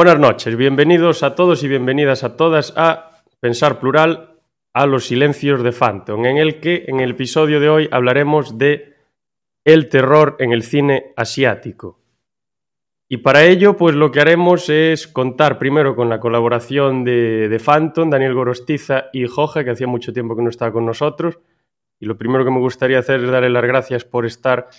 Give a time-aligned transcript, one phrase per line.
[0.00, 4.38] Buenas noches, bienvenidos a todos y bienvenidas a todas a Pensar Plural
[4.72, 8.94] a los Silencios de Phantom, en el que en el episodio de hoy hablaremos de
[9.62, 12.00] el terror en el cine asiático.
[13.10, 17.58] Y para ello, pues lo que haremos es contar primero con la colaboración de, de
[17.58, 21.40] Phantom, Daniel Gorostiza y Jorge, que hacía mucho tiempo que no estaba con nosotros.
[22.00, 24.70] Y lo primero que me gustaría hacer es darle las gracias por estar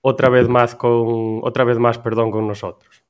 [0.00, 3.01] otra vez más con, otra vez más, perdón, con nosotros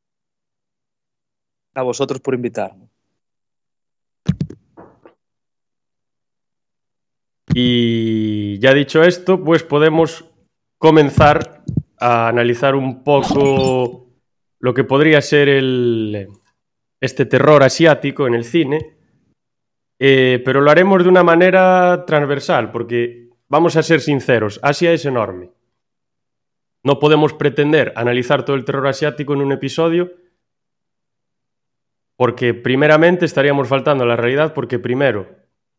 [1.75, 2.89] a vosotros por invitarme.
[7.55, 10.25] Y ya dicho esto, pues podemos
[10.79, 11.63] comenzar
[11.99, 14.09] a analizar un poco
[14.59, 16.29] lo que podría ser el,
[17.01, 18.97] este terror asiático en el cine,
[19.99, 25.05] eh, pero lo haremos de una manera transversal, porque vamos a ser sinceros, Asia es
[25.05, 25.51] enorme.
[26.85, 30.13] No podemos pretender analizar todo el terror asiático en un episodio,
[32.23, 35.27] porque primeramente estaríamos faltando a la realidad porque primero,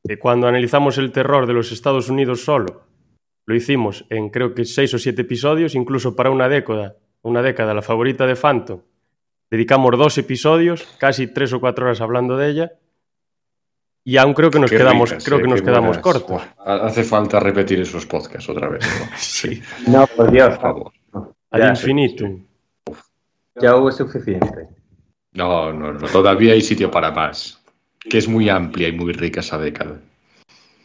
[0.04, 2.82] eh, cuando analizamos el terror de los Estados Unidos solo,
[3.46, 7.74] lo hicimos en creo que seis o siete episodios, incluso para una década, una década,
[7.74, 8.82] la favorita de Phantom,
[9.50, 12.72] dedicamos dos episodios, casi tres o cuatro horas hablando de ella,
[14.04, 16.04] y aún creo que nos Qué quedamos, ricas, creo eh, que nos quedamos buenas.
[16.04, 16.42] cortos.
[16.58, 18.84] Buah, Hace falta repetir esos podcasts otra vez.
[18.84, 19.06] ¿no?
[19.16, 20.92] Sí, No, por Dios, Por favor.
[21.52, 22.46] ad Ya, infinitum.
[23.62, 24.83] ya hubo suficiente.
[25.34, 26.08] No, no, no.
[26.08, 27.64] Todavía hay sitio para más.
[28.00, 30.00] Que es muy amplia y muy rica esa década.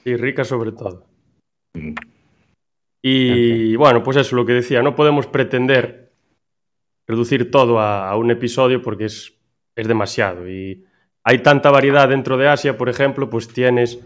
[0.04, 1.04] Y rica sobre todo.
[1.75, 1.94] Mm.
[3.03, 6.12] Y bueno, pues eso, lo que decía, no podemos pretender
[7.06, 9.34] reducir todo a, a un episodio porque es,
[9.75, 10.48] es demasiado.
[10.48, 10.84] Y
[11.25, 13.98] hay tanta variedad dentro de Asia, por ejemplo, pues tienes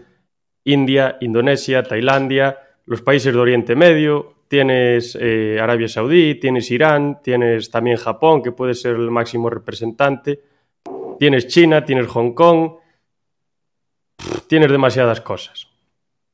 [0.63, 7.71] India, Indonesia, Tailandia, los países de Oriente Medio, tienes eh, Arabia Saudí, tienes Irán, tienes
[7.71, 10.41] también Japón, que puede ser el máximo representante,
[11.17, 12.73] tienes China, tienes Hong Kong,
[14.45, 15.69] tienes demasiadas cosas.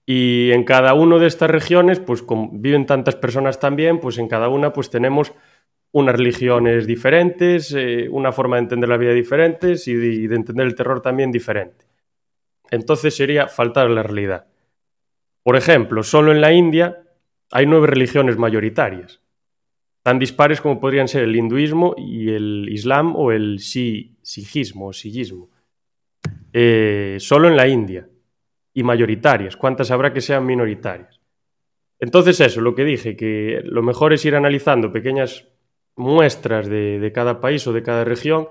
[0.06, 4.28] Y en cada una de estas regiones, pues como viven tantas personas también, pues en
[4.28, 5.32] cada una pues tenemos
[5.94, 10.36] unas religiones diferentes, eh, una forma de entender la vida diferentes y de, y de
[10.36, 11.86] entender el terror también diferente.
[12.70, 14.48] Entonces sería faltar a la realidad.
[15.42, 17.06] Por ejemplo, solo en la India
[17.52, 19.22] hay nueve religiones mayoritarias,
[20.04, 24.94] tan dispares como podrían ser el hinduismo y el islam o el si- sijismo o
[24.94, 25.50] sillismo.
[26.54, 28.08] Eh, solo en la India
[28.74, 29.56] y mayoritarias.
[29.56, 31.20] ¿Cuántas habrá que sean minoritarias?
[32.00, 35.48] Entonces eso, lo que dije, que lo mejor es ir analizando pequeñas
[35.96, 38.48] muestras de, de cada país o de cada región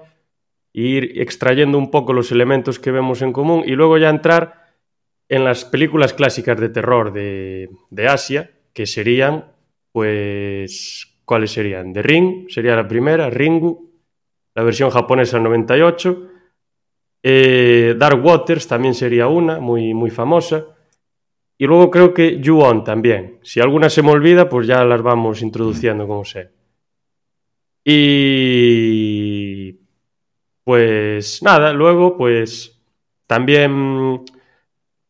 [0.75, 4.76] e ir extrayendo un poco los elementos que vemos en común y luego ya entrar
[5.31, 9.44] en las películas clásicas de terror de, de Asia, que serían,
[9.90, 11.92] pues, ¿cuáles serían?
[11.92, 13.90] The Ring, sería la primera, Ringu,
[14.54, 16.28] la versión japonesa del 98,
[17.24, 20.64] eh, Dark Waters también sería una, muy, muy famosa.
[21.58, 23.40] Y luego creo que Ju-On también.
[23.42, 26.48] Si alguna se me olvida, pues ya las vamos introduciendo como sea.
[27.84, 29.72] Y
[30.62, 32.80] pues nada, luego pues
[33.26, 34.24] también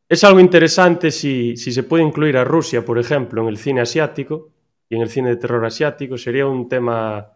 [0.08, 3.82] es algo interesante si, si se puede incluir a Rusia, por ejemplo, en el cine
[3.82, 4.48] asiático
[4.88, 6.16] y en el cine de terror asiático.
[6.16, 7.32] Sería un tema...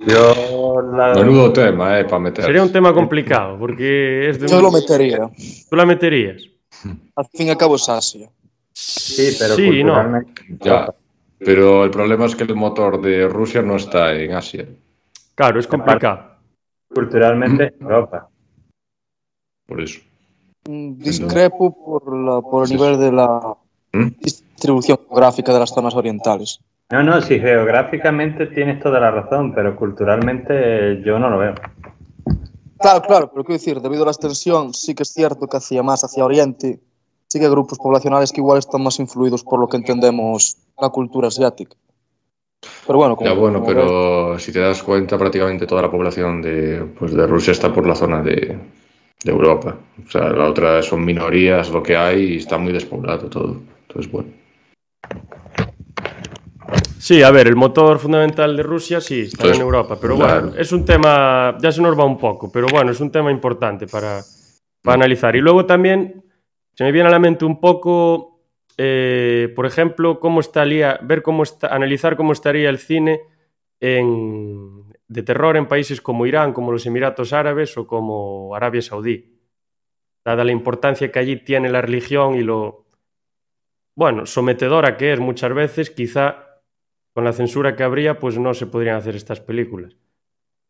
[0.00, 1.14] Yo la...
[1.14, 2.44] Menudo tema, eh, para meter.
[2.44, 4.46] Sería un tema complicado porque es de...
[4.46, 5.28] Yo lo metería.
[5.68, 6.42] ¿Tú la meterías?
[7.16, 8.30] Al fin y al cabo es Asia.
[8.72, 9.94] Sí, pero Sí, no.
[9.94, 10.42] culturalmente...
[10.60, 10.94] Ya.
[11.38, 14.66] Pero el problema es que el motor de Rusia no está en Asia.
[15.34, 16.36] Claro, es complicado.
[16.92, 18.28] Culturalmente, Europa.
[19.68, 20.00] Por eso.
[20.66, 23.54] Mm, Discrepo por, la, por el Sí, nivel de la
[23.92, 24.08] ¿Mm?
[24.20, 26.58] distribución geográfica de las zonas orientales.
[26.90, 31.54] No, no, sí, geográficamente tienes toda la razón, pero culturalmente yo no lo veo.
[32.78, 35.82] Claro, claro, pero quiero decir, debido a la extensión, sí que es cierto que hacia
[35.82, 36.80] más hacia Oriente,
[37.26, 40.88] sí que hay grupos poblacionales que igual están más influidos por lo que entendemos la
[40.88, 41.76] cultura asiática.
[42.86, 45.90] Pero bueno, como, Ya bueno, como ves, pero si te das cuenta, prácticamente toda la
[45.90, 48.58] población de, pues de Rusia está por la zona de,
[49.24, 49.76] de Europa.
[50.06, 53.60] O sea, la otra son minorías, lo que hay, y está muy despoblado todo.
[53.88, 54.30] Entonces, bueno.
[56.98, 60.42] Sí, a ver, el motor fundamental de Rusia sí está Entonces, en Europa, pero claro.
[60.46, 63.30] bueno, es un tema, ya se nos va un poco, pero bueno, es un tema
[63.30, 64.20] importante para,
[64.82, 65.34] para analizar.
[65.34, 66.22] Y luego también
[66.74, 68.40] se me viene a la mente un poco,
[68.76, 73.20] eh, por ejemplo, cómo estaría, ver cómo está, analizar cómo estaría el cine
[73.80, 74.77] en-
[75.08, 79.38] de terror en países como Irán, como los Emiratos Árabes o como Arabia Saudí,
[80.24, 82.84] dada la importancia que allí tiene la religión y lo,
[83.96, 86.44] bueno, sometedora que es muchas veces, quizá
[87.14, 89.96] con la censura que habría, pues no se podrían hacer estas películas.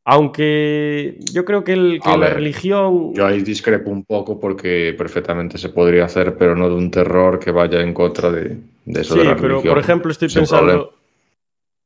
[0.04, 3.12] Aunque yo creo que, el- que A la ver, religión...
[3.12, 7.38] Yo ahí discrepo un poco porque perfectamente se podría hacer, pero no de un terror
[7.38, 8.56] que vaya en contra de,
[8.86, 9.74] de eso Sí, de la pero religión.
[9.74, 10.66] por ejemplo estoy sin pensando...
[10.66, 10.97] problema.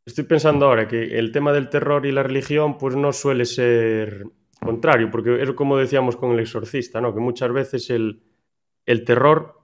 [0.04, 4.24] Estoy pensando ahora que el tema del terror y la religión pues no suele ser
[4.60, 7.14] contrario, porque es como decíamos con el exorcista, ¿no?
[7.14, 8.22] Que muchas veces el,
[8.86, 9.60] el terror,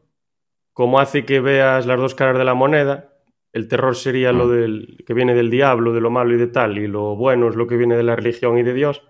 [0.72, 3.14] como hace que veas las dos caras de la moneda,
[3.52, 6.78] el terror sería lo del, que viene del diablo, de lo malo y de tal,
[6.78, 9.02] y lo bueno es lo que viene de la religión y de Dios.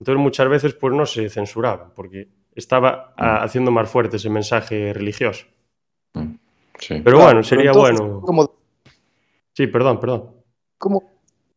[0.00, 4.92] Entonces muchas veces pues no se censuraba, porque estaba a- haciendo más fuerte ese mensaje
[4.94, 5.46] religioso.
[6.78, 7.00] Sí.
[7.04, 8.20] Pero claro, bueno, sería entonces, bueno...
[8.22, 8.54] como-
[9.52, 10.30] Sí, perdón, perdón.
[10.82, 11.04] Como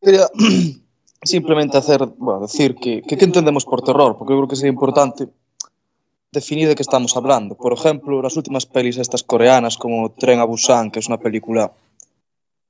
[0.02, 0.28] quería
[1.24, 4.72] simplemente hacer, bueno, decir que, que qué entendemos por terror, porque yo creo que sería
[4.72, 5.28] importante
[6.32, 7.56] definir de qué estamos hablando.
[7.56, 11.72] Por ejemplo, las últimas pelis estas coreanas como Tren a Busan, que es una película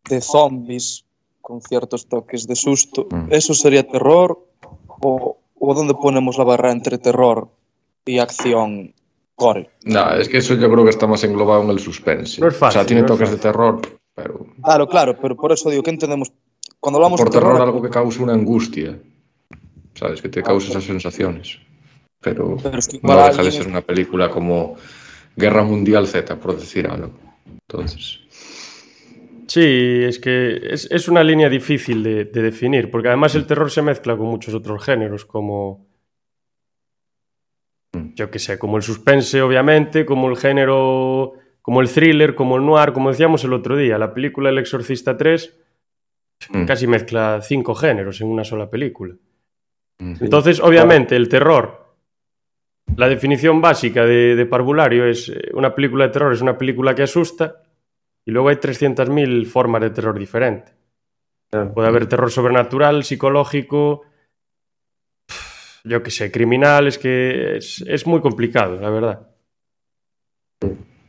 [0.07, 1.03] de zombies
[1.41, 3.33] con ciertos toques de susto, Mm.
[3.33, 4.39] ¿eso sería terror
[5.01, 7.49] o, o dónde ponemos la barra entre terror
[8.05, 8.93] y acción
[9.35, 9.69] gore?
[9.83, 12.39] No, es que eso yo creo que está más englobado en el suspense.
[12.39, 13.51] No es fácil, o sea, tiene no es toques de fácil.
[13.51, 13.81] terror,
[14.15, 16.31] pero Claro, claro, pero por eso digo, ¿qué entendemos?
[16.85, 18.95] Cuando hablamos por de terror terror, algo que causa una angustia.
[19.95, 20.21] ¿Sabes?
[20.21, 21.57] Que te causa esas sensaciones.
[22.21, 24.75] Pero pero es que no deja de ser una película como
[25.35, 27.09] Guerra Mundial Z, por decir algo.
[27.67, 28.19] Entonces,
[29.47, 33.71] Sí, es que es, es una línea difícil de, de definir, porque además el terror
[33.71, 35.87] se mezcla con muchos otros géneros, como,
[37.95, 38.13] Mm.
[38.13, 41.33] yo qué sé, como el suspense, obviamente, como el género,
[41.63, 45.17] como el thriller, como el noir, como decíamos el otro día, la película El Exorcista
[45.17, 45.57] 3
[46.49, 49.15] mm, casi mezcla cinco géneros en una sola película.
[49.99, 50.15] mm.
[50.21, 51.95] Entonces, obviamente, el terror,
[52.95, 56.95] la definición básica de, de parvulario es eh, una película de terror, es una película
[56.95, 57.63] que asusta,
[58.25, 60.73] y luego hay 300.000 formas de terror diferentes.
[61.51, 61.73] Claro.
[61.73, 64.03] Puede haber terror sobrenatural, psicológico,
[65.83, 69.27] yo qué sé, criminal, es que es, es muy complicado, la verdad.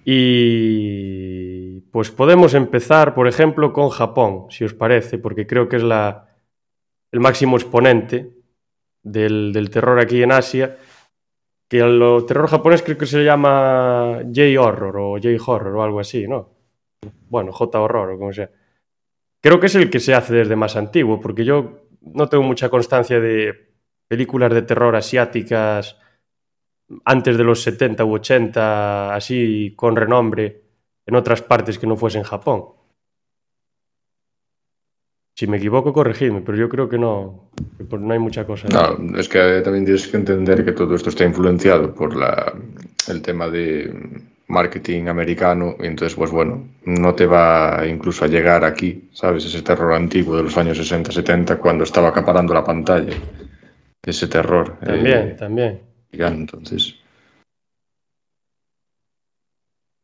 [0.05, 1.26] Y
[1.97, 6.29] pues podemos empezar, por ejemplo, con Japón, si os parece, porque creo que es la,
[7.11, 8.35] el máximo exponente
[9.03, 10.77] del, del terror aquí en Asia,
[11.67, 11.99] que el
[12.29, 16.51] terror japonés creo que se llama J-horror o J-horror o algo así, ¿no?
[17.31, 18.51] Bueno, J-horror o como sea.
[19.41, 22.69] Creo que es el que se hace desde más antiguo, porque yo no tengo mucha
[22.69, 23.71] constancia de
[24.07, 25.97] películas de terror asiáticas
[27.07, 30.66] antes de los 70 u 80, así con renombre,
[31.07, 32.65] en otras partes que no fuesen Japón.
[35.35, 38.69] Si me equivoco, corregidme, pero yo creo que no, que no hay mucha cosa.
[38.69, 42.55] No, es que también tienes que entender que todo esto está influenciado por la,
[43.09, 48.65] el tema de marketing americano y entonces pues bueno, no te va incluso a llegar
[48.65, 49.45] aquí, ¿sabes?
[49.45, 53.15] Ese terror antiguo de los años 60, 70 cuando estaba acaparando la pantalla.
[54.03, 54.79] Ese terror.
[54.79, 55.81] También, eh, también.
[56.11, 56.95] gigante, entonces.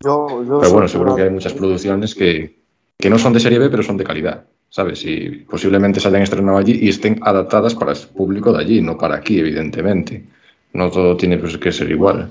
[0.04, 2.58] Yo, yo Pero bueno, seguro que hay muchas producciones que,
[2.98, 5.04] que no son de serie B, pero son de calidad, ¿sabes?
[5.04, 8.96] Y posiblemente se hayan estrenado allí y estén adaptadas para el público de allí, no
[8.96, 10.24] para aquí, evidentemente.
[10.72, 12.30] No todo tiene pues, que ser igual.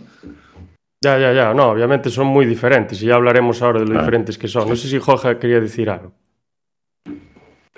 [1.03, 1.53] Ya, ya, ya.
[1.53, 4.69] No, obviamente son muy diferentes y ya hablaremos ahora de lo diferentes que son.
[4.69, 6.11] No sé si Jorge quería decir algo.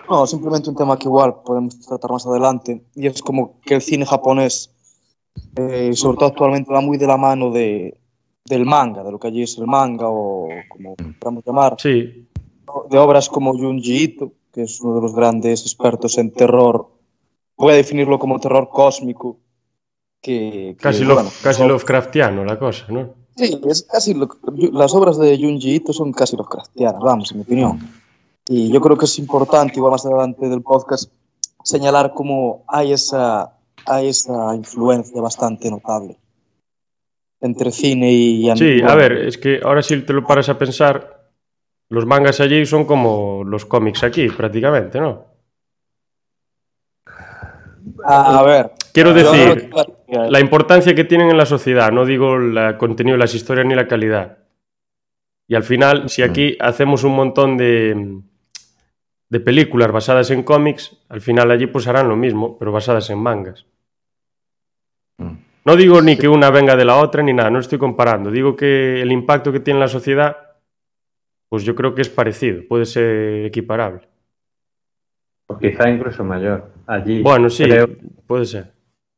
[0.10, 3.82] No, simplemente un tema que igual podemos tratar más adelante, y es como que el
[3.82, 4.70] cine japonés,
[5.56, 7.98] eh, sobre todo actualmente, va muy de la mano de,
[8.46, 12.28] del manga, de lo que allí es el manga, o como queramos llamar, Sí,
[12.90, 16.88] de obras como Junji Ito, que es uno de los grandes expertos en terror,
[17.58, 19.38] voy a definirlo como terror cósmico,
[20.22, 23.10] que, que, casi, bueno, Love- casi son- Lovecraftiano la cosa, ¿no?
[23.36, 24.30] Sí, es casi lo-
[24.74, 27.80] las obras de Junji Ito son casi Lovecraftianas, vamos, en mi opinión.
[28.48, 31.10] Y yo creo que es importante, igual más adelante del podcast,
[31.64, 33.54] señalar cómo hay esa,
[33.86, 36.18] hay esa influencia bastante notable
[37.44, 40.58] entre cine y Sí, bueno, a ver, es que ahora si te lo paras a
[40.58, 41.30] pensar,
[41.90, 45.26] los mangas allí son como los cómics aquí, prácticamente, ¿no?
[48.06, 48.72] A ver.
[48.94, 53.36] Quiero decir, que- la importancia que tienen en la sociedad, no digo el contenido las
[53.36, 54.38] historias ni la calidad.
[55.48, 58.22] Y al final, si aquí hacemos un montón de,
[59.30, 63.20] de películas basadas en cómics, al final allí pues harán lo mismo, pero basadas en
[63.20, 63.66] mangas.
[65.18, 65.34] Mm.
[65.66, 68.32] No digo ni que una venga de la otra ni nada, no estoy comparando.
[68.32, 70.36] Digo que el impacto que tiene en la sociedad,
[71.48, 74.02] pues yo creo que es parecido, puede ser equiparable.
[75.48, 76.72] O quizá incluso mayor.
[76.86, 77.22] Allí.
[77.22, 77.88] Bueno, sí, creo
[78.28, 78.72] puede ser.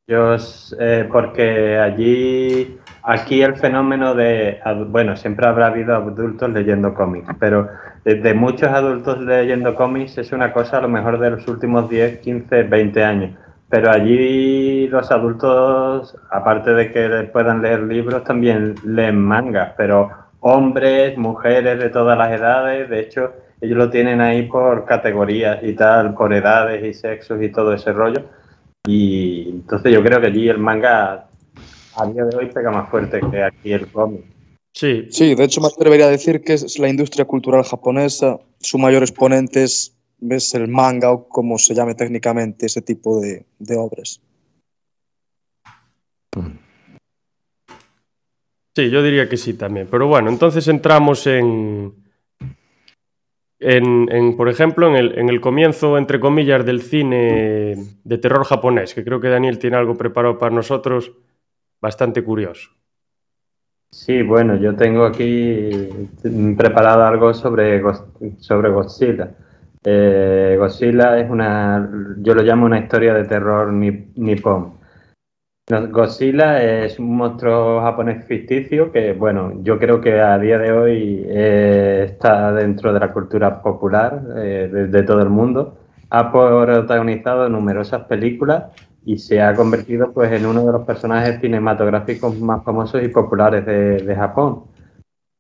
[0.08, 0.36] yo,
[0.80, 4.60] eh, porque allí, aquí el fenómeno de,
[4.90, 7.70] bueno, siempre habrá habido adultos leyendo cómics, pero
[8.04, 12.20] de muchos adultos leyendo cómics es una cosa a lo mejor de los últimos 10,
[12.20, 13.32] 15, 20 años.
[13.70, 21.18] Pero allí los adultos, aparte de que puedan leer libros, también leen mangas, pero hombres,
[21.18, 26.14] mujeres de todas las edades, de hecho, ellos lo tienen ahí por categorías y tal,
[26.14, 28.22] por edades y sexos y todo ese rollo.
[28.88, 31.26] Y entonces yo creo que allí el manga
[31.96, 34.22] a día de hoy pega más fuerte que aquí el cómic.
[34.74, 38.78] Sí, Sí, de hecho me atrevería a decir que es la industria cultural japonesa, su
[38.78, 39.95] mayor exponente es,
[40.30, 44.22] es el manga o como se llame técnicamente ese tipo de, de obras.
[48.76, 49.88] Sí, yo diría que sí también.
[49.90, 51.94] Pero bueno, entonces entramos en,
[53.60, 58.44] en, en, por ejemplo, en el, en el comienzo, entre comillas, del cine de terror
[58.44, 61.14] japonés, que creo que Daniel tiene algo preparado para nosotros
[61.80, 62.72] bastante curioso.
[63.92, 65.88] Sí, bueno, yo tengo aquí
[66.58, 67.82] preparado algo sobre,
[68.40, 69.34] sobre Godzilla.
[69.88, 71.88] Eh, Godzilla es una,
[72.18, 74.74] yo lo llamo una historia de terror ni- nipón.
[75.68, 81.26] Godzilla es un monstruo japonés ficticio que, bueno, yo creo que a día de hoy
[81.28, 85.78] eh, está dentro de la cultura popular eh, de, todo el mundo.
[86.12, 88.66] Ha protagonizado numerosas películas
[89.06, 93.66] y se ha convertido pues, en uno de los personajes cinematográficos más famosos y populares
[93.66, 94.75] de Japón.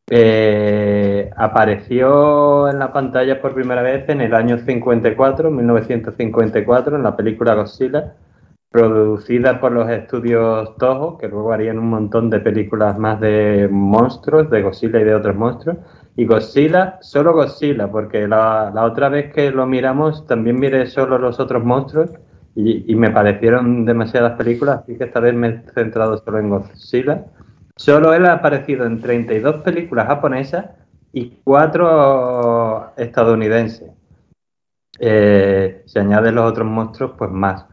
[0.07, 7.15] Eh, apareció en la pantalla por primera vez en el año 54, 1954, en la
[7.15, 8.13] película Godzilla,
[8.69, 14.49] producida por los estudios Toho, que luego harían un montón de películas más de monstruos,
[14.51, 15.77] de Godzilla y de otros monstruos.
[16.15, 21.39] Y Godzilla, solo Godzilla, porque la, otra vez que lo miramos también miré solo los
[21.39, 22.11] otros monstruos
[22.55, 27.25] y me parecieron demasiadas películas, así que esta vez me he centrado solo en Godzilla.
[27.77, 30.65] Solo él ha aparecido en 32 películas japonesas
[31.11, 33.91] y 4 estadounidenses.
[34.99, 37.65] Eh, si añaden los otros monstruos, pues más.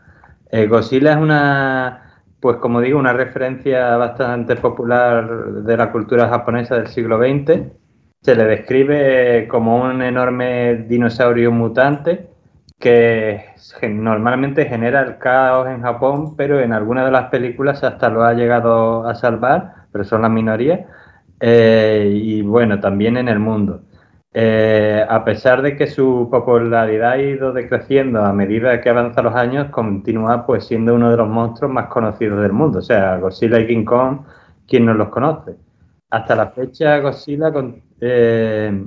[0.51, 6.77] Eh, Godzilla es una, pues como digo, una referencia bastante popular de la cultura japonesa
[6.77, 7.63] del siglo XX.
[8.21, 12.29] Se le describe como un enorme dinosaurio mutante
[12.79, 13.45] que
[13.89, 18.35] normalmente genera el caos en Japón, pero en algunas de las películas hasta lo ha
[18.35, 20.87] llegado a salvar, pero son la minoría.
[21.41, 23.83] Eh, y bueno, también en el mundo.
[24.35, 29.35] Eh, a pesar de que su popularidad ha ido decreciendo a medida que avanzan los
[29.35, 32.79] años, continúa pues siendo uno de los monstruos más conocidos del mundo.
[32.79, 34.21] O sea, Godzilla y King Kong,
[34.67, 35.57] ¿quién no los conoce?
[36.11, 38.85] Hasta la fecha, Godzilla, con- eh,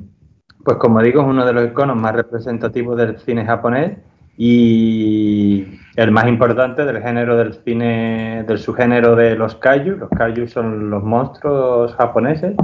[0.63, 3.97] pues como digo, es uno de los iconos más representativos del cine japonés
[4.37, 9.97] y el más importante del género del cine, del subgénero de los kaiju.
[9.97, 12.55] Los kaiju son los monstruos japoneses.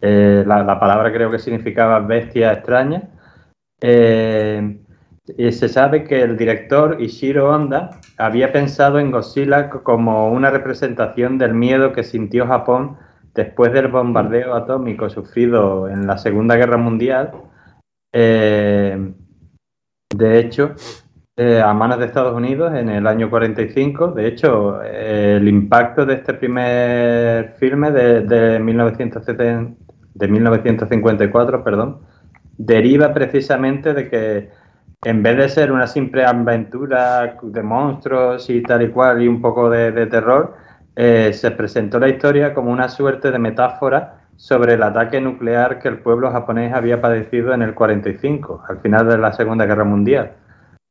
[0.00, 3.02] Eh, la, la palabra creo que significaba bestia extraña.
[3.80, 4.80] Eh,
[5.36, 11.36] y se sabe que el director Ishiro Honda había pensado en Godzilla como una representación
[11.36, 12.96] del miedo que sintió Japón
[13.34, 17.32] después del bombardeo atómico sufrido en la Segunda Guerra Mundial.
[18.12, 19.12] Eh,
[20.14, 20.74] de hecho,
[21.36, 24.12] eh, a manos de Estados Unidos en el año 45.
[24.12, 31.98] De hecho, el impacto de este primer filme de, de 1970 de 1954, perdón,
[32.56, 34.50] deriva precisamente de que
[35.04, 39.42] en vez de ser una simple aventura de monstruos y tal y cual y un
[39.42, 40.54] poco de, de terror,
[40.96, 45.88] eh, se presentó la historia como una suerte de metáfora sobre el ataque nuclear que
[45.88, 50.32] el pueblo japonés había padecido en el 45, al final de la Segunda Guerra Mundial.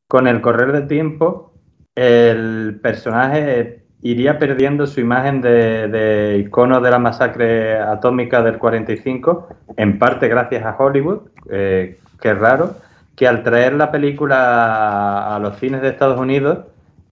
[0.07, 1.53] Con el correr del tiempo,
[1.95, 9.47] el personaje iría perdiendo su imagen de, icono de la masacre atómica del 45,
[9.77, 12.75] en parte gracias a Hollywood, eh, que raro,
[13.15, 16.65] que al traer la película a los cines de Estados Unidos,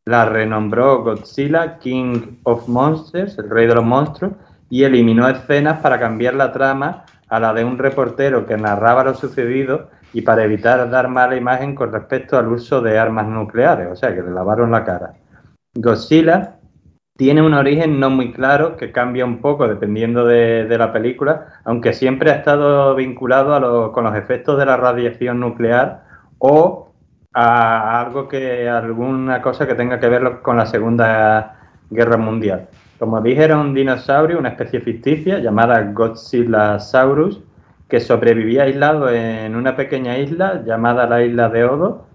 [0.06, 4.34] la renombró Godzilla King of Monsters, el rey de los monstruos,
[4.70, 9.16] y eliminó escenas para cambiar la trama a la de un reportero que narraba lo
[9.16, 13.96] sucedido y para evitar dar mala imagen con respecto al uso de armas nucleares, o
[13.96, 15.13] sea, que le lavaron la cara.
[15.74, 16.60] Godzilla
[17.15, 21.93] tiene un origen no muy claro que cambia un poco dependiendo de, la película, aunque
[21.93, 26.03] siempre ha estado vinculado con los efectos de la radiación nuclear
[26.38, 26.91] o
[27.34, 32.67] a algo que alguna cosa que tenga que ver con la Segunda Guerra Mundial.
[33.00, 37.41] Como dije, era un dinosaurio, una especie ficticia llamada Godzilla Saurus,
[37.88, 42.06] que sobrevivía aislado en una pequeña isla llamada la isla de Odo,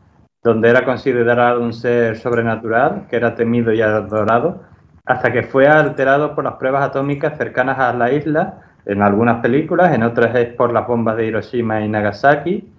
[0.42, 4.62] donde era considerado un ser sobrenatural, que era temido y adorado,
[5.04, 9.94] hasta que fue alterado por las pruebas atómicas cercanas a la isla, en algunas películas,
[9.94, 12.72] en otras es por las bombas de Hiroshima y Nagasaki.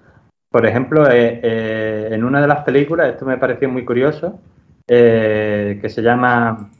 [0.49, 4.39] Por ejemplo, eh, eh, en una de las películas, esto me pareció muy curioso,
[4.87, 6.71] eh, que se llama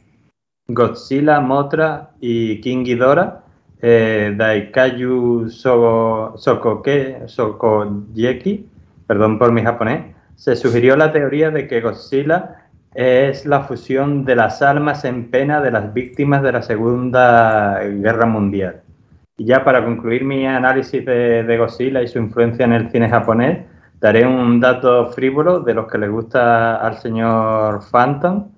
[0.66, 3.44] Godzilla, Motra y King Ghidorah,
[3.82, 8.66] Daikaiju Sokoke, Sokoyeki,
[9.06, 12.60] perdón por mi japonés, se sugirió la teoría de que Godzilla
[12.94, 18.26] es la fusión de las almas en pena de las víctimas de la Segunda Guerra
[18.26, 18.82] Mundial.
[19.36, 23.64] Y ya para concluir mi análisis de, Godzilla y su influencia en el cine japonés,
[24.00, 28.48] daré un dato frívolo de los que le gusta al señor Phantom.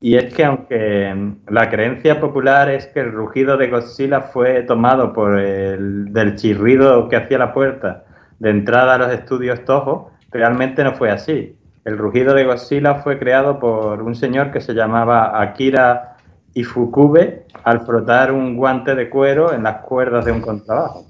[0.00, 5.12] Y es que aunque la creencia popular es que el rugido de Godzilla fue tomado
[5.12, 8.04] por el del chirrido que hacía la puerta
[8.38, 11.56] de entrada a los estudios Toho, realmente no fue así.
[11.84, 16.16] El rugido de Godzilla fue creado por un señor que se llamaba Akira
[16.52, 21.06] Ifukube al frotar un guante de cuero en las cuerdas de un contrabajo.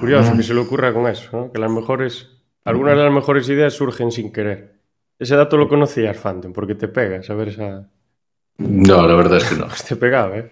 [0.00, 1.52] Curioso que se le ocurra con eso, ¿no?
[1.52, 2.30] que las mejores,
[2.64, 4.79] algunas de las mejores ideas surgen sin querer.
[5.20, 7.86] Ese dato lo conocías, Phantom, porque te pega saber esa...
[8.58, 9.66] No, la verdad es que no.
[9.68, 10.50] Pues te pegaba, ¿eh?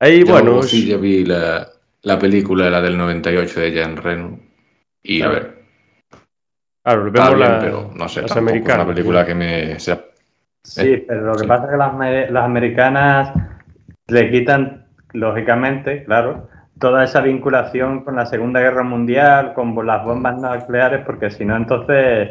[0.00, 0.62] Ahí, bueno...
[0.62, 1.68] Sí, yo vi la,
[2.02, 4.40] la película, la del 98 de Jan Reno.
[5.02, 5.62] Y a ver,
[6.82, 8.84] Claro, vemos la, pero no sé, las americanas.
[8.86, 10.00] una película que me sea.
[10.64, 11.04] Sí, ¿eh?
[11.06, 13.32] pero lo que pasa es que las, las americanas
[14.08, 16.48] le quitan, lógicamente, claro,
[16.80, 21.56] toda esa vinculación con la Segunda Guerra Mundial, con las bombas nucleares, porque si no,
[21.56, 22.30] entonces.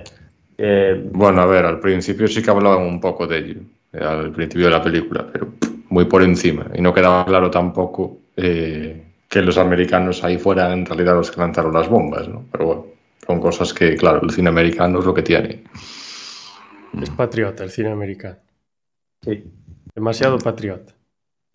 [0.64, 3.62] Eh, bueno, a ver, al principio sí que hablaban un poco de ello,
[3.94, 5.48] eh, al principio de la película, pero
[5.90, 6.68] muy por encima.
[6.76, 11.74] Y no quedaba claro tampoco que los americanos ahí fueran en realidad los que lanzaron
[11.74, 12.46] las bombas, ¿no?
[12.52, 12.92] Pero bueno.
[13.26, 15.64] Son cosas que, claro, el cine americano es lo que tiene.
[17.02, 18.38] Es patriota el cine americano.
[19.22, 19.44] Sí.
[19.94, 20.94] Demasiado patriota.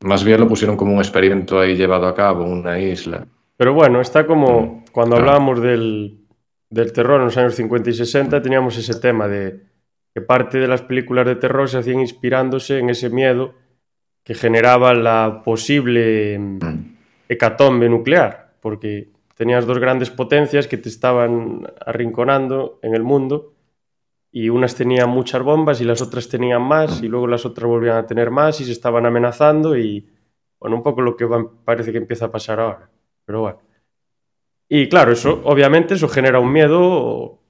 [0.00, 3.26] Más bien lo pusieron como un experimento ahí llevado a cabo en una isla.
[3.56, 6.25] Pero bueno, está como cuando hablábamos del,
[6.76, 9.62] del terror en los años 50 y 60, teníamos ese tema de
[10.14, 13.54] que parte de las películas de terror se hacían inspirándose en ese miedo
[14.22, 16.96] que generaba la posible mm.
[17.28, 23.54] hecatombe nuclear, porque tenías dos grandes potencias que te estaban arrinconando en el mundo
[24.30, 27.96] y unas tenían muchas bombas y las otras tenían más y luego las otras volvían
[27.96, 30.08] a tener más y se estaban amenazando y
[30.58, 31.26] bueno, un poco lo que
[31.64, 32.90] parece que empieza a pasar ahora,
[33.24, 33.65] pero bueno.
[34.68, 37.40] Y claro, eso obviamente eso genera un miedo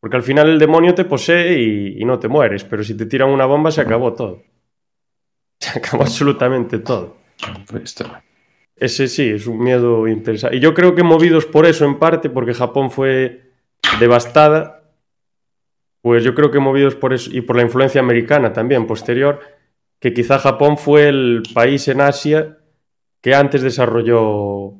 [0.00, 3.06] porque al final el demonio te posee y, y no te mueres, pero si te
[3.06, 4.42] tiran una bomba se acabó todo.
[5.58, 7.16] Se acabó absolutamente todo.
[8.76, 10.56] Ese sí, es un miedo interesante.
[10.56, 13.50] Y yo creo que movidos por eso en parte, porque Japón fue
[13.98, 14.92] devastada,
[16.02, 19.40] pues yo creo que movidos por eso y por la influencia americana también posterior,
[19.98, 22.58] que quizá Japón fue el país en Asia
[23.22, 24.74] que antes desarrolló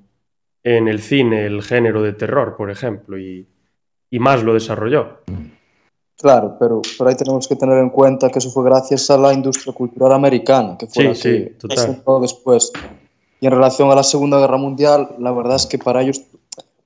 [0.67, 3.47] en el cine el género de terror, por ejemplo, y,
[4.19, 5.21] más lo desarrolló.
[6.17, 9.33] Claro, pero por ahí tenemos que tener en cuenta que eso fue gracias a la
[9.33, 12.03] industria cultural americana, que fue sí, sí, total.
[12.21, 12.73] después.
[13.41, 16.23] Y en relación a la Segunda Guerra Mundial, la verdad es que para ellos,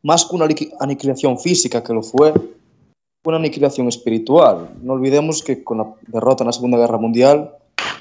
[0.03, 0.47] más que una
[0.81, 4.75] aniquilación física que lo fue, fue una aniquilación espiritual.
[4.83, 7.55] No olvidemos que con la derrota en la Segunda Guerra Mundial,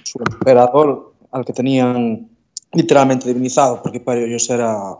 [0.03, 2.27] su emperador, al que tenían
[2.73, 4.97] literalmente divinizado, porque para ellos era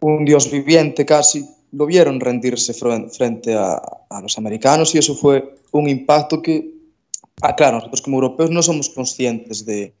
[0.00, 3.80] un dios viviente casi, lo vieron rendirse frente a,
[4.22, 6.72] los americanos y eso fue un impacto que,
[7.42, 9.92] ah, claro, nosotros como europeos no somos conscientes de,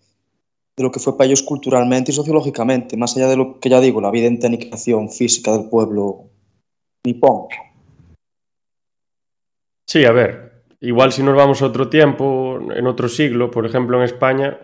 [0.76, 3.80] de lo que fue para ellos culturalmente y sociológicamente, más allá de lo que ya
[3.80, 6.30] digo, la evidente aniquilación física del pueblo
[7.04, 7.48] nipón.
[9.86, 13.98] Sí, a ver, igual si nos vamos a otro tiempo, en otro siglo, por ejemplo
[13.98, 14.58] en España,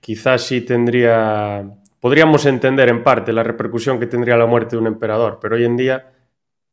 [0.00, 1.64] quizás sí tendría,
[2.04, 5.64] podríamos entender en parte la repercusión que tendría la muerte de un emperador, pero hoy
[5.64, 6.12] en día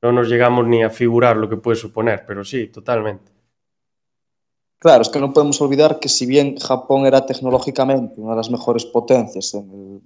[0.01, 3.31] no nos llegamos ni a figurar lo que puede suponer, pero sí, totalmente.
[4.77, 8.51] Claro, es que no podemos olvidar que si bien Japón era tecnológicamente una de las
[8.51, 10.01] mejores potencias en el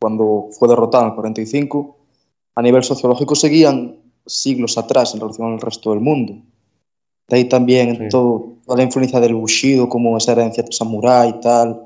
[0.00, 1.98] cuando fue derrotado en el 45,
[2.54, 6.42] a nivel sociológico seguían siglos atrás en relación al resto del mundo.
[7.28, 8.08] De ahí también sí.
[8.08, 11.84] todo, toda la influencia del Bushido como esa herencia samurái y tal,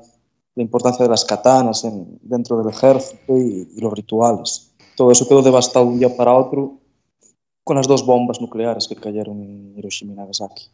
[0.55, 4.73] la importancia de las katanas en, dentro del ejército y, y, los rituales.
[4.95, 6.79] Todo eso quedó devastado de un día para otro
[7.63, 10.69] con las dos bombas nucleares que cayeron en Hiroshima y Nagasaki.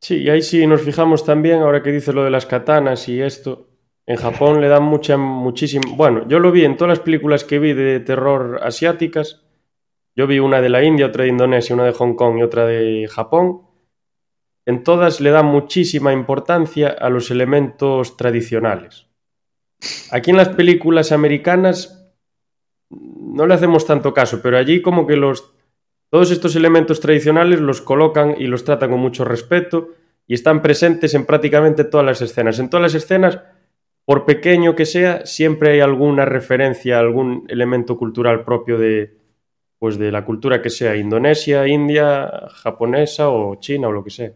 [0.00, 3.20] Sí, y ahí sí nos fijamos también, ahora que dices lo de las katanas y
[3.20, 3.68] esto,
[4.04, 5.94] en Japón le dan mucha, muchísimo...
[5.96, 9.42] Bueno, yo lo vi en todas las películas que vi de terror asiáticas.
[10.16, 12.66] Yo vi una de la India, otra de Indonesia, una de Hong Kong y otra
[12.66, 13.62] de Japón.
[14.64, 19.08] En todas le dan muchísima importancia a los elementos tradicionales.
[20.10, 22.12] Aquí en las películas americanas
[22.90, 25.52] no le hacemos tanto caso, pero allí como que los
[26.10, 29.92] todos estos elementos tradicionales los colocan y los tratan con mucho respeto
[30.26, 32.58] y están presentes en prácticamente todas las escenas.
[32.58, 33.40] En todas las escenas
[34.04, 39.16] por pequeño que sea, siempre hay alguna referencia, algún elemento cultural propio de,
[39.78, 44.32] pues de la cultura que sea, Indonesia, India, japonesa o China o lo que sea.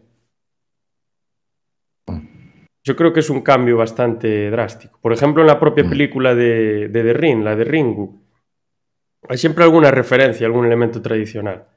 [2.87, 4.97] Yo creo que es un cambio bastante drástico.
[5.01, 5.89] Por ejemplo, en la propia mm.
[5.89, 8.21] película de, de The Ring, la de Ringu,
[9.27, 11.67] hay siempre alguna referencia, algún elemento tradicional.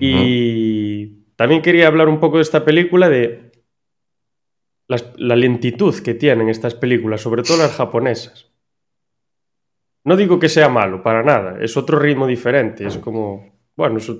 [0.00, 3.52] Y también quería hablar un poco de esta película, de
[4.88, 8.50] las, la lentitud que tienen estas películas, sobre todo las japonesas.
[10.02, 14.10] No digo que sea malo, para nada, es otro ritmo diferente, es como, bueno, es,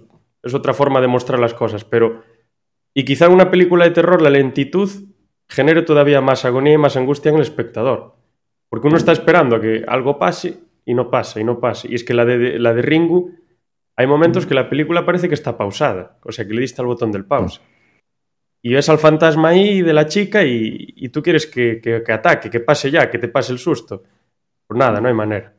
[0.40, 2.22] es otra forma de mostrar las cosas, pero...
[2.94, 4.88] Y quizá en una película de terror la lentitud
[5.54, 8.16] genere todavía más agonía y más angustia en el espectador.
[8.68, 11.88] Porque uno está esperando a que algo pase y no pasa, y no pasa.
[11.88, 13.32] Y es que la de, la de Ringu,
[13.96, 16.88] hay momentos que la película parece que está pausada, o sea, que le diste al
[16.88, 17.60] botón del pausa
[18.64, 22.12] y ves al fantasma ahí de la chica y, y tú quieres que, que, que,
[22.12, 24.02] ataque, que pase ya, que te pase el susto.
[24.66, 25.52] Pues nada, no hay manera.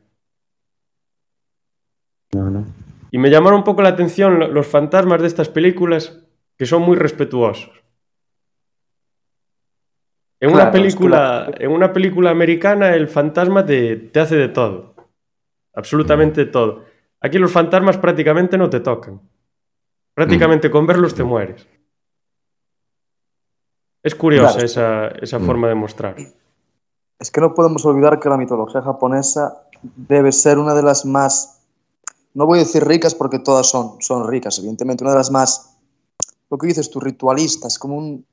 [2.34, 2.66] No, no.
[3.12, 6.20] Y me llamaron un poco la atención los fantasmas de estas películas,
[6.58, 7.70] que son muy respetuosos.
[10.46, 11.64] En, claro, una, película, es que...
[11.64, 14.94] en una película americana el fantasma te, te hace de todo.
[15.74, 16.50] Absolutamente mm.
[16.52, 16.84] todo.
[17.20, 19.20] Aquí los fantasmas prácticamente no te tocan.
[20.14, 20.72] Prácticamente mm.
[20.72, 21.66] con verlos te mueres.
[24.04, 25.46] Es curiosa claro, esa, esa mm.
[25.46, 26.14] forma de mostrar.
[27.18, 29.64] Es que no podemos olvidar que la mitología japonesa
[29.96, 31.60] debe ser una de las más,
[32.34, 35.76] no voy a decir ricas porque todas son, son ricas, evidentemente, una de las más,
[36.50, 38.24] lo que dices tú, ritualistas, como un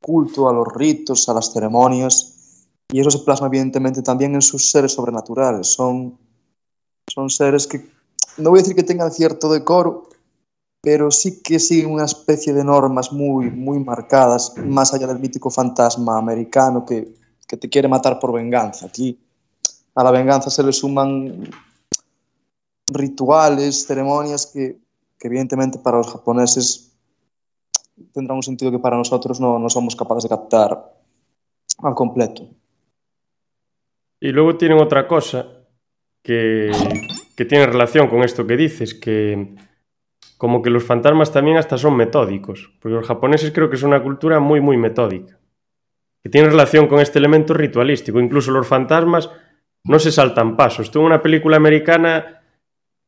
[0.00, 4.70] culto a los ritos, a las ceremonias, y eso se plasma evidentemente también en sus
[4.70, 5.68] seres sobrenaturales.
[5.68, 6.18] Son,
[7.06, 7.88] son seres que,
[8.38, 10.08] no voy a decir que tengan cierto decoro,
[10.80, 15.50] pero sí que siguen una especie de normas muy, muy marcadas, más allá del mítico
[15.50, 17.14] fantasma americano que,
[17.46, 18.86] que te quiere matar por venganza.
[18.86, 19.18] Aquí
[19.94, 21.50] a la venganza se le suman
[22.92, 24.78] rituales, ceremonias que,
[25.18, 26.89] que evidentemente para los japoneses
[28.12, 30.92] tendrán un sentido que para nosotros no, no somos capaces de captar
[31.78, 32.48] al completo.
[34.20, 35.46] Y luego tienen otra cosa
[36.22, 36.70] que,
[37.36, 39.54] que tiene relación con esto que dices, que
[40.36, 44.02] como que los fantasmas también hasta son metódicos, porque los japoneses creo que es una
[44.02, 45.38] cultura muy, muy metódica,
[46.22, 48.20] que tiene relación con este elemento ritualístico.
[48.20, 49.30] Incluso los fantasmas
[49.84, 50.90] no se saltan pasos.
[50.90, 52.42] Tú en una película americana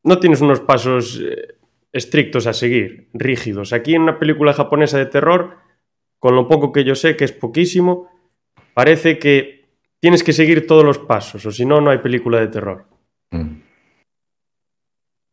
[0.03, 1.55] no tienes unos pasos eh,
[1.93, 3.71] estrictos a seguir, rígidos.
[3.71, 5.57] Aquí en una película japonesa de terror,
[6.19, 8.09] con lo poco que yo sé, que es poquísimo,
[8.73, 12.47] parece que tienes que seguir todos los pasos, o si no, no hay película de
[12.47, 12.85] terror.
[13.31, 13.61] Mm.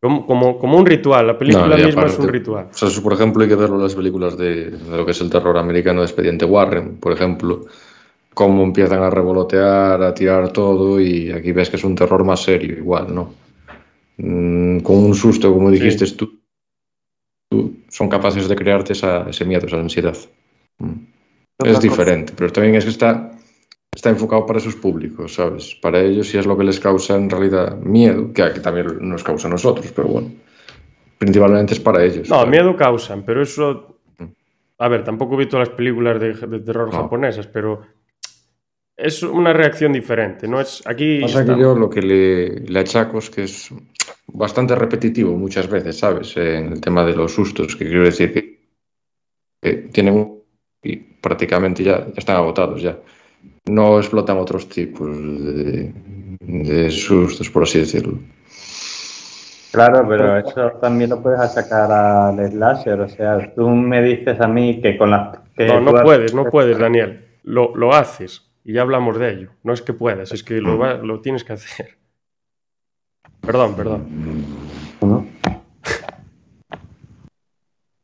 [0.02, 2.68] Como, como, como, un ritual, la película no, misma es un ritual.
[2.70, 5.10] O sea, eso, por ejemplo, hay que verlo en las películas de, de, lo que
[5.10, 7.66] es el terror americano de Expediente Warren, por ejemplo,
[8.32, 12.42] cómo empiezan a revolotear, a tirar todo, y aquí ves que es un terror más
[12.42, 13.34] serio, igual, ¿no?
[14.16, 16.16] Mm, con un susto, como dijiste sí.
[16.16, 16.39] tú, tú,
[17.88, 20.16] son capaces de crearte esa, ese miedo, esa ansiedad.
[20.78, 20.92] Mm.
[21.64, 23.32] Es diferente, pero también es que está
[23.92, 25.74] está enfocado para esos públicos, ¿sabes?
[25.74, 29.24] Para ellos si es lo que les causa en realidad miedo, que, que también nos
[29.24, 30.30] causa a nosotros, pero bueno,
[31.18, 32.28] principalmente es para ellos.
[32.28, 32.50] No, ¿sabes?
[32.50, 33.96] miedo causan, pero eso...
[34.18, 34.24] Mm.
[34.78, 37.02] A ver, tampoco he visto las películas de, de terror no.
[37.02, 37.82] japonesas, pero
[38.96, 40.60] es una reacción diferente, ¿no?
[40.60, 43.70] Es, aquí Pasa que yo lo que le, le achaco es que es
[44.32, 46.36] bastante repetitivo muchas veces, ¿sabes?
[46.36, 48.60] En el tema de los sustos, que quiero decir que,
[49.60, 50.40] que tienen
[50.82, 52.98] y prácticamente ya, ya están agotados ya
[53.66, 55.92] no explotan otros tipos de,
[56.40, 58.18] de sustos, por así decirlo.
[59.72, 63.00] Claro, pero eso también lo puedes achacar al slasher.
[63.00, 65.38] O sea, tú me dices a mí que con las.
[65.56, 67.24] Que no, no puedes, no puedes, Daniel.
[67.44, 69.50] Lo, lo, haces y ya hablamos de ello.
[69.62, 71.99] No es que puedas, es que lo, va, lo tienes que hacer.
[73.40, 74.06] Perdón, perdón.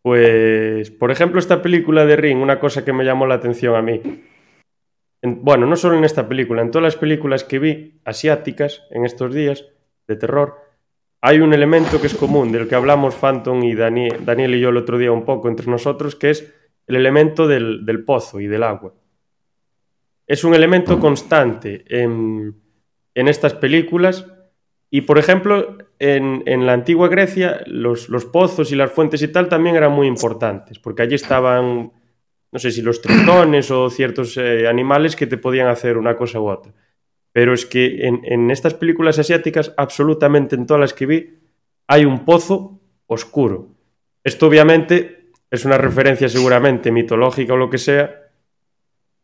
[0.02, 3.82] Pues, por ejemplo, esta película de Ring, una cosa que me llamó la atención a
[3.82, 4.00] mí.
[5.22, 9.34] bueno, no solo en esta película, en todas las películas que vi asiáticas en estos
[9.34, 9.64] días
[10.06, 10.58] de terror,
[11.20, 14.76] hay un elemento que es común, del que hablamos Phantom y Daniel, y yo el
[14.76, 16.54] otro día un poco entre nosotros, que es
[16.86, 18.94] el elemento del, pozo y del agua.
[20.28, 22.54] Es un elemento constante en
[23.14, 24.24] estas películas
[24.96, 29.76] y, por ejemplo, en, la antigua Grecia los, pozos y las fuentes y tal también
[29.76, 31.92] eran muy importantes, porque allí estaban,
[32.50, 36.40] no sé si los tritones o ciertos eh, animales que te podían hacer una cosa
[36.40, 36.72] u otra.
[37.30, 41.40] Pero es que en, estas películas asiáticas, absolutamente en todas las que vi,
[41.88, 43.68] hay un pozo oscuro.
[44.24, 48.30] Esto obviamente es una referencia seguramente mitológica o lo que sea,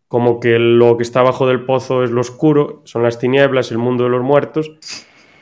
[0.06, 3.78] como que lo que está abajo del pozo es lo oscuro, son las tinieblas, el
[3.78, 4.76] mundo de los muertos,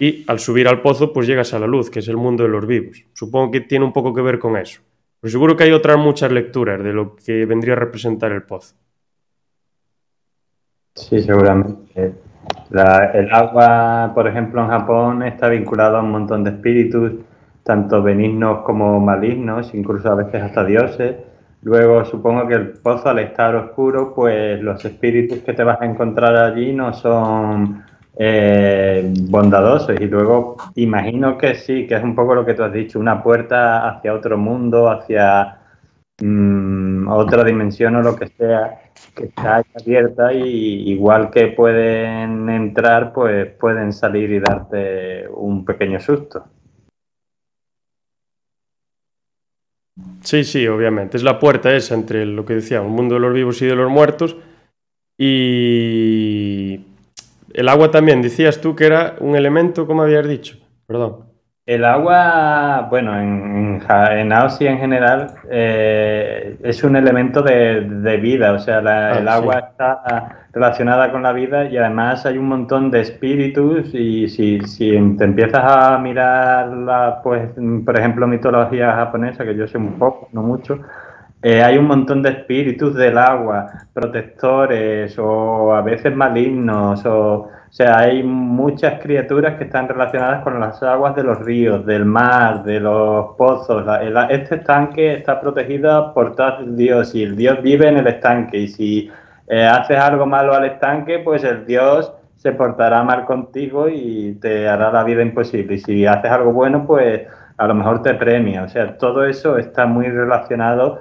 [0.01, 2.49] y al subir al pozo pues llegas a la luz, que es el mundo de
[2.49, 3.05] los vivos.
[3.13, 4.81] Supongo que tiene un poco que ver con eso.
[5.21, 8.75] Pero seguro que hay otras muchas lecturas de lo que vendría a representar el pozo.
[10.95, 12.15] Sí, seguramente.
[12.73, 17.13] el agua, por ejemplo, en Japón está vinculada a un montón de espíritus,
[17.63, 21.17] tanto benignos como malignos, incluso a veces hasta dioses.
[21.63, 25.85] Luego supongo que el pozo al estar oscuro, pues los espíritus que te vas a
[25.85, 27.85] encontrar allí no son
[28.23, 29.99] eh, bondadosos.
[29.99, 33.23] Y luego imagino que sí, que es un poco lo que tú has dicho, una
[33.23, 35.59] puerta hacia otro mundo, hacia
[36.21, 43.15] mm, otra dimensión o lo que sea, que está abierta y igual que pueden entrar,
[43.15, 46.45] pues pueden salir y darte un pequeño susto.
[50.21, 51.17] Sí, sí, obviamente.
[51.17, 53.77] Es la puerta esa entre lo que decía, un mundo de los vivos y de
[53.77, 54.37] los muertos.
[55.17, 56.90] Y
[57.53, 61.31] el agua también, decías tú que era un elemento, como habías dicho, perdón.
[61.67, 68.59] El agua, bueno, en, en, Asia en general eh, es un elemento de, vida, o
[68.59, 73.03] sea, ah, el agua está relacionada con la vida y además hay un montón de
[73.03, 77.51] espíritus y si, si te empiezas a mirar, la, pues,
[77.85, 80.81] por ejemplo, mitología japonesa, que yo sé un poco, no mucho,
[81.43, 87.99] eh, hay un montón de espíritus del agua, protectores o a veces malignos, o, sea,
[87.99, 92.81] hay muchas criaturas que están relacionadas con las aguas de los ríos, del mar, de
[92.81, 93.87] los pozos.
[94.29, 98.69] este estanque está protegido por tal Dios y el Dios vive en el estanque y
[98.69, 99.11] si
[99.47, 104.69] eh, haces algo malo al estanque, pues el Dios se portará mal contigo y te
[104.69, 105.75] hará la vida imposible.
[105.75, 107.23] Y si haces algo bueno, pues
[107.57, 108.65] a lo mejor te premia.
[108.65, 111.01] O sea, todo eso está muy relacionado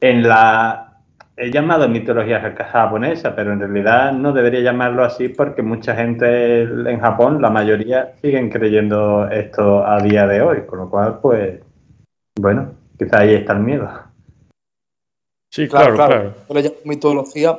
[0.00, 0.88] en la
[1.38, 7.00] he llamado mitología japonesa, pero en realidad no debería llamarlo así porque mucha gente en
[7.00, 11.60] Japón, la mayoría, siguen creyendo esto a día de hoy, con lo cual, pues,
[12.40, 13.88] bueno, quizá ahí está el miedo.
[15.50, 16.34] Sí, claro, claro.
[16.48, 17.58] Yo llamo mitología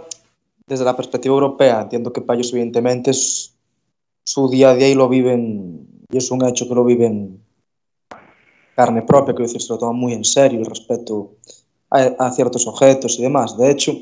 [0.67, 1.81] desde la perspectiva europea.
[1.81, 3.57] Entiendo que para ellos, evidentemente, es
[4.23, 7.41] su día a día y lo viven, y es un hecho que lo viven
[8.75, 11.35] carne propia, que decir, se lo toman muy en serio el respeto
[11.89, 13.57] a, ciertos objetos y demás.
[13.57, 13.93] De hecho,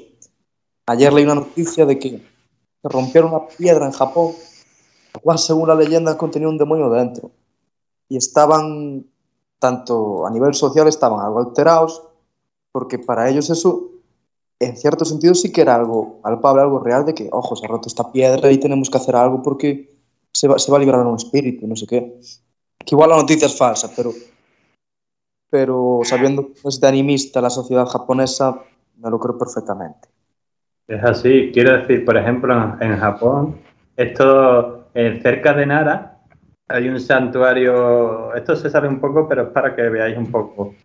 [0.85, 2.21] ayer leí una noticia de que
[2.83, 4.33] rompieron una piedra en Japón,
[5.13, 7.31] la cual, según la leyenda, contenía un demonio dentro.
[8.09, 9.05] Y estaban,
[9.59, 12.03] tanto a nivel social, estaban algo alterados,
[12.71, 13.89] porque para ellos eso,
[14.59, 17.69] en cierto sentido, sí que era algo palpable, algo real, de que, ojo, se ha
[17.69, 19.97] roto esta piedra y tenemos que hacer algo porque
[20.33, 22.19] se va, se va a liberar un espíritu, no sé qué.
[22.77, 24.13] Que igual la noticia es falsa, pero
[25.49, 28.59] pero sabiendo que es de animista la sociedad japonesa,
[28.97, 30.09] me lo creo perfectamente.
[30.87, 33.57] Es así, quiero decir, por ejemplo, en Japón,
[33.95, 36.17] esto eh, cerca de Nara
[36.69, 40.75] hay un santuario, esto se sabe un poco, pero es para que veáis un poco.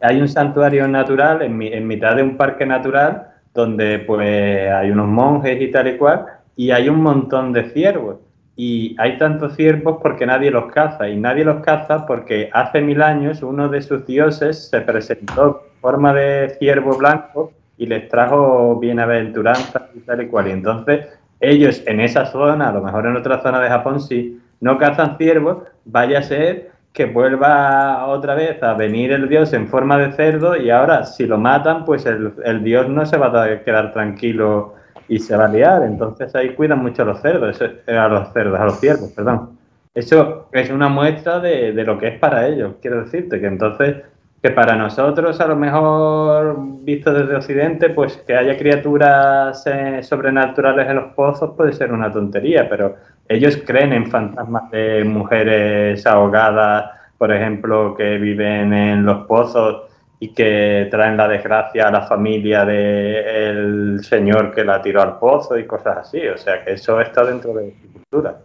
[0.00, 5.08] Hay un santuario natural en, en mitad de un parque natural donde pues hay unos
[5.08, 6.26] monjes y tal y cual,
[6.56, 8.16] y hay un montón de ciervos
[8.60, 13.00] y hay tantos ciervos porque nadie los caza y nadie los caza porque hace mil
[13.02, 18.76] años uno de sus dioses se presentó en forma de ciervo blanco y les trajo
[18.80, 20.48] bienaventuranza y tal y cual.
[20.48, 21.06] Y entonces
[21.38, 25.16] ellos en esa zona, a lo mejor en otra zona de Japón sí, no cazan
[25.18, 30.10] ciervos, vaya a ser que vuelva otra vez a venir el dios en forma de
[30.10, 33.92] cerdo y ahora si lo matan, pues el, el dios no se va a quedar
[33.92, 34.74] tranquilo
[35.08, 35.82] y se va a liar.
[35.82, 39.58] Entonces ahí cuidan mucho a los cerdos, eh, a los cerdos, a los ciervos, perdón.
[39.94, 43.96] Eso es una muestra de, de, lo que es para ellos, quiero decirte, que entonces,
[44.40, 50.88] que para nosotros a lo mejor, visto desde Occidente, pues que haya criaturas eh, sobrenaturales
[50.88, 52.94] en los pozos puede ser una tontería, pero
[53.28, 59.87] ellos creen en fantasmas de mujeres ahogadas, por ejemplo, que viven en los pozos
[60.20, 65.56] y que traen la desgracia a la familia del señor que la tiró al pozo
[65.58, 66.26] y cosas así.
[66.26, 68.40] O sea que eso está dentro de su cultura.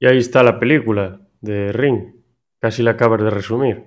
[0.00, 2.14] Y ahí está la película de Ring.
[2.60, 3.84] Casi la acabas de resumir.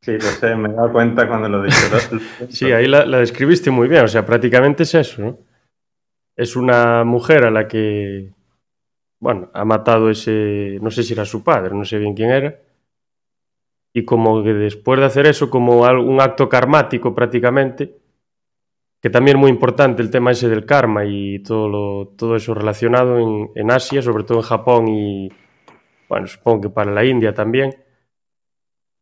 [0.00, 1.76] Sí, lo sé, me he dado cuenta cuando lo dije.
[2.48, 4.04] sí, ahí la, la, describiste muy bien.
[4.04, 5.38] O sea, prácticamente es eso, ¿no?
[6.36, 8.32] Es una mujer a la que,
[9.20, 12.58] bueno, ha matado ese, no sé si era su padre, no sé bien quién era,
[13.92, 17.98] y como que después de hacer eso, como un acto karmático prácticamente,
[19.00, 22.54] que también es muy importante el tema ese del karma y todo, lo, todo eso
[22.54, 25.30] relacionado en, Asia, sobre todo en Japón y,
[26.08, 27.74] bueno, supongo que para la India también,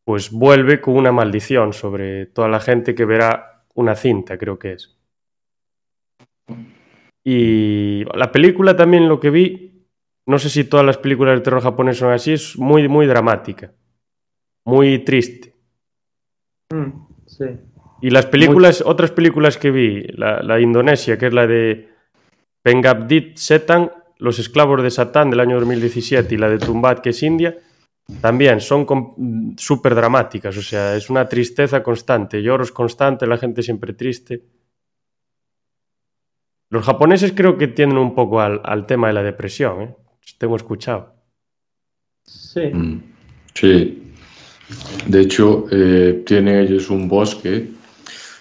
[0.05, 4.73] pues vuelve con una maldición sobre toda la gente que verá una cinta, creo que
[4.73, 4.97] es.
[7.23, 9.87] Y la película también lo que vi,
[10.27, 13.73] no sé si todas las películas de terror japonés son así, es muy, muy dramática
[14.65, 15.55] muy triste.
[16.71, 17.45] Mm, sí.
[18.03, 18.91] Y las películas, muy...
[18.91, 21.89] otras películas que vi, la, la, Indonesia, que es la de
[22.63, 27.23] Pengabdit Setan, Los esclavos de Satán del año 2017, y la de Tumbat, que es
[27.23, 27.57] India,
[28.21, 28.87] también son
[29.57, 34.43] súper dramáticas, o sea, es una tristeza constante, lloros constantes, la gente siempre triste.
[36.71, 39.95] Los japoneses creo que tienden un poco al, al tema de la depresión, ¿eh?
[40.39, 41.15] tengo escuchado.
[42.25, 42.67] Sí.
[42.73, 43.03] Mm,
[43.55, 44.00] sí,
[45.07, 47.71] de hecho, eh, tienen ellos un bosque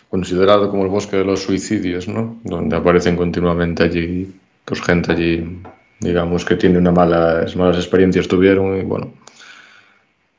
[0.10, 2.40] considerado como el bosque de los suicidios, ¿no?
[2.44, 4.32] Donde aparecen continuamente allí,
[4.66, 5.62] pues gente allí,
[6.00, 9.14] digamos, que tiene una malas, malas experiencias tuvieron y bueno,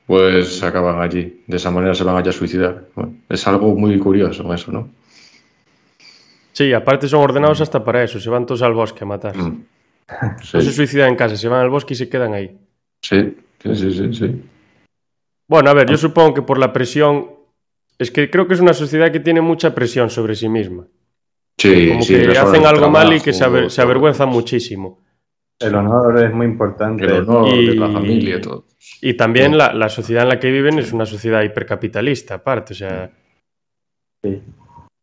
[0.07, 1.42] pues acaban allí.
[1.46, 2.85] De esa manera se van allá a suicidar.
[2.94, 4.88] Bueno, es algo muy curioso eso, ¿no?
[6.53, 9.37] Sí, aparte son ordenados hasta para eso, se van todos al bosque a matar.
[9.37, 9.64] Mm.
[10.42, 10.57] Sí.
[10.57, 12.59] No se suicidan en casa, se van al bosque y se quedan ahí.
[13.00, 14.12] Sí, sí, sí, sí.
[14.12, 14.42] sí.
[15.51, 17.27] Bueno, a ver, yo supongo que por la presión.
[17.99, 20.87] Es que creo que es una sociedad que tiene mucha presión sobre sí misma.
[21.59, 25.01] Sí, Como sí, que hacen algo mal y que se, aver, se avergüenzan muchísimo.
[25.59, 27.05] El honor es muy importante.
[27.05, 28.65] El honor y, de la familia y todo.
[29.03, 29.59] Y también sí.
[29.59, 33.11] la, la, sociedad en la que viven es una sociedad hipercapitalista, aparte, o sea.
[34.23, 34.41] Sí.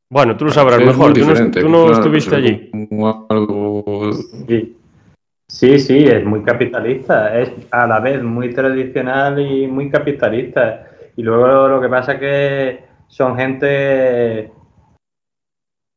[0.09, 1.11] Bueno, tú lo sabrás es mejor.
[1.11, 2.71] Tú no, diferente, tú no claro, estuviste allí.
[3.29, 4.11] algo
[4.47, 4.77] Sí.
[5.49, 10.85] Sí, sí, es muy capitalista, es a la vez muy tradicional y muy capitalista.
[11.15, 14.51] Y luego lo que pasa es que son gente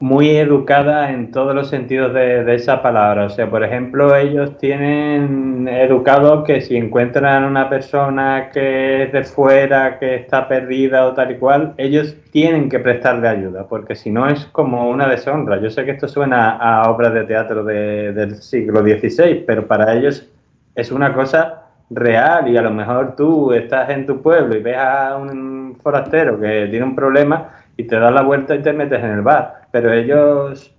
[0.00, 3.26] muy educada en todos los sentidos de, esa palabra.
[3.26, 9.24] O sea, por ejemplo, ellos tienen educados que si encuentran una persona que es de
[9.24, 14.10] fuera, que está perdida o tal y cual, ellos tienen que prestarle ayuda, porque si
[14.10, 15.60] no es como una deshonra.
[15.60, 19.94] Yo sé que esto suena a obras de teatro de, del siglo XVI, pero para
[19.94, 20.26] ellos
[20.74, 24.78] es una cosa real y a lo mejor tú estás en tu pueblo y ves
[24.78, 29.02] a un forastero que tiene un problema y te das la vuelta y te metes
[29.02, 30.74] en el bar, pero ellos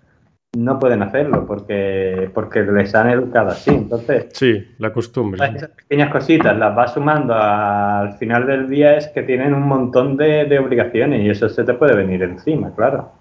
[0.57, 3.71] no pueden hacerlo porque, porque les han educado así.
[3.71, 5.45] Entonces, Sí, la costumbre.
[5.55, 10.17] esas pequeñas cositas las vas sumando al final del día es que tienen un montón
[10.17, 13.11] de, de obligaciones y eso se te puede venir encima, claro.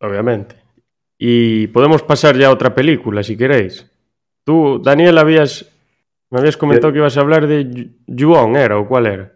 [0.00, 0.56] Obviamente.
[1.18, 3.86] Y podemos pasar ya a otra película, si queréis.
[4.44, 5.70] Tú, Daniel, habías,
[6.30, 9.32] me habías comentado que ibas a hablar de Yu- Yuon, ¿era o cuál era?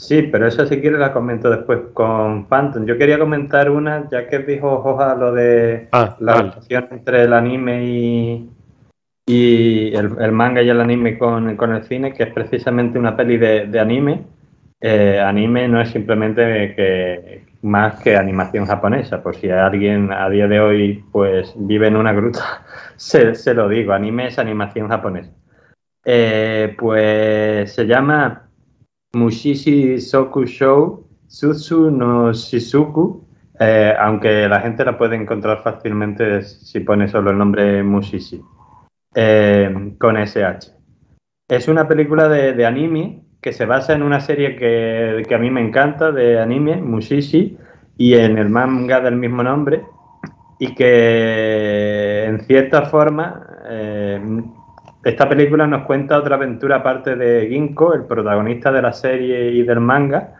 [0.00, 2.86] Sí, pero eso si quieres la comento después con Phantom.
[2.86, 6.50] Yo quería comentar una, ya que dijo Joja lo de Ah, la vale.
[6.50, 8.50] relación entre el anime y,
[9.26, 13.14] y el, el manga y el anime con, con el cine, que es precisamente una
[13.16, 14.22] peli de, de anime.
[14.80, 20.48] Eh, anime no es simplemente que más que animación japonesa, por si alguien a día
[20.48, 22.62] de hoy pues vive en una gruta,
[22.96, 25.30] se, se lo digo, anime es animación japonesa.
[26.02, 28.46] Eh, pues se llama
[29.12, 33.24] Mushishi Soku Show Sutsu no Shizuku,
[33.60, 38.42] eh, aunque la gente la puede encontrar fácilmente si pone solo el nombre Mushishi,
[39.14, 40.72] eh, con SH.
[41.48, 45.38] Es una película de, de anime que se basa en una serie que, que a
[45.38, 47.56] mí me encanta de anime, Mushishi,
[47.96, 49.84] y en el manga del mismo nombre,
[50.58, 54.20] y que en cierta forma eh,
[55.02, 59.62] esta película nos cuenta otra aventura aparte de Ginko, el protagonista de la serie y
[59.62, 60.34] del manga,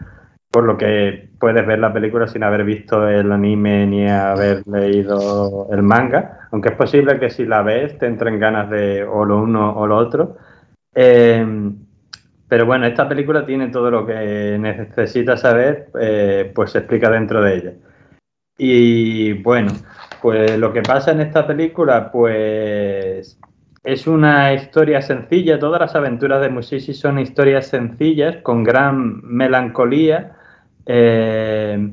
[0.51, 5.69] por lo que puedes ver la película sin haber visto el anime ni haber leído
[5.71, 9.39] el manga, aunque es posible que si la ves te entren ganas de o lo
[9.41, 10.37] uno o lo otro.
[10.95, 11.73] Eh,
[12.49, 17.41] pero bueno, esta película tiene todo lo que necesitas saber, eh, pues se explica dentro
[17.41, 17.73] de ella.
[18.59, 19.71] Y bueno,
[20.21, 23.39] pues lo que pasa en esta película, pues
[23.83, 30.37] es una historia sencilla, todas las aventuras de Mushishi son historias sencillas, con gran melancolía,
[30.87, 31.93] eh,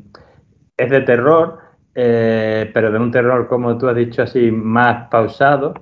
[0.75, 1.59] es de terror,
[1.95, 5.73] eh, pero de un terror, como tú has dicho, así más pausado.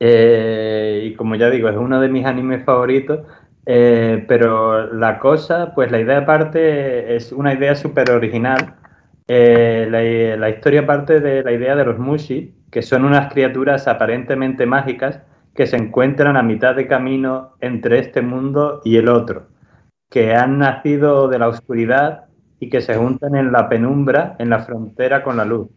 [0.00, 3.20] Eh, y como ya digo, es uno de mis animes favoritos,
[3.64, 8.76] pero la cosa, pues la idea aparte es una idea súper original.
[9.26, 14.66] La, la, historia parte de la idea de los Mushi, que son unas criaturas aparentemente
[14.66, 15.20] mágicas
[15.54, 19.48] que se encuentran a mitad de camino entre este mundo y el otro,
[20.10, 22.26] que han nacido de la oscuridad
[22.60, 25.68] y que se juntan en la penumbra, en la frontera con la luz.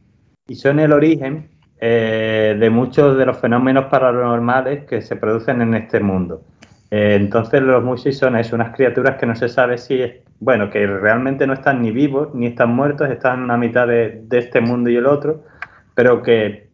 [0.47, 5.73] Y son el origen eh, de muchos de los fenómenos paranormales que se producen en
[5.73, 6.43] este mundo.
[6.89, 9.99] Eh, entonces los Mushi son unas criaturas que no se sabe si,
[10.39, 14.59] bueno, que realmente no están ni vivos ni están muertos, están a mitad de este
[14.61, 15.43] mundo y el otro,
[15.95, 16.70] pero que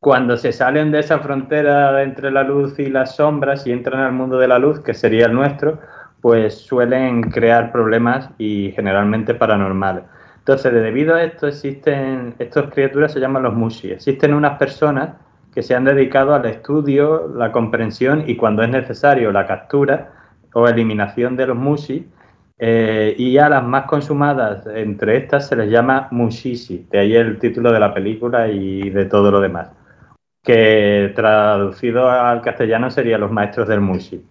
[0.00, 4.12] cuando se salen de esa frontera entre la luz y las sombras y entran al
[4.12, 5.80] mundo de la luz, que sería el nuestro,
[6.20, 10.04] pues suelen crear problemas y generalmente paranormales.
[10.38, 13.90] Entonces, debido a esto existen, estas criaturas se llaman los mushi.
[13.90, 15.10] Existen unas personas
[15.52, 20.12] que se han dedicado al estudio, la comprensión y cuando es necesario la captura
[20.54, 22.08] o eliminación de los mushi.
[22.60, 27.38] Eh, y a las más consumadas entre estas se les llama mushishi, de ahí el
[27.38, 29.77] título de la película y de todo lo demás
[30.48, 34.24] que traducido al castellano sería Los Maestros del Mushi.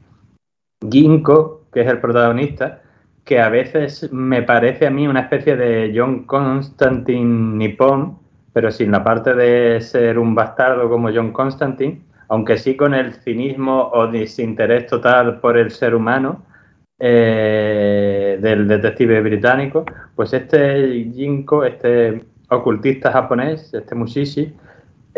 [0.90, 2.82] Ginkgo, que es el protagonista,
[3.24, 8.18] que a veces me parece a mí una especie de John Constantine Nippon,
[8.52, 13.14] pero sin la parte de ser un bastardo como John Constantine, aunque sí con el
[13.14, 16.44] cinismo o desinterés total por el ser humano
[16.98, 24.56] eh, del detective británico, pues este Ginkgo, este ocultista japonés, este Mushishi,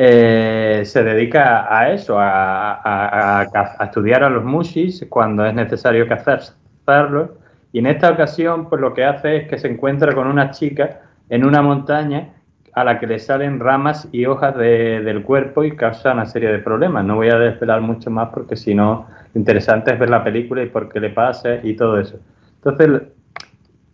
[0.01, 3.45] eh, se dedica a eso, a,
[3.81, 7.35] estudiar a los mushis cuando es necesario hacerlo.
[7.73, 11.01] Y en esta ocasión, pues lo que hace es que se encuentra con una chica
[11.27, 12.29] en una montaña
[12.71, 16.59] a la que le salen ramas y hojas del cuerpo y causa una serie de
[16.59, 17.03] problemas.
[17.03, 20.67] No voy a desvelar mucho más porque si no, interesante es ver la película y
[20.67, 22.17] por qué le pasa y todo eso.
[22.63, 23.01] Entonces,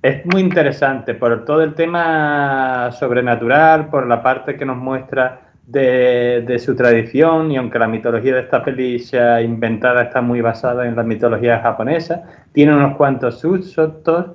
[0.03, 6.59] es muy interesante por todo el tema sobrenatural, por la parte que nos muestra de,
[6.59, 10.95] su tradición y aunque la mitología de esta peli sea inventada, está muy basada en
[10.95, 14.27] la mitología japonesa, tiene unos cuantos sustos,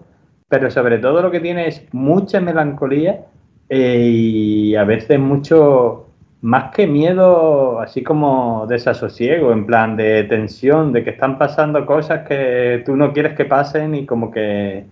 [0.48, 3.26] pero sobre todo lo que tiene es mucha melancolía
[3.68, 6.06] eh, y a veces mucho
[6.42, 12.26] más que miedo, así como desasosiego, en plan de tensión, de que están pasando cosas
[12.26, 14.86] que tú no quieres que pasen y como que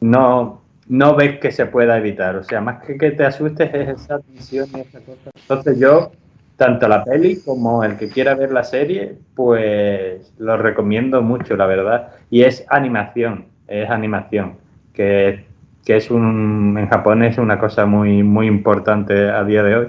[0.00, 2.36] no, no ves que se pueda evitar.
[2.36, 5.30] O sea, más que que te asustes es esa tensión y esa cosa.
[5.34, 6.12] Entonces yo,
[6.56, 11.66] tanto la peli como el que quiera ver la serie, pues lo recomiendo mucho, la
[11.66, 12.08] verdad.
[12.30, 14.56] Y es animación, es animación,
[14.92, 15.44] que,
[15.84, 19.88] que es un, en Japón es una cosa muy, muy importante a día de hoy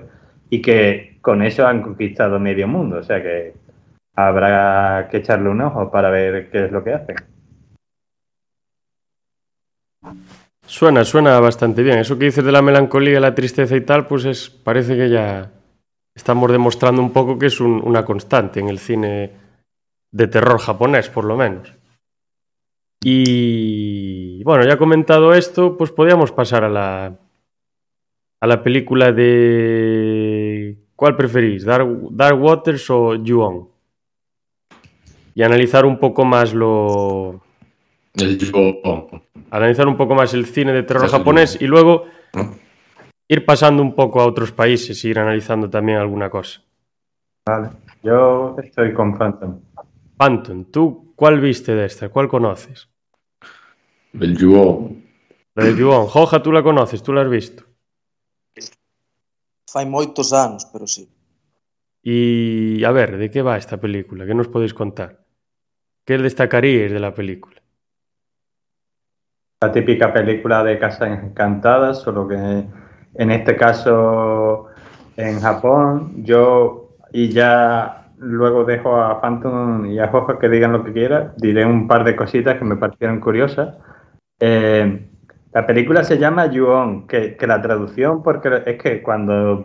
[0.50, 2.98] y que con eso han conquistado medio mundo.
[2.98, 3.54] O sea que
[4.16, 7.16] habrá que echarle un ojo para ver qué es lo que hacen.
[10.66, 12.00] Suena, suena bastante bien.
[12.00, 15.52] Eso que dices de la melancolía, la tristeza y tal, pues es, parece que ya
[16.16, 19.32] estamos demostrando un poco que es una constante en el cine
[20.12, 21.74] de terror japonés, por lo menos.
[23.04, 27.20] Y bueno, ya comentado esto, pues podríamos pasar a la,
[28.40, 30.78] a la película de...
[30.96, 31.66] ¿Cuál preferís?
[31.66, 33.68] ¿Dark, Dark Waters o Ju-On?
[35.36, 37.42] Y analizar un poco más lo,
[38.14, 38.38] el
[39.54, 42.06] Analizar un poco más el cine de terror japonés y luego
[43.28, 46.64] ir pasando un poco a otros países y ir analizando también alguna cosa.
[47.46, 47.70] Vale,
[48.02, 49.60] yo estoy con Phantom.
[50.18, 52.10] Phantom, ¿tú cuál viste de esta?
[52.10, 52.90] ¿Cuál conoces?
[54.20, 55.06] El Yuon.
[55.54, 56.08] La de Yuon.
[56.08, 57.64] Joja, tú la conoces, tú la has visto.
[59.68, 61.08] Fai moitos anos, pero sí.
[62.02, 64.26] Y a ver, ¿de qué va esta película?
[64.26, 65.24] ¿Qué nos podéis contar?
[66.04, 67.63] ¿Qué destacaríais de la película?
[69.64, 72.36] La típica película de Casa Encantada, solo que
[73.16, 74.68] en este caso
[75.16, 80.84] en Japón, yo y ya luego dejo a Phantom y a Jojo que digan lo
[80.84, 83.78] que quieran, diré un par de cositas que me parecieron curiosas.
[84.40, 85.08] Eh,
[85.54, 89.64] la película se llama Yuon, que, que, la traducción, porque es que cuando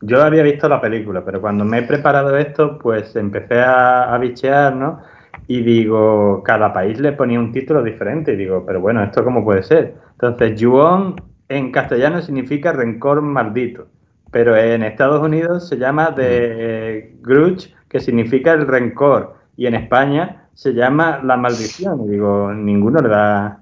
[0.00, 4.18] yo había visto la película, pero cuando me he preparado esto, pues empecé a, a
[4.18, 5.02] bichear, ¿no?
[5.48, 9.44] Y digo, cada país le ponía un título diferente y digo, pero bueno, ¿esto cómo
[9.44, 9.94] puede ser?
[10.12, 11.16] Entonces, Yuon
[11.48, 13.86] en castellano significa rencor maldito,
[14.30, 19.36] pero en Estados Unidos se llama The Grudge, que significa el rencor.
[19.56, 22.04] Y en España se llama la maldición.
[22.04, 23.60] Y digo, ninguno le da.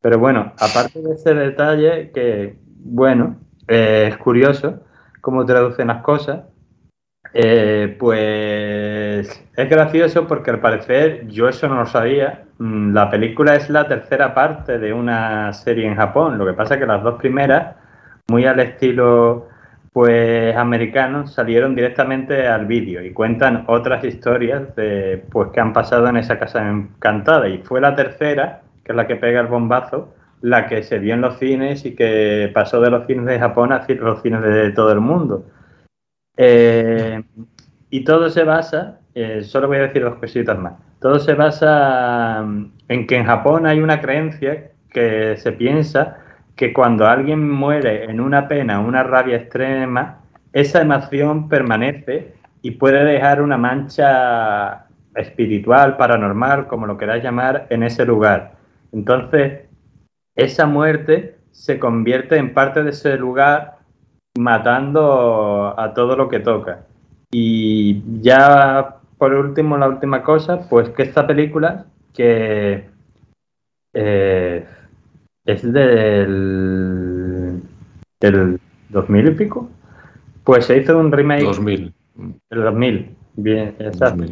[0.00, 3.36] Pero bueno, aparte de ese detalle, que bueno,
[3.68, 4.80] eh, es curioso
[5.20, 6.44] cómo traducen las cosas,
[7.38, 12.44] eh, pues es gracioso porque al parecer yo eso no lo sabía.
[12.58, 16.38] Mm, la película es la tercera parte de una serie en Japón.
[16.38, 17.76] Lo que pasa es que las dos primeras,
[18.28, 19.48] muy al estilo
[19.92, 26.08] pues americano, salieron directamente al vídeo y cuentan otras historias de pues que han pasado
[26.08, 27.48] en esa casa encantada.
[27.48, 31.12] Y fue la tercera, que es la que pega el bombazo, la que se vio
[31.12, 34.70] en los cines y que pasó de los cines de Japón a los cines de
[34.70, 35.44] todo el mundo.
[36.36, 37.22] Eh,
[37.90, 42.42] y todo se basa, eh, solo voy a decir dos cositas más, todo se basa
[42.42, 46.18] mm, en que en Japón hay una creencia que se piensa
[46.56, 50.20] que cuando alguien muere en una pena, una rabia extrema,
[50.52, 57.82] esa emoción permanece y puede dejar una mancha espiritual, paranormal, como lo queráis llamar, en
[57.82, 58.52] ese lugar.
[58.92, 59.64] Entonces,
[60.34, 63.75] esa muerte se convierte en parte de ese lugar
[64.38, 66.86] matando a todo lo que toca.
[67.30, 72.84] Y ya por último, la última cosa, pues que esta película, que
[73.94, 74.66] eh,
[75.44, 77.62] es del,
[78.20, 78.60] del
[78.90, 79.70] 2000 y pico,
[80.44, 81.44] pues se hizo un remake.
[81.44, 81.94] 2000.
[82.50, 84.24] El 2000, bien, exacto.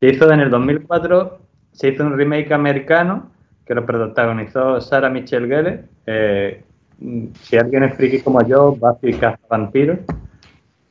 [0.00, 1.38] Se hizo en el 2004,
[1.72, 3.30] se hizo un remake americano
[3.64, 5.84] que lo protagonizó Sarah Michelle Gellar.
[6.06, 6.62] Eh,
[6.98, 9.98] si alguien es friki como yo, va a vampiros.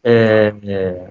[0.03, 1.10] Eh, eh,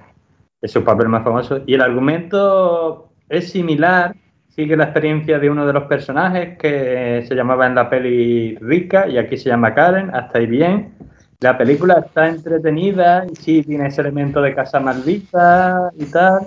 [0.61, 1.62] es su papel más famoso.
[1.66, 4.14] Y el argumento es similar,
[4.49, 9.09] sigue la experiencia de uno de los personajes que se llamaba en la peli Rica
[9.09, 10.95] y aquí se llama Karen, hasta ahí bien.
[11.40, 16.47] La película está entretenida y sí tiene ese elemento de casa maldita y tal,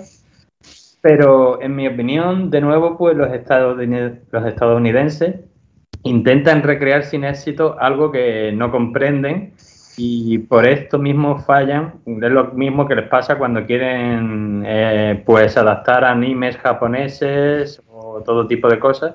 [1.00, 5.36] pero en mi opinión, de nuevo, pues los estadounidenses
[6.08, 9.52] intentan recrear sin éxito algo que no comprenden
[9.96, 11.94] y por esto mismo fallan.
[12.06, 18.46] Es lo mismo que les pasa cuando quieren eh, pues adaptar animes japoneses o todo
[18.46, 19.14] tipo de cosas,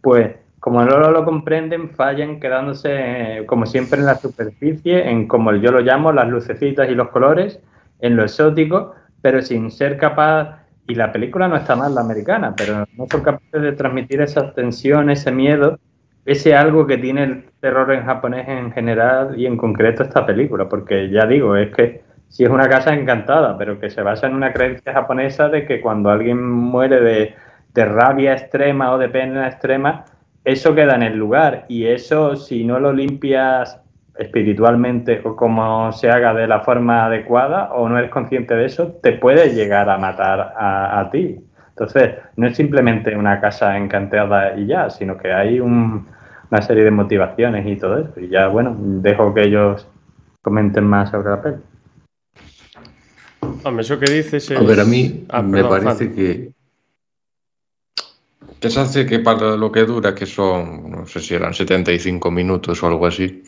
[0.00, 5.70] pues como no lo comprenden, fallan quedándose, como siempre, en la superficie, en como yo
[5.70, 7.60] lo llamo, las lucecitas y los colores,
[8.00, 10.56] en lo exótico, pero sin ser capaz,
[10.88, 14.54] y la película no está mal, la americana, pero no son capaces de transmitir esa
[14.54, 15.78] tensión, ese miedo
[16.26, 20.68] ese algo que tiene el terror en japonés en general y en concreto esta película,
[20.68, 24.34] porque ya digo, es que si es una casa encantada, pero que se basa en
[24.34, 27.34] una creencia japonesa de que cuando alguien muere de,
[27.76, 30.04] rabia extrema o de pena extrema,
[30.44, 33.80] eso queda en el lugar y eso si no lo limpias
[34.16, 38.98] espiritualmente o como se haga de la forma adecuada o no eres consciente de eso,
[39.02, 41.40] te puede llegar a matar a, a ti.
[41.76, 46.06] Entonces, no es simplemente una casa encantada y ya, sino que hay un,
[46.50, 48.20] una serie de motivaciones y todo eso.
[48.20, 49.84] Y ya, bueno, dejo que ellos
[50.40, 51.56] comenten más sobre la peli.
[53.64, 54.56] Hombre, eso que dices es...
[54.56, 56.52] A ver, a mí ah, me parece que...
[58.60, 62.30] Que se hace que para lo que dura, que son, no sé si eran 75
[62.30, 63.42] minutos o algo así,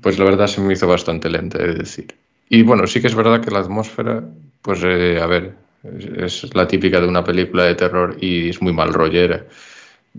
[0.00, 2.14] pues la verdad se me hizo bastante lenta, de decir.
[2.48, 4.24] Y bueno, sí que es verdad que la atmósfera,
[4.60, 8.72] pues eh, a ver, es, la típica de una película de terror y es muy
[8.72, 9.46] mal rollera.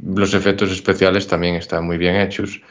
[0.02, 2.62] Los efectos especiales también están muy bien hechos.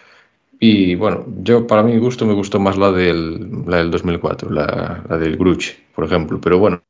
[0.59, 5.05] Y bueno, yo para mi gusto me gustó más la del, la del 2004, la,
[5.09, 6.41] la del Gruch, por ejemplo.
[6.41, 6.83] Pero bueno,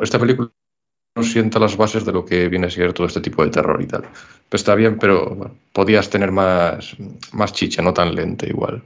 [0.00, 0.50] esta película
[1.16, 3.80] no sienta las bases de lo que viene a ser todo este tipo de terror
[3.80, 4.02] y tal.
[4.48, 6.96] Pues está bien, pero podías tener más,
[7.32, 8.82] más chicha, no tan lenta igual,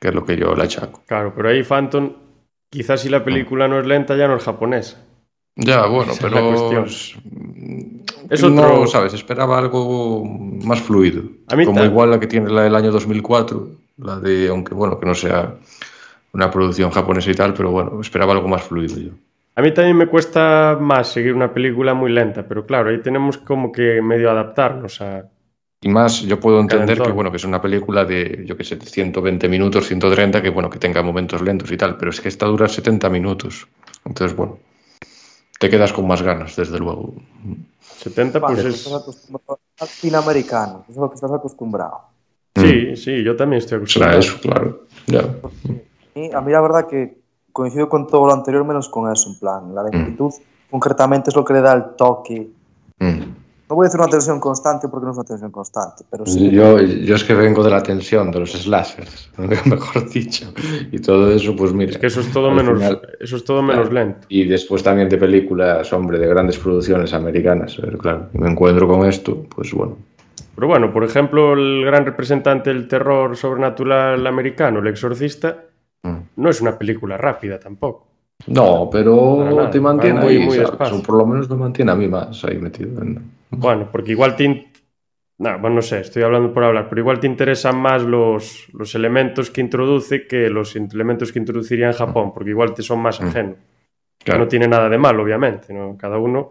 [0.00, 1.02] que es lo que yo la achaco.
[1.06, 2.14] Claro, pero ahí Phantom,
[2.68, 5.07] quizás si la película no es lenta ya no es japonesa.
[5.60, 6.84] Ya, bueno, pero
[8.30, 11.22] es no, sabes, esperaba algo más fluido.
[11.64, 15.14] como igual la que tiene la del año 2004, la de, aunque bueno, que no
[15.16, 15.54] sea
[16.32, 19.10] una producción japonesa y tal, pero bueno, esperaba algo más fluido yo.
[19.56, 23.38] A mí también me cuesta más seguir una película muy lenta, pero claro, ahí tenemos
[23.38, 25.24] como que medio adaptarnos a...
[25.80, 28.78] Y más, yo puedo entender que, bueno, que es una película de, yo qué sé,
[28.78, 32.46] 120 minutos, 130, que bueno, que tenga momentos lentos y tal, pero es que esta
[32.46, 33.66] dura 70 minutos.
[34.04, 34.58] Entonces, bueno,
[35.58, 37.14] te quedas con más ganas, desde luego.
[37.98, 38.88] 70 pues es...
[38.90, 42.00] Al americano, es lo que estás acostumbrado.
[42.56, 42.96] Sí, mm.
[42.96, 44.18] sí, yo también estoy acostumbrado.
[44.18, 44.86] eso, claro.
[45.06, 45.20] Ya.
[45.20, 47.18] a mí la verdad que
[47.52, 50.70] coincido con todo lo anterior menos con eso, en plan, la lentitud mm.
[50.70, 52.48] concretamente es lo que le da el toque.
[52.98, 53.20] Mm.
[53.68, 56.50] No voy a decir una tensión constante porque no es una tensión constante, pero sí.
[56.50, 60.52] Yo, yo es que vengo de la tensión, de los slashers, mejor dicho.
[60.90, 61.90] Y todo eso, pues mira.
[61.90, 64.26] Es que eso es todo menos, final, eso es todo menos claro, lento.
[64.30, 67.76] Y después también de películas, hombre, de grandes producciones americanas.
[67.78, 69.98] Pero claro, me encuentro con esto, pues bueno.
[70.54, 75.66] Pero bueno, por ejemplo, el gran representante del terror sobrenatural americano, El Exorcista,
[76.02, 76.16] mm.
[76.36, 78.07] no es una película rápida tampoco.
[78.46, 82.08] No, pero te mantiene muy, ahí, muy o por lo menos me mantiene a mí
[82.08, 83.02] más ahí metido.
[83.02, 83.30] En...
[83.50, 84.72] Bueno, porque igual te...
[85.40, 88.94] No, bueno, no sé, estoy hablando por hablar, pero igual te interesan más los, los
[88.94, 93.20] elementos que introduce que los elementos que introduciría en Japón, porque igual te son más
[93.20, 93.56] ajenos.
[94.18, 94.40] Claro.
[94.40, 95.96] No tiene nada de malo, obviamente, ¿no?
[95.96, 96.50] Cada uno...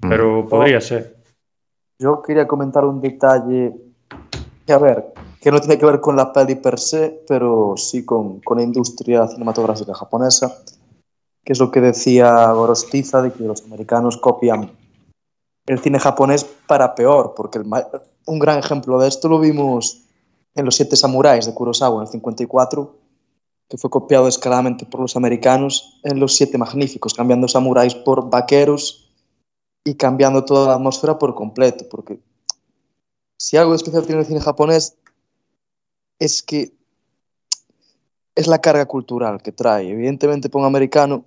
[0.00, 1.16] Pero podría ser.
[2.00, 3.74] Yo quería comentar un detalle
[4.66, 5.04] que, a ver,
[5.40, 8.64] que no tiene que ver con la peli per se, pero sí con, con la
[8.64, 10.58] industria cinematográfica japonesa,
[11.44, 14.70] que es lo que decía Gorostiza, de que los americanos copian
[15.66, 17.66] el cine japonés para peor, porque el,
[18.26, 20.02] un gran ejemplo de esto lo vimos
[20.54, 22.96] en Los Siete Samuráis de Kurosawa en el 54,
[23.68, 29.12] que fue copiado descaradamente por los americanos en Los Siete Magníficos, cambiando samuráis por vaqueros
[29.84, 32.18] y cambiando toda la atmósfera por completo, porque
[33.38, 34.96] si algo especial tiene el cine japonés
[36.18, 36.72] es que
[38.34, 39.90] es la carga cultural que trae.
[39.90, 41.24] Evidentemente, para un americano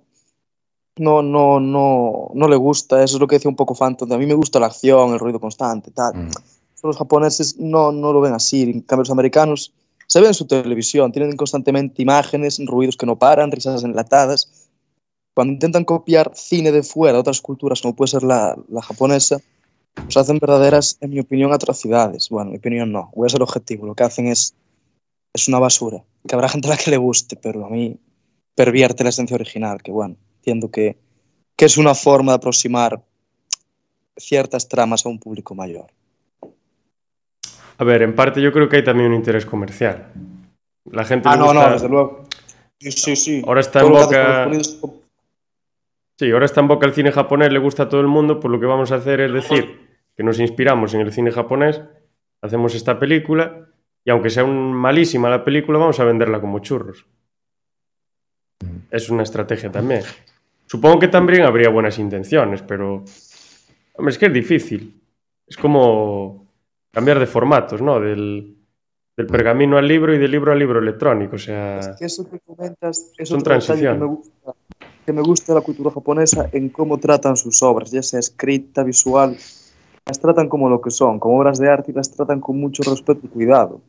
[0.96, 4.18] no, no, no, no le gusta, eso es lo que decía un poco Phantom, a
[4.18, 6.14] mí me gusta la acción, el ruido constante, tal.
[6.14, 6.30] Mm.
[6.82, 9.72] Los japoneses no, no lo ven así, en cambio los americanos
[10.06, 14.68] se ven en su televisión, tienen constantemente imágenes, ruidos que no paran, risas enlatadas.
[15.32, 19.38] Cuando intentan copiar cine de fuera, de otras culturas, como puede ser la, la japonesa,
[19.94, 22.28] pues hacen verdaderas, en mi opinión, atrocidades.
[22.28, 24.54] Bueno, en mi opinión no, voy a ser objetivo, lo que hacen es
[25.32, 26.02] es una basura.
[26.26, 27.98] Que habrá gente a la que le guste, pero a mí
[28.54, 30.96] pervierte la esencia original, que bueno, entiendo que,
[31.56, 33.02] que es una forma de aproximar
[34.16, 35.86] ciertas tramas a un público mayor.
[37.78, 40.12] A ver, en parte yo creo que hay también un interés comercial.
[40.84, 41.66] La gente ah, no, gusta...
[41.66, 42.26] no, desde luego.
[42.78, 43.42] Sí, sí, sí.
[43.46, 44.50] Ahora está en boca...
[46.18, 48.52] Sí, ahora está en boca el cine japonés, le gusta a todo el mundo, pues
[48.52, 49.80] lo que vamos a hacer es decir
[50.14, 51.80] que nos inspiramos en el cine japonés,
[52.42, 53.71] hacemos esta película
[54.04, 57.06] y aunque sea un malísima la película, vamos a venderla como churros.
[58.90, 60.02] Es una estrategia también.
[60.66, 63.04] Supongo que también habría buenas intenciones, pero...
[63.94, 65.00] Hombre, es que es difícil.
[65.46, 66.46] Es como
[66.90, 68.00] cambiar de formatos, ¿no?
[68.00, 68.56] Del,
[69.16, 71.78] del pergamino al libro y del libro al libro electrónico, o sea...
[71.78, 73.94] Es que eso que comentas es detalle transición.
[73.98, 74.54] que me, gusta,
[75.06, 79.36] que me gusta la cultura japonesa en cómo tratan sus obras, ya sea escrita, visual,
[80.06, 82.82] las tratan como lo que son, como obras de arte y las tratan con mucho
[82.82, 83.80] respeto y cuidado.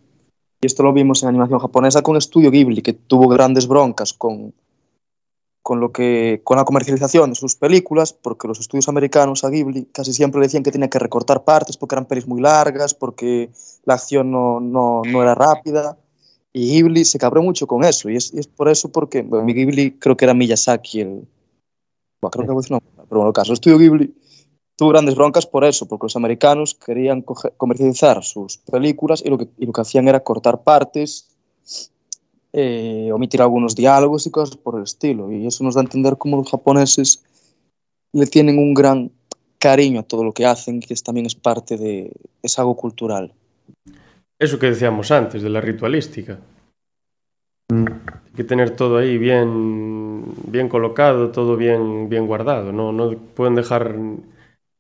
[0.64, 4.54] Y esto lo vimos en animación japonesa con Estudio Ghibli, que tuvo grandes broncas con,
[5.62, 9.90] con, lo que, con la comercialización de sus películas, porque los estudios americanos a Ghibli
[9.92, 13.50] casi siempre le decían que tenía que recortar partes porque eran pelis muy largas, porque
[13.84, 15.98] la acción no, no, no era rápida.
[16.54, 19.46] Y Ghibli se cabró mucho con eso, y es, y es por eso porque, bueno,
[19.46, 21.28] Ghibli creo que era Miyazaki, el,
[22.22, 24.14] bueno, creo que una- pero bueno, el caso, Estudio Ghibli
[24.76, 29.48] tuvo grandes broncas por eso, porque los americanos querían comercializar sus películas y lo que,
[29.58, 31.30] lo que hacían era cortar partes,
[32.52, 35.32] eh, omitir algunos diálogos y cosas por el estilo.
[35.32, 37.24] Y eso nos da a entender cómo los japoneses
[38.12, 39.12] le tienen un gran
[39.58, 42.12] cariño a todo lo que hacen, que es, también es parte de,
[42.42, 43.34] es algo cultural.
[44.38, 46.40] Eso que decíamos antes, de la ritualística.
[47.70, 52.72] Hay que tener todo ahí bien, bien colocado, todo bien, bien guardado.
[52.72, 53.96] No, no pueden dejar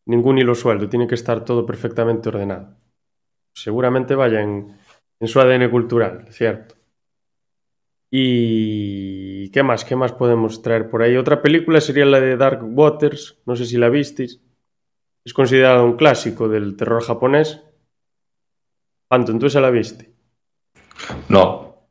[0.05, 2.75] ningún hilo suelto, tiene que estar todo perfectamente ordenado.
[3.53, 4.77] Seguramente vaya en,
[5.19, 6.75] en su ADN cultural, ¿cierto?
[8.11, 9.83] ¿Y qué más?
[9.83, 11.15] ¿Qué más podemos traer por ahí?
[11.15, 14.39] Otra película sería la de Dark Waters, no sé si la visteis.
[15.25, 17.61] Es considerada un clásico del terror japonés.
[19.09, 20.13] Anton, ¿tú esa la viste?
[21.29, 21.87] No.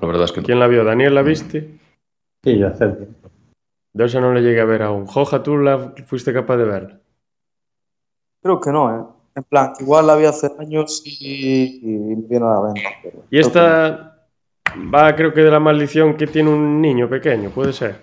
[0.00, 0.46] La verdad es que no.
[0.46, 0.82] ¿Quién la vio?
[0.82, 1.78] ¿Daniel la viste?
[2.42, 3.23] Sí, yo acepto.
[3.94, 5.06] De esa no le llegué a ver aún.
[5.06, 7.00] Joja, ¿tú la fuiste capaz de verla?
[8.42, 9.04] Creo que no, ¿eh?
[9.36, 12.88] En plan, igual la vi hace años y, y viene a la venta.
[13.02, 14.18] pero Y esta
[14.92, 18.02] va, creo que de la maldición que tiene un niño pequeño, puede ser.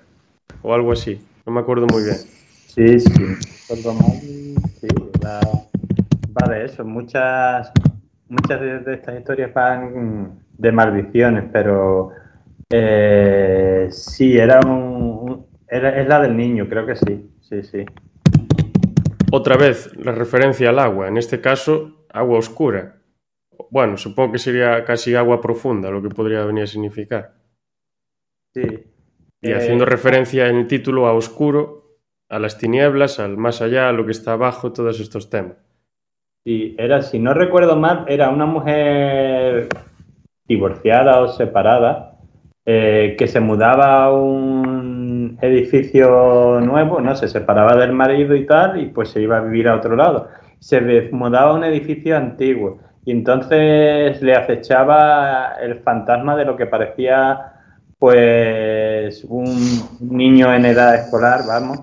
[0.61, 1.21] O algo así.
[1.45, 2.17] No me acuerdo muy bien.
[2.17, 3.25] Sí, sí.
[3.67, 4.87] Sí,
[5.23, 6.85] va, va de eso.
[6.85, 7.71] Muchas,
[8.29, 12.11] muchas de, de estas historias van de maldiciones, pero
[12.69, 17.29] eh, sí, era un, es la del niño, creo que sí.
[17.41, 17.85] Sí, sí.
[19.31, 21.07] Otra vez, la referencia al agua.
[21.07, 22.97] En este caso, agua oscura.
[23.69, 27.33] Bueno, supongo que sería casi agua profunda, lo que podría venir a significar.
[28.53, 28.61] sí.
[29.43, 31.97] Y Eh, haciendo referencia en el título a oscuro,
[32.29, 35.57] a las tinieblas, al más allá, a lo que está abajo, todos estos temas.
[36.45, 39.67] Y era, si no recuerdo mal, era una mujer
[40.45, 42.19] divorciada o separada
[42.67, 44.70] eh, que se mudaba a un
[45.41, 49.67] edificio nuevo, no se separaba del marido y tal, y pues se iba a vivir
[49.67, 50.29] a otro lado.
[50.59, 56.67] Se mudaba a un edificio antiguo y entonces le acechaba el fantasma de lo que
[56.67, 57.53] parecía
[57.97, 59.45] pues un
[59.99, 61.81] niño en edad escolar, vamos,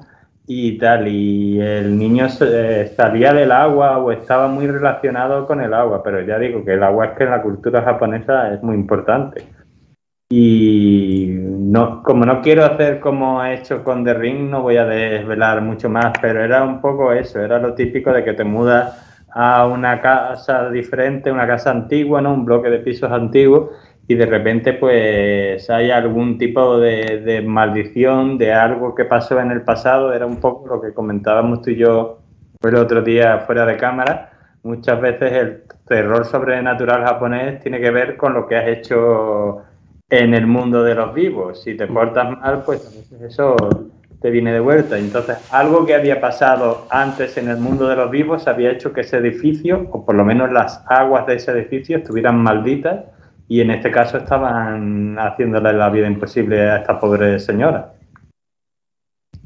[0.49, 6.03] y tal, y el niño salía del agua o estaba muy relacionado con el agua,
[6.03, 9.45] pero ya digo que el agua es que en la cultura japonesa es muy importante.
[10.31, 11.28] Y
[11.69, 15.61] no, como no quiero hacer como he hecho con The Ring, no voy a desvelar
[15.61, 19.67] mucho más, pero era un poco eso, era lo típico de que te mudas a
[19.67, 22.33] una casa diferente, una casa antigua, ¿no?
[22.33, 23.71] Un bloque de pisos antiguos
[24.07, 29.61] y de repente pues hay algún tipo de, maldición de algo que pasó en el
[29.61, 32.21] pasado, era un poco lo que comentábamos tú y yo
[32.63, 34.33] el otro día fuera de cámara.
[34.63, 39.65] Muchas veces el terror sobrenatural japonés tiene que ver con lo que has hecho
[40.11, 41.63] en el mundo de los vivos.
[41.63, 43.57] Si te portas mal, pues a veces eso
[44.21, 44.99] te viene de vuelta.
[44.99, 49.03] Entonces, algo que había pasado antes en el mundo de los vivos había hecho que
[49.03, 53.05] ese edificio, o por lo menos las aguas de ese edificio, estuvieran malditas
[53.47, 57.95] y en este caso estaban haciéndole la vida imposible a esta pobre señora.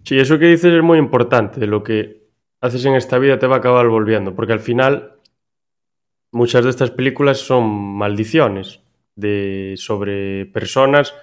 [0.05, 1.67] Sí, eso que dices es muy importante.
[1.67, 2.23] Lo que
[2.61, 5.13] haces en esta vida te va a acabar volviendo, porque al final
[6.33, 8.81] muchas de estas películas son maldiciones
[9.15, 11.15] de, sobre personas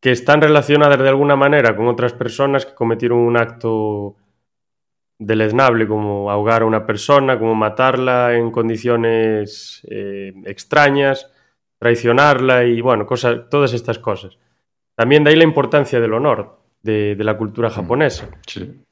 [0.00, 4.16] que están relacionadas de alguna manera con otras personas que cometieron un acto
[5.18, 11.30] deleznable como ahogar a una persona, como matarla en condiciones eh, extrañas,
[11.78, 14.38] traicionarla y bueno, cosas, todas estas cosas.
[14.96, 18.28] También de ahí la importancia del honor de, la cultura mm, japonesa.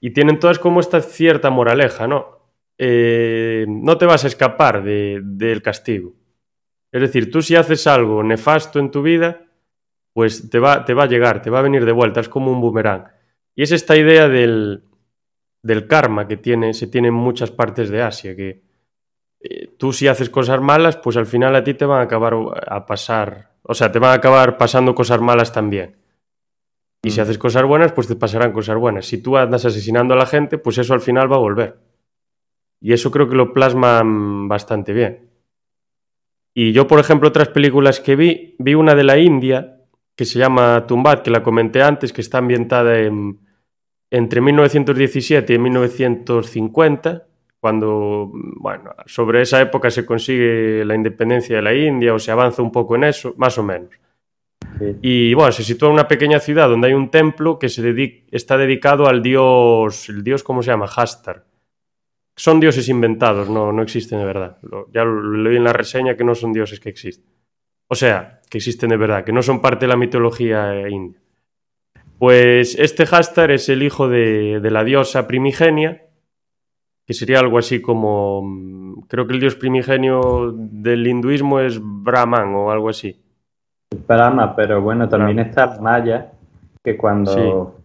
[0.01, 2.39] Y tienen todas como esta cierta moraleja, ¿no?
[2.79, 6.15] Eh, no te vas a escapar del castigo.
[6.93, 9.47] Es decir, tú si haces algo nefasto en tu vida,
[10.13, 12.51] pues te va, te va a llegar, te va a venir de vuelta, es como
[12.51, 13.05] un boomerang.
[13.55, 14.85] Y es esta idea del,
[15.63, 18.63] del karma que tiene, se tiene en muchas partes de Asia, que
[19.41, 22.35] eh, tú si haces cosas malas, pues al final a ti te van a acabar
[22.67, 25.97] a pasar, o sea, te van a acabar pasando cosas malas también.
[27.03, 27.23] Y si mm.
[27.23, 29.07] haces cosas buenas, pues te pasarán cosas buenas.
[29.07, 31.79] Si tú andas asesinando a la gente, pues eso al final va a volver.
[32.81, 35.30] Y eso creo que lo plasman bastante bien.
[36.55, 39.79] Y yo, por ejemplo, otras películas que vi, vi una de la India,
[40.17, 43.39] que se llama Tumbat, que la comenté antes, que está ambientada en,
[44.11, 47.27] entre 1917 y 1950,
[47.61, 52.63] cuando, bueno, sobre esa época se consigue la independencia de la India o se avanza
[52.63, 53.91] un poco en eso, más o menos.
[55.03, 57.83] Y bueno, se sitúa en una pequeña ciudad donde hay un templo que se
[58.31, 60.87] está dedicado al dios, el dios, ¿cómo se llama?
[60.87, 61.45] Hastar.
[62.41, 64.57] Son dioses inventados, no, no existen de verdad.
[64.95, 67.31] ya lo leí en la reseña que no son dioses que existen.
[67.87, 71.21] O sea, que existen de verdad, que no son parte de la mitología india.
[72.19, 76.07] Pues este Hastar es el hijo de, la diosa primigenia,
[77.07, 82.55] que sería algo así como, mm, creo que el dios primigenio del hinduismo es Brahman
[82.55, 83.21] o algo así.
[84.09, 86.33] Brahma, pero bueno, también está Maya,
[86.83, 87.80] que cuando,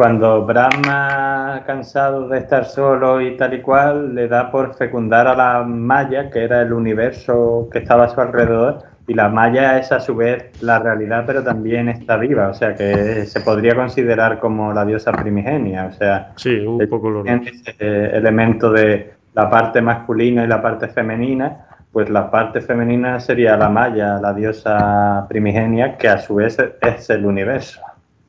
[0.00, 5.36] cuando Brahma, cansado de estar solo y tal y cual, le da por fecundar a
[5.36, 9.92] la Maya, que era el universo que estaba a su alrededor, y la Maya es
[9.92, 14.38] a su vez la realidad, pero también está viva, o sea que se podría considerar
[14.38, 19.82] como la diosa primigenia, o sea, sí, un poco lo ese elemento de la parte
[19.82, 25.98] masculina y la parte femenina, pues la parte femenina sería la Maya, la diosa primigenia,
[25.98, 27.82] que a su vez es el universo.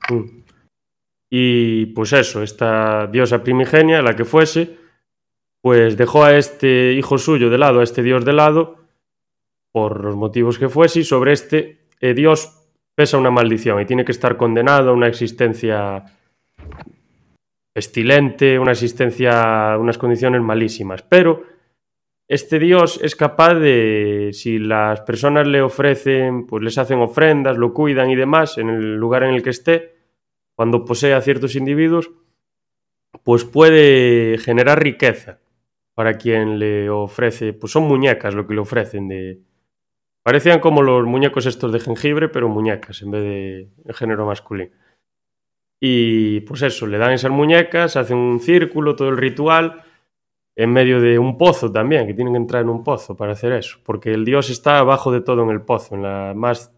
[0.10, 0.41] Mm.
[1.34, 4.78] Y pues eso, esta diosa primigenia, la que fuese,
[5.62, 8.80] pues dejó a este hijo suyo de lado, a este dios de lado,
[9.72, 14.04] por los motivos que fuese, y sobre este eh, Dios pesa una maldición y tiene
[14.04, 16.04] que estar condenado a una existencia
[17.74, 21.02] pestilente, una existencia, unas condiciones malísimas.
[21.04, 21.44] Pero
[22.28, 27.74] este Dios es capaz de, si las personas le ofrecen, pues les hacen ofrendas, lo
[27.74, 29.91] cuidan y demás en el lugar en el que esté,
[30.56, 32.12] cuando posee a ciertos individuos,
[33.24, 35.40] pues puede generar riqueza
[35.94, 39.42] para quien le ofrece, pues son muñecas lo que le ofrecen de,
[40.24, 44.72] Parecían como los muñecos estos de jengibre, pero muñecas en vez de género masculino.
[45.80, 49.84] Y pues eso, le dan esas muñecas, hacen un círculo, todo el ritual,
[50.56, 53.54] en medio de un pozo también, que tienen que entrar en un pozo para hacer
[53.54, 56.72] eso, porque el dios está abajo de todo en el pozo, en la más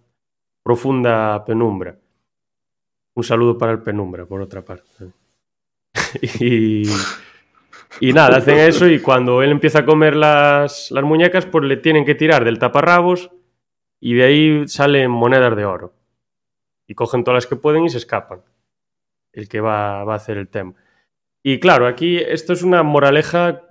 [0.63, 1.99] profunda penumbra.
[3.15, 4.87] Un saludo para el penumbra, por otra parte.
[6.39, 6.83] y,
[7.99, 11.77] y nada, hacen eso y cuando él empieza a comer las, las muñecas, pues le
[11.77, 13.31] tienen que tirar del taparrabos
[13.99, 15.93] y de ahí salen monedas de oro.
[16.87, 18.41] Y cogen todas las que pueden y se escapan.
[19.31, 20.73] El que va, va a hacer el tema.
[21.43, 23.67] Y claro, aquí esto es una moraleja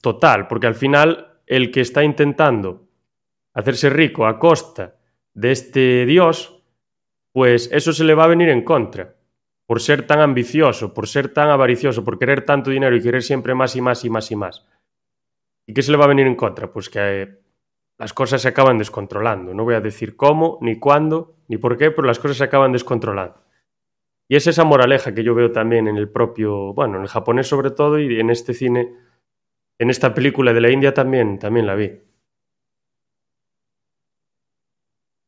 [0.00, 2.88] total, porque al final el que está intentando
[3.54, 4.96] hacerse rico a costa
[5.32, 6.53] de este dios,
[7.34, 9.16] pues eso se le va a venir en contra,
[9.66, 13.54] por ser tan ambicioso, por ser tan avaricioso, por querer tanto dinero y querer siempre
[13.54, 14.66] más y más y más y más.
[15.66, 16.70] ¿Y qué se le va a venir en contra?
[16.70, 17.40] Pues que eh,
[17.98, 19.52] las cosas se acaban descontrolando.
[19.52, 22.70] No voy a decir cómo, ni cuándo, ni por qué, pero las cosas se acaban
[22.70, 23.42] descontrolando.
[24.28, 27.48] Y es esa moraleja que yo veo también en el propio, bueno, en el japonés
[27.48, 28.94] sobre todo y en este cine,
[29.80, 32.00] en esta película de la India también, también la vi.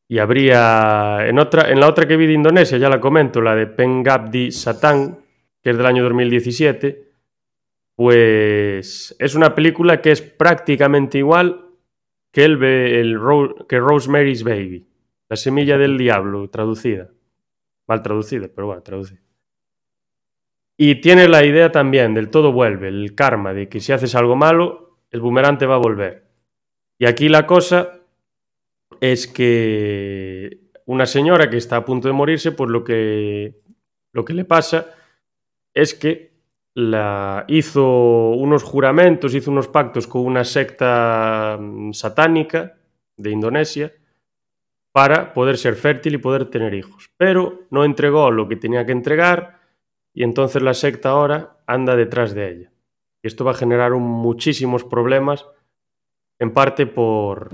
[0.09, 3.55] Y habría, en, otra, en la otra que vi de Indonesia, ya la comento, la
[3.55, 5.17] de Pengabdi Satang,
[5.61, 7.11] que es del año 2017,
[7.95, 11.65] pues es una película que es prácticamente igual
[12.31, 13.19] que, el, el,
[13.67, 14.87] que Rosemary's Baby,
[15.27, 17.09] la semilla del diablo, traducida.
[17.87, 19.19] Mal traducida, pero bueno, traducida.
[20.77, 24.35] Y tiene la idea también del todo vuelve, el karma, de que si haces algo
[24.35, 26.27] malo, el boomerang te va a volver.
[26.99, 27.96] Y aquí la cosa
[29.01, 33.61] es que una señora que está a punto de morirse, pues lo que,
[34.13, 34.93] lo que le pasa
[35.73, 36.37] es que
[36.73, 42.77] la, hizo unos juramentos, hizo unos pactos con una secta mm, satánica
[43.17, 43.93] de Indonesia
[44.91, 47.11] para poder ser fértil y poder tener hijos.
[47.17, 49.59] Pero no entregó lo que tenía que entregar
[50.13, 52.71] y entonces la secta ahora anda detrás de ella.
[53.21, 55.45] Y esto va a generar muchísimos problemas,
[56.39, 57.49] en parte por,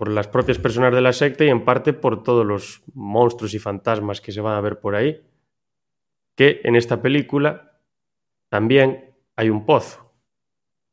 [0.00, 3.58] por las propias personas de la secta y en parte por todos los monstruos y
[3.58, 5.20] fantasmas que se van a ver por ahí,
[6.34, 7.78] que en esta película
[8.48, 10.10] también hay un pozo.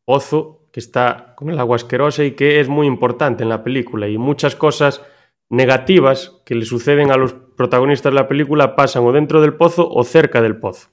[0.04, 4.10] Pozo que está con el agua asquerosa y que es muy importante en la película
[4.10, 5.02] y muchas cosas
[5.50, 9.90] negativas que le suceden a los protagonistas de la película pasan o dentro del pozo
[9.90, 10.90] o cerca del pozo.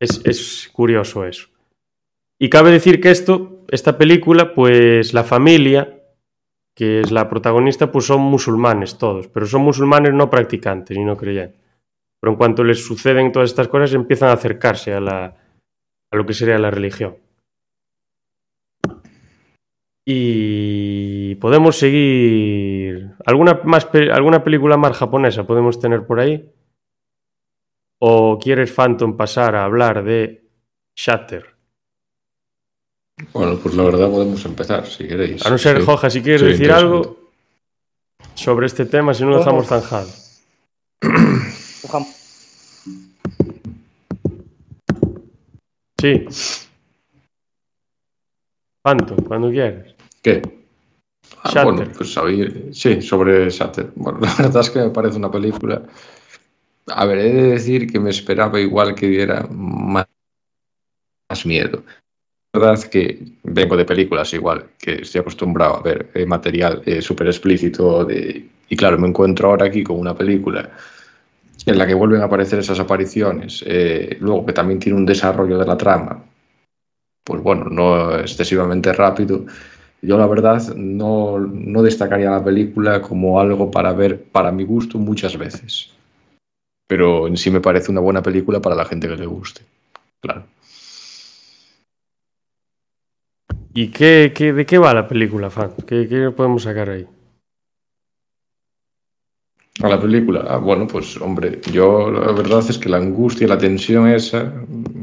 [0.00, 1.48] Es, curioso eso.
[2.38, 6.01] Y cabe decir que esto, esta película, pues la familia,
[6.74, 11.16] que es la protagonista, pues son musulmanes todos, pero son musulmanes no practicantes y no
[11.16, 11.60] creyentes.
[12.20, 15.24] Pero en cuanto les suceden todas estas cosas, empiezan a acercarse a, la,
[16.10, 17.16] a lo que sería la religión.
[20.04, 23.12] Y podemos seguir.
[23.24, 26.50] ¿Alguna, más ¿Alguna película más japonesa podemos tener por ahí?
[28.00, 30.48] ¿O quieres, Phantom, pasar a hablar de
[30.96, 31.51] Shatter?
[33.32, 35.44] Bueno, pues la verdad podemos empezar, si queréis.
[35.44, 37.30] A no ser, Joja, si quieres decir algo
[38.34, 40.08] sobre este tema, si no lo dejamos zanjado.
[46.00, 46.26] Sí.
[48.82, 49.94] Phantom, cuando quieras.
[50.20, 50.42] ¿Qué?
[51.44, 52.18] Ah, bueno, pues
[52.72, 53.92] sí, sobre Shatter.
[53.94, 55.82] Bueno, la verdad es que me parece una película
[56.86, 60.06] a ver, he de decir que me esperaba igual que diera más,
[61.44, 61.84] miedo.
[62.54, 67.28] Verdad que vengo de películas igual, que estoy acostumbrado a ver eh, material eh, súper
[67.28, 70.70] explícito de, y claro, me encuentro ahora aquí con una película
[71.64, 75.58] en la que vuelven a aparecer esas apariciones, eh, luego que también tiene un desarrollo
[75.58, 76.22] de la trama,
[77.24, 79.46] pues bueno, no excesivamente rápido.
[80.02, 84.98] Yo la verdad no, no destacaría la película como algo para ver, para mi gusto,
[84.98, 85.92] muchas veces
[86.92, 89.62] pero en sí me parece una buena película para la gente que le guste.
[90.20, 90.44] Claro.
[93.74, 95.72] ¿Y qué, de qué va la película, Fan?
[95.86, 97.06] ¿Qué, podemos sacar ahí?
[99.82, 103.48] A la película, ah, bueno, pues hombre, yo la verdad es que la angustia y
[103.48, 104.52] la tensión esa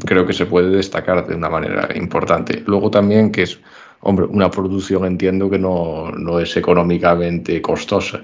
[0.06, 2.64] creo que se puede destacar de una manera importante.
[2.68, 3.60] Luego también que es,
[4.02, 8.24] hombre, una producción entiendo que no, no es económicamente costosa.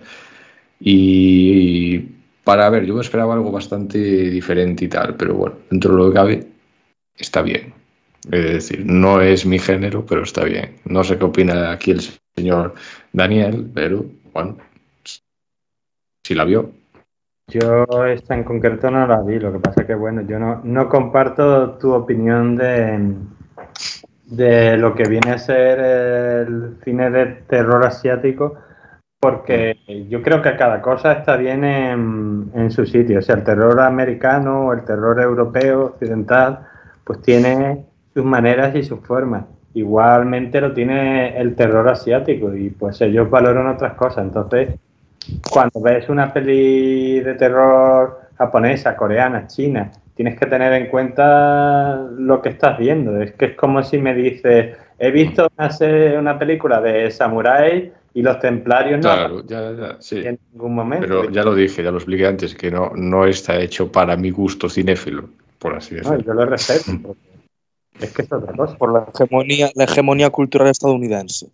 [0.80, 1.98] Y
[2.44, 6.14] para ver, yo esperaba algo bastante diferente y tal, pero bueno, dentro de lo que
[6.14, 6.48] cabe,
[7.18, 7.85] está bien.
[8.32, 10.78] Es decir, no es mi género, pero está bien.
[10.86, 12.02] No sé qué opina aquí el
[12.36, 12.74] señor
[13.14, 14.58] Daniel, pero bueno,
[16.24, 16.72] si la vio.
[17.48, 20.90] Yo esta en concreto no la vi, lo que pasa que bueno, yo no, no
[20.90, 23.14] comparto tu opinión de,
[24.26, 28.56] de lo que viene a ser el cine de terror asiático,
[29.20, 29.78] porque
[30.10, 33.20] yo creo que cada cosa está bien en, su sitio.
[33.20, 36.68] O sea, el terror americano o el terror europeo, occidental,
[37.04, 37.86] pues tiene
[38.16, 39.44] sus maneras y sus formas.
[39.74, 44.24] Igualmente lo tiene el terror asiático y pues ellos valoran otras cosas.
[44.26, 44.70] Entonces,
[45.52, 52.42] cuando ves una peli de terror japonesa, coreana, china tienes que tener en cuenta lo
[52.42, 53.22] que estás viendo.
[53.22, 57.92] Es que es como si me dices, he visto una, serie- una película de samurái
[58.14, 60.26] y los templarios no Claro, ya, ya, sí.
[60.26, 61.06] en ningún momento.
[61.06, 64.30] Pero ya lo dije, ya lo expliqué antes, que no, no está hecho para mi
[64.32, 65.26] gusto cinéfilo,
[65.60, 66.24] por así No, decirlo.
[66.24, 66.92] yo lo respeto.
[68.00, 68.78] Es que es otra cosa.
[68.78, 71.48] Por la hegemonía, la hegemonía cultural estadounidense.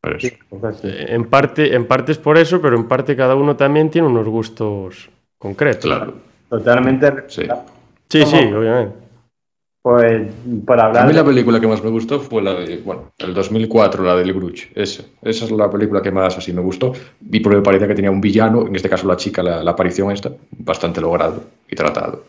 [0.00, 0.20] Por.
[0.20, 0.32] Sí.
[0.82, 4.08] Eh, En parte, en parte es por eso, pero en parte cada uno también tiene
[4.08, 5.84] unos gustos concretos.
[5.84, 6.14] Claro.
[6.48, 7.42] Totalmente Sí.
[8.08, 8.96] Sí, sí, obviamente.
[9.82, 10.28] Pues
[10.66, 13.32] por A hablar mí la película que más me gustó fue la de, bueno, el
[13.32, 14.68] 2004, la del Bruch.
[14.74, 16.92] Esa, esa es la película que más así me gustó.
[17.30, 19.70] Y porque me parecía que tenía un villano, en este caso la chica, la, la
[19.70, 22.24] aparición esta, bastante logrado y tratado.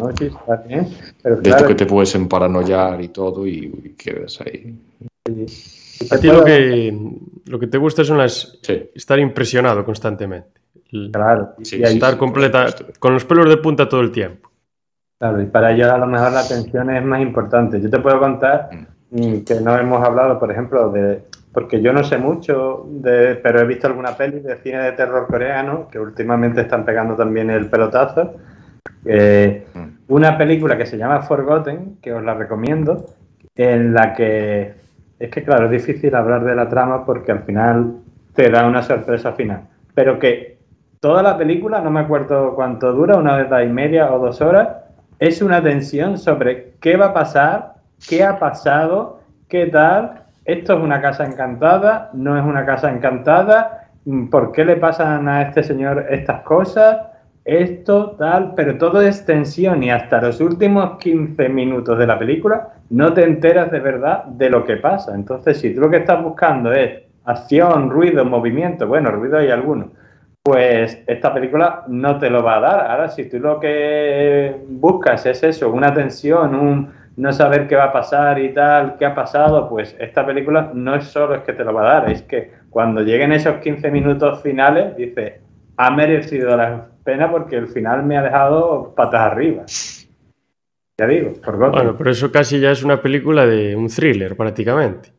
[0.00, 0.88] No, sí, está bien,
[1.22, 4.78] pero De claro, esto que te puedes emparanoiar y todo y, y quedas ahí.
[5.26, 6.98] sí A ti lo que,
[7.46, 8.58] lo que te gusta son las...
[8.62, 10.60] Sí, estar impresionado constantemente.
[11.12, 12.66] Claro, y estar sí, completa,
[12.98, 14.50] con los pelos de punta todo el tiempo.
[15.18, 17.80] claro, y para ellos a lo mejor la atención es más importante.
[17.80, 18.70] Yo te puedo contar
[19.10, 21.22] mm, que no hemos hablado, por ejemplo, de
[21.52, 25.26] porque yo no sé mucho, de, pero he visto alguna peli de cine de terror
[25.26, 28.34] coreano que últimamente están pegando también el pelotazo.
[29.04, 29.66] Eh,
[30.08, 33.06] una película que se llama Forgotten, que os la recomiendo,
[33.56, 34.74] en la que
[35.18, 37.96] es que, claro, es difícil hablar de la trama porque al final
[38.34, 39.62] te da una sorpresa final.
[39.94, 40.58] Pero que
[40.98, 44.68] toda la película, no me acuerdo cuánto dura, una hora y media o dos horas,
[45.18, 47.74] es una tensión sobre qué va a pasar,
[48.08, 50.22] qué ha pasado, qué tal.
[50.46, 53.88] Esto es una casa encantada, no es una casa encantada,
[54.30, 56.96] por qué le pasan a este señor estas cosas,
[57.50, 62.74] esto, tal, pero todo es tensión y hasta los últimos 15 minutos de la película
[62.90, 65.16] no te enteras de verdad de lo que pasa.
[65.16, 69.90] Entonces, si tú lo que estás buscando es acción, ruido, movimiento, bueno, ruido hay alguno,
[70.44, 72.90] pues esta película no te lo va a dar.
[72.90, 77.86] Ahora, si tú lo que buscas es eso, una tensión, un no saber qué va
[77.86, 81.52] a pasar y tal, qué ha pasado, pues esta película no es solo es que
[81.52, 85.40] te lo va a dar, es que cuando lleguen esos 15 minutos finales, dice,
[85.76, 89.64] ha merecido la pena porque el final me ha dejado patas arriba.
[90.96, 95.12] Ya digo, por Bueno, pero eso casi ya es una película de un thriller prácticamente.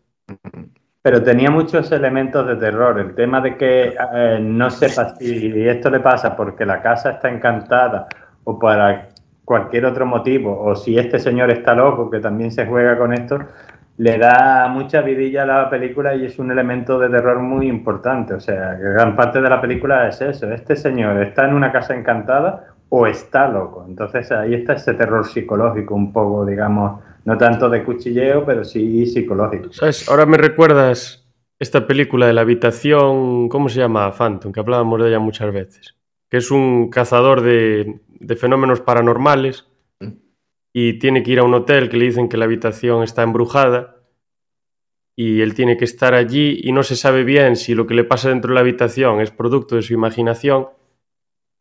[1.01, 2.97] Pero tenía muchos elementos de terror.
[2.99, 7.29] El tema de que eh, no sepas si esto le pasa porque la casa está
[7.29, 8.07] encantada
[8.45, 9.09] o para
[9.43, 13.39] cualquier otro motivo, o si este señor está loco, que también se juega con esto,
[14.01, 18.33] le da mucha vidilla a la película y es un elemento de terror muy importante.
[18.33, 20.51] O sea, gran parte de la película es eso.
[20.51, 23.85] Este señor está en una casa encantada o está loco.
[23.87, 29.05] Entonces ahí está ese terror psicológico un poco, digamos, no tanto de cuchilleo, pero sí
[29.05, 29.69] psicológico.
[30.09, 34.11] Ahora me recuerdas esta película de la habitación, ¿cómo se llama?
[34.13, 35.95] Phantom, que hablábamos de ella muchas veces.
[36.27, 39.70] Que es un cazador de fenómenos paranormales
[40.73, 43.97] y tiene que ir a un hotel que le dicen que la habitación está embrujada
[45.15, 48.03] y él tiene que estar allí y no se sabe bien si lo que le
[48.03, 50.69] pasa dentro de la habitación es producto de su imaginación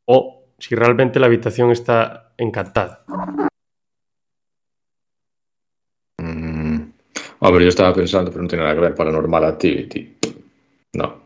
[0.06, 3.04] o si realmente la habitación está encantada.
[6.18, 6.90] Mm.
[7.40, 10.16] A ver, yo estaba pensando, pero no tiene nada que ver Paranormal Activity.
[10.92, 11.22] No.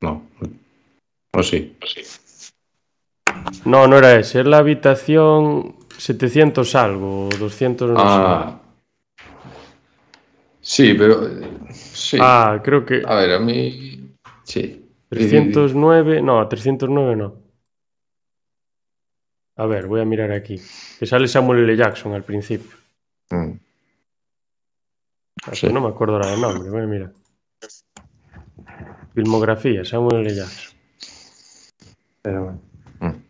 [0.00, 0.22] No.
[1.32, 1.76] ¿O sí?
[3.64, 8.04] No, no era ese, es la habitación 700 algo, 200 no sé.
[8.06, 8.60] Ah.
[10.60, 11.26] Sí, pero...
[11.26, 12.18] eh, Sí.
[12.20, 14.14] Ah, creo que A ver, a mí...
[14.44, 14.82] Sí.
[15.08, 17.34] 309, no, 309 no.
[19.56, 20.60] A ver, voy a mirar aquí.
[20.98, 21.76] Que sale Samuel L.
[21.76, 22.76] Jackson al principio.
[23.30, 23.52] Mm.
[25.46, 25.68] Ah, Sí.
[25.68, 27.12] No me acuerdo ahora del nombre, voy a mirar.
[29.14, 30.34] Filmografía, Samuel L.
[30.34, 30.76] Jackson.
[32.22, 33.22] Pero bueno.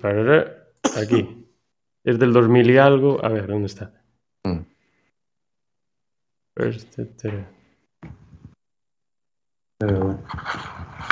[0.00, 0.64] Parará,
[0.96, 1.37] Aquí.
[2.04, 3.24] Es del 2000 y algo.
[3.24, 3.92] A ver, ¿dónde está?
[4.44, 4.60] Mm.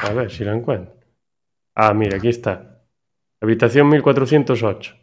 [0.03, 0.95] A ver si la encuentro.
[1.75, 2.83] Ah, mira, aquí está.
[3.41, 4.97] Habitación 1408.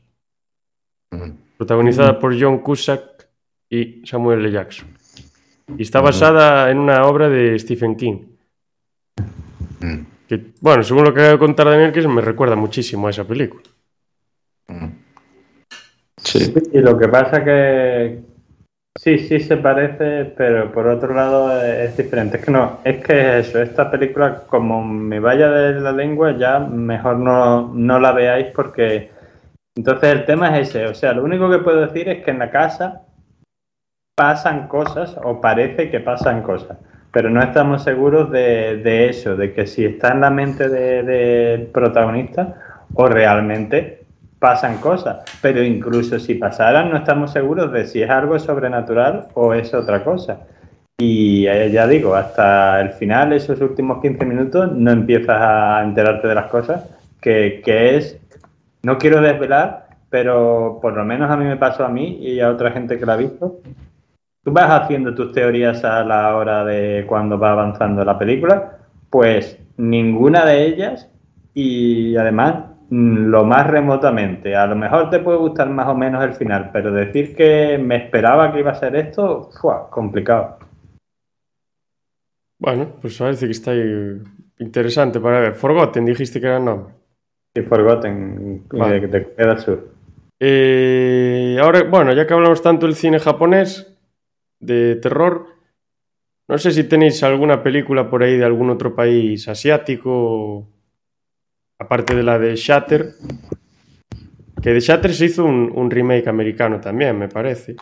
[1.11, 1.31] Mm.
[1.57, 3.29] Protagonizada por John Cusack
[3.69, 4.51] y Samuel L.
[4.51, 4.88] Jackson.
[5.77, 8.25] Y está basada en una obra de Stephen King.
[9.79, 9.99] Mm.
[10.27, 13.25] Que, bueno, según lo que acaba de contar Daniel, que me recuerda muchísimo a esa
[13.25, 13.63] película.
[16.24, 16.53] Sí.
[16.71, 18.19] Y lo que pasa que
[18.97, 22.38] sí, sí se parece, pero por otro lado es diferente.
[22.38, 26.38] Es que no, es que es eso, esta película, como me vaya de la lengua,
[26.38, 29.11] ya mejor no, no la veáis porque
[29.76, 30.86] entonces el tema es ese.
[30.88, 33.01] O sea, lo único que puedo decir es que en la casa
[34.15, 36.78] pasan cosas o parece que pasan cosas,
[37.11, 41.03] pero no estamos seguros de, de eso, de que si está en la mente de-
[41.03, 42.55] del protagonista
[42.93, 44.03] o realmente
[44.44, 45.24] pasan cosas.
[45.41, 50.04] Pero incluso si pasaran, no estamos seguros de si es algo sobrenatural o es otra
[50.04, 50.41] cosa.
[51.00, 56.28] Y eh, ya digo, hasta el final, esos últimos 15 minutos, no empiezas a enterarte
[56.28, 56.84] de las cosas,
[57.22, 58.20] que, que es,
[58.82, 62.50] no quiero desvelar, pero por lo menos a mí me pasó a mí y a
[62.50, 63.62] otra gente que la ha visto.
[64.44, 68.78] Tú vas haciendo tus teorías a la hora de cuando va avanzando la película,
[69.10, 71.10] pues ninguna de ellas
[71.54, 74.56] y además lo más remotamente.
[74.56, 77.96] A lo mejor te puede gustar más o menos el final, pero decir que me
[77.96, 80.60] esperaba que iba a ser esto, fue complicado.
[82.60, 84.22] Bueno, pues parece que está ahí
[84.60, 85.56] interesante para ver.
[85.56, 86.94] Forgotten, dijiste que era el nombre.
[87.56, 89.00] Sí, Forgotten, Vale.
[89.00, 89.88] de, de Corea del Sur.
[90.39, 93.98] Eh, ahora, bueno, ya que hablamos tanto del cine japonés,
[94.60, 95.48] de terror,
[96.48, 100.68] no sé si tenéis alguna película por ahí de algún otro país asiático,
[101.84, 103.13] aparte de la de Shatter,
[104.61, 107.75] que de Shatter se hizo un, un remake americano también, me parece.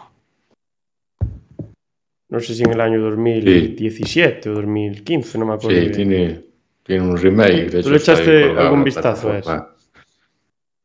[2.29, 5.69] No sé si en el año 2017 o 2015, no me acuerdo.
[5.77, 5.91] Sí, bien.
[5.93, 6.45] tiene,
[6.83, 7.65] tiene un remake.
[7.69, 9.67] De ¿Tú hecho, le echaste colgado algún vistazo a plataforma.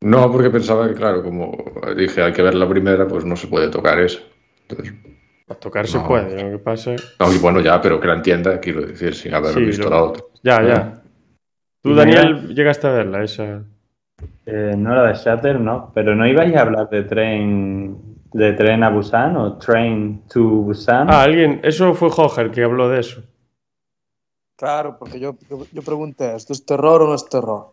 [0.02, 1.56] No, porque pensaba que, claro, como
[1.96, 4.20] dije, hay que ver la primera, pues no se puede tocar esa.
[4.68, 4.94] Entonces,
[5.48, 6.08] A tocar se No.
[6.08, 6.96] puede, lo que pasa.
[7.20, 9.90] no, y bueno, ya, pero que la entienda, quiero decir, sin haber Sí, visto lo-
[9.90, 10.22] la otra.
[10.42, 11.02] Ya, ya.
[11.86, 13.62] Tú, Daniel, llegaste a verla, esa.
[14.46, 17.96] Eh, no la de Shatter, no, pero no ibais a hablar de tren
[18.32, 21.08] de tren a Busan o Train to Busan.
[21.10, 23.22] Ah, alguien, eso fue Hoger que habló de eso.
[24.58, 27.72] Claro, porque yo, yo, yo pregunté, ¿esto es terror o no es terror?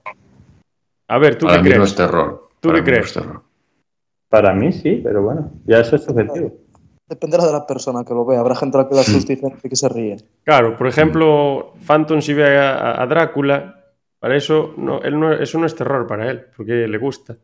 [1.07, 1.79] A ver, ¿tú Para qué mí crees?
[1.79, 2.49] no es terror.
[2.59, 3.05] ¿Tú Para qué mí no crees?
[3.07, 3.41] es terror.
[4.29, 6.51] Para mí sí, pero bueno, ya eso es subjetivo.
[7.07, 8.39] Dependerá de la persona que lo vea.
[8.39, 10.17] Habrá gente a la que le asuste y gente que se ríe.
[10.43, 13.82] Claro, por ejemplo, Phantom si ve a, a Drácula,
[14.23, 17.35] para eso no, él no, eso no es terror para él, porque le gusta.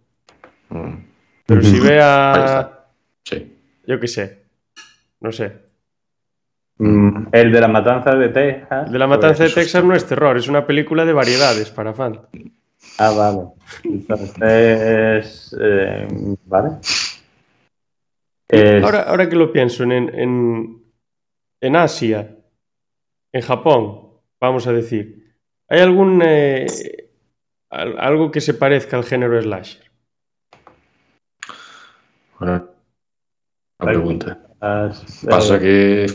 [0.70, 0.94] Mm,
[1.46, 2.86] Pero si ve Ahí a.
[3.26, 3.54] Sí.
[3.86, 4.44] yo qué sé,
[5.20, 5.68] no sé,
[6.78, 8.88] Mm, el de la matanza de Texas.
[8.88, 11.92] el de la matanza de Texas no es terror, es una película de variedades para
[11.94, 12.24] Phantom.
[12.98, 13.42] Ah, vale.
[13.84, 16.08] Entonces, eh,
[16.46, 16.70] vale.
[18.48, 20.82] Es- Ahora, ahora que lo pienso, en, en,
[21.60, 22.38] en Asia,
[23.34, 25.29] en Japón, vamos a decir,
[25.70, 26.66] ¿hay algún eh,
[27.70, 29.84] al- algo que se parezca al género slasher?
[32.40, 32.70] Bueno,
[33.80, 34.40] una pregunta.
[34.62, 36.06] las, eh, Pasa que.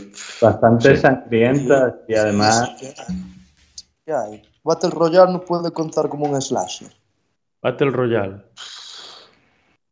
[0.41, 1.01] bastante sí.
[1.01, 2.71] sangrientas y además
[4.05, 4.41] ¿Qué hay?
[4.63, 6.89] Battle Royale no puede contar como un slasher.
[7.61, 8.37] Battle Royale.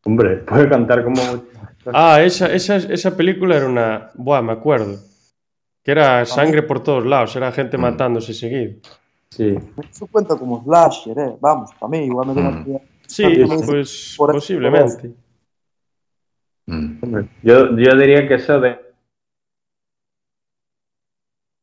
[0.05, 1.21] Hombre, puede contar como.
[1.93, 4.11] Ah, esa, esa, esa película era una.
[4.15, 4.97] Buah, me acuerdo.
[5.83, 7.81] Que era sangre por todos lados, era gente Mm.
[7.81, 8.75] matándose seguido.
[9.35, 9.57] Sí.
[9.91, 11.35] Eso cuenta como slasher, ¿eh?
[11.41, 12.63] Vamos, para mí, igual me Mm.
[12.65, 13.23] digan Sí,
[13.65, 15.11] pues Por- posiblemente.
[17.41, 18.79] Yo, yo diría que eso de.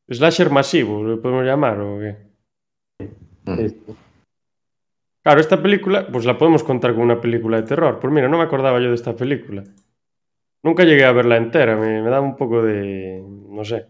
[0.08, 2.16] Slasher masivo, lo podemos llamar, ¿o qué?
[3.44, 3.56] mm.
[3.68, 3.82] sí,
[5.22, 8.00] Claro, esta película, pues la podemos contar como una película de terror.
[8.00, 9.62] Pues mira, no me acordaba yo de esta película.
[10.62, 13.22] Nunca llegué a verla entera, me, me daba un poco de.
[13.48, 13.86] no sé.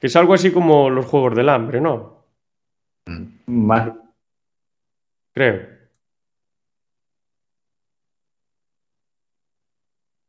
[0.00, 2.11] Que es algo así como los juegos del hambre, ¿no?
[3.52, 3.92] Más,
[5.34, 5.68] Creo.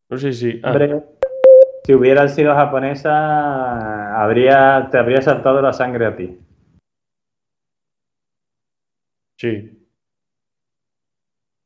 [0.09, 0.59] No sé si.
[0.63, 1.03] ah, Hombre,
[1.85, 6.37] si hubiera sido japonesa, habría, te habría saltado la sangre a ti.
[9.37, 9.79] sí.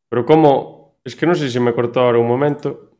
[0.09, 0.97] Pero como.
[1.03, 2.91] Es que no sé si me cortó ahora un momento.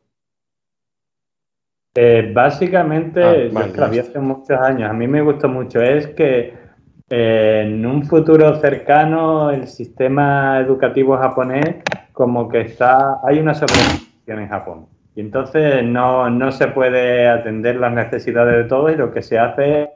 [1.94, 4.90] Eh, básicamente, Ah, vale, hace muchos años.
[4.90, 5.80] A mí me gustó mucho.
[5.80, 6.67] Es que
[7.10, 11.76] en un futuro cercano el sistema educativo japonés
[12.12, 13.20] como que está...
[13.24, 14.86] Hay una sobrepoblación en Japón.
[15.14, 19.38] Y entonces no, no se puede atender las necesidades de todos y lo que se
[19.38, 19.90] hace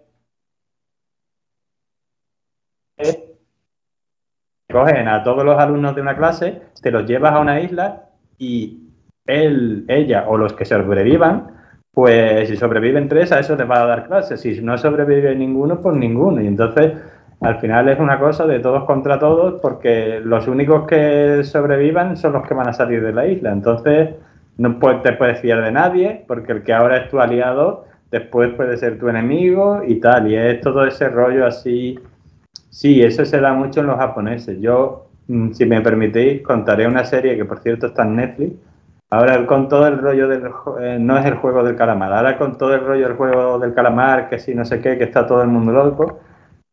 [2.97, 3.22] es
[4.72, 8.09] cogen a todos los alumnos de una clase, te los llevas a una isla
[8.39, 8.89] y
[9.26, 11.61] él, ella o los que sobrevivan,
[11.93, 14.40] pues si sobreviven tres, a eso les va a dar clases.
[14.40, 16.40] Si no sobrevive ninguno, pues ninguno.
[16.40, 16.93] Y entonces,
[17.40, 22.32] al final es una cosa de todos contra todos, porque los únicos que sobrevivan son
[22.32, 23.52] los que van a salir de la isla.
[23.52, 24.10] Entonces,
[24.56, 28.77] no te puedes fiar de nadie, porque el que ahora es tu aliado, después puede
[28.78, 30.31] ser tu enemigo y tal.
[30.31, 31.98] Y es todo ese rollo así.
[32.70, 34.59] Sí, eso se da mucho en los japoneses.
[34.60, 38.55] Yo, mm, si me permitís, contaré una serie que, por cierto, está en Netflix.
[39.12, 40.43] Ahora con todo el rollo del...
[40.80, 42.14] eh, no es el juego del calamar.
[42.14, 45.05] Ahora con todo el rollo del juego del calamar, que si no sé qué, que
[45.05, 46.20] está todo el mundo loco,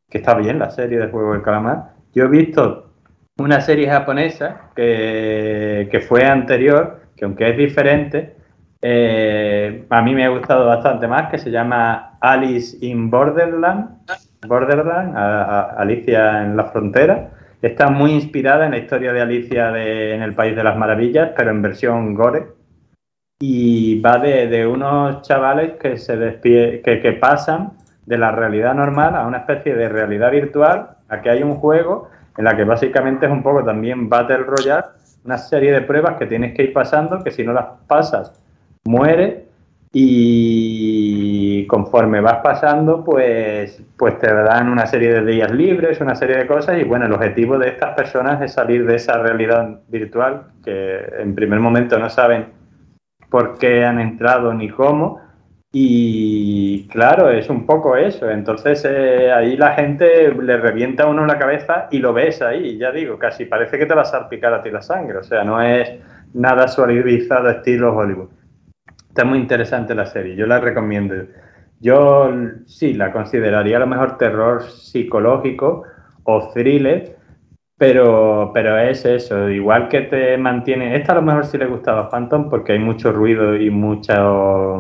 [0.10, 1.96] que está bien la serie del juego del calamar.
[2.14, 2.94] Yo he visto
[3.40, 8.38] una serie japonesa que, que fue anterior, que aunque es diferente,
[8.82, 13.98] eh, a mí me ha gustado bastante más, que se llama Alice in Borderland,
[14.48, 15.14] Borderland,
[15.78, 17.32] Alicia en la frontera.
[17.62, 21.52] Está muy inspirada en la historia de Alicia en el País de las Maravillas, pero
[21.52, 22.48] en versión gore.
[23.42, 27.74] Y va de, unos chavales que se despie que, que pasan
[28.06, 30.98] de la realidad normal a una especie de realidad virtual.
[31.10, 34.86] Aquí hay un juego en la que básicamente es un poco también Battle Royale,
[35.26, 38.34] una serie de pruebas que tienes que ir pasando, que si no las pasas,
[38.86, 39.46] muere
[39.92, 41.29] y
[41.70, 46.48] conforme vas pasando, pues, pues te dan una serie de días libres, una serie de
[46.48, 51.00] cosas y bueno, el objetivo de estas personas es salir de esa realidad virtual que
[51.20, 52.48] en primer momento no saben
[53.30, 55.22] por qué han entrado ni cómo,
[55.72, 58.30] y claro, es un poco eso.
[58.30, 62.78] Entonces eh, ahí la gente le revienta a uno la cabeza y lo ves ahí.
[62.78, 65.20] Ya digo, casi parece que te vas a salpicar a ti la sangre.
[65.20, 65.92] O sea, no es
[66.34, 68.30] nada suavizado estilo Hollywood.
[69.10, 70.36] Está muy interesante la serie.
[70.36, 71.16] Yo la recomiendo.
[71.80, 72.32] Yo
[72.66, 75.84] sí la consideraría a lo mejor terror psicológico
[76.24, 77.20] o thriller
[77.80, 80.98] pero, pero es eso, igual que te mantiene.
[80.98, 84.14] Esta a lo mejor sí le gustaba a Phantom porque hay mucho ruido y mucho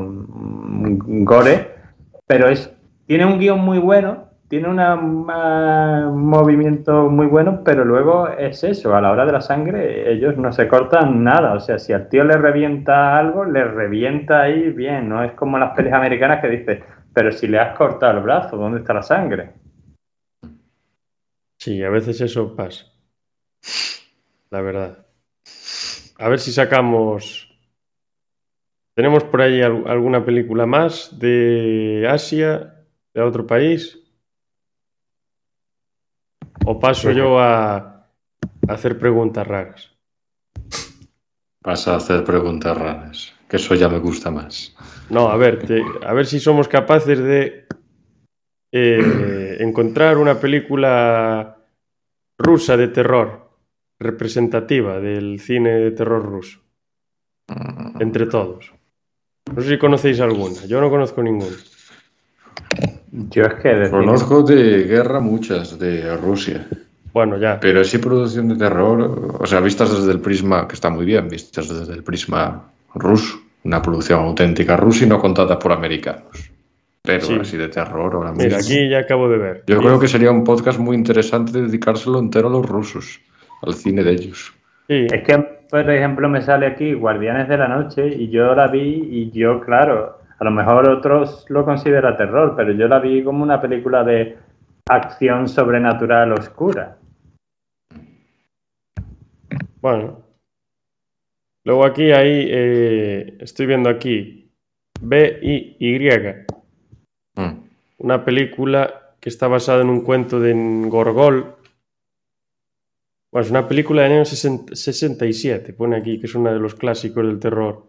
[0.02, 1.76] mm, gore,
[2.28, 2.76] pero es
[3.08, 5.26] tiene un guion muy bueno, tiene un
[6.18, 10.52] movimiento muy bueno, pero luego es eso, a la hora de la sangre ellos no
[10.52, 15.08] se cortan nada, o sea, si al tío le revienta algo, le revienta ahí bien,
[15.08, 18.58] no es como las pelis americanas que dices, pero si le has cortado el brazo,
[18.58, 19.54] ¿dónde está la sangre?
[21.60, 22.86] Sí, a veces eso pasa.
[24.50, 25.06] La verdad.
[26.18, 27.46] A ver si sacamos.
[28.96, 33.99] ¿Tenemos por ahí alguna película más de Asia, de otro país?
[36.72, 38.06] ¿O paso yo a,
[38.68, 39.90] hacer preguntas raras?
[41.64, 44.76] Pasa a hacer preguntas raras, que eso ya me gusta más.
[45.10, 45.66] No, a ver,
[46.06, 47.66] a ver si somos capaces de
[48.72, 51.58] eh, encontrar una película
[52.38, 53.50] rusa de terror
[53.98, 56.60] representativa del cine de terror ruso.
[58.00, 58.72] Entre todos.
[59.52, 60.68] No sé si conocéis alguna.
[60.68, 61.58] Yo no conozco ninguna.
[63.30, 63.90] Yo es que...
[63.90, 66.68] Conozco de guerra muchas, de Rusia.
[67.14, 67.60] Bueno, ya.
[67.60, 71.28] Pero sí producción de terror, o sea, vistas desde el prisma, que está muy bien,
[71.28, 73.40] vistas desde el prisma ruso.
[73.64, 76.50] Una producción auténtica rusa y no contada por americanos
[77.02, 78.46] pero así de terror ahora mismo.
[78.46, 79.64] Mira, aquí ya acabo de ver.
[79.68, 83.20] Yo creo que sería un podcast muy interesante dedicárselo entero a los rusos,
[83.62, 84.54] al cine de ellos.
[84.88, 85.08] Sí.
[85.12, 85.38] Es que,
[85.70, 89.62] por ejemplo, me sale aquí Guardianes de la Noche y yo la vi y yo,
[89.62, 94.04] claro, a lo mejor otros lo consideran terror, pero yo la vi como una película
[94.06, 94.38] de
[94.88, 96.98] acción sobrenatural oscura.
[99.82, 100.24] Bueno.
[101.66, 104.50] Luego aquí, ahí, eh, estoy viendo aquí,
[105.02, 106.10] B-I-Y.
[107.36, 107.60] Mm.
[107.98, 110.54] Una película que está basada en un cuento de
[110.88, 111.56] Gorgol.
[113.32, 117.28] Bueno, es una película del año 67, pone aquí, que es uno de los clásicos
[117.28, 117.89] del terror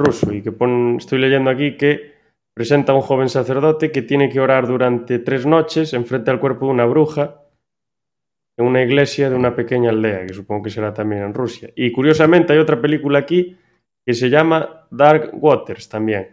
[0.00, 0.32] ruso.
[0.32, 0.52] Y que
[0.98, 2.14] estoy leyendo aquí que
[2.52, 6.66] presenta a un joven sacerdote que tiene que orar durante tres noches enfrente al cuerpo
[6.66, 7.42] de una bruja
[8.56, 11.70] en una iglesia de una pequeña aldea, que supongo que será también en Rusia.
[11.76, 13.56] Y curiosamente hay otra película aquí
[14.04, 16.28] que se llama Dark Waters también.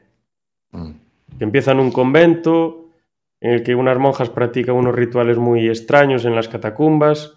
[0.72, 0.92] Mm
[1.38, 2.90] que empieza en un convento
[3.40, 7.37] en el que unas monjas practican unos rituales muy extraños en las catacumbas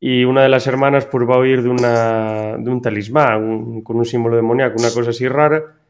[0.00, 3.96] y una de las hermanas pues va a oír de, una, de un talismán con
[3.96, 5.80] un símbolo demoníaco, una cosa así rara,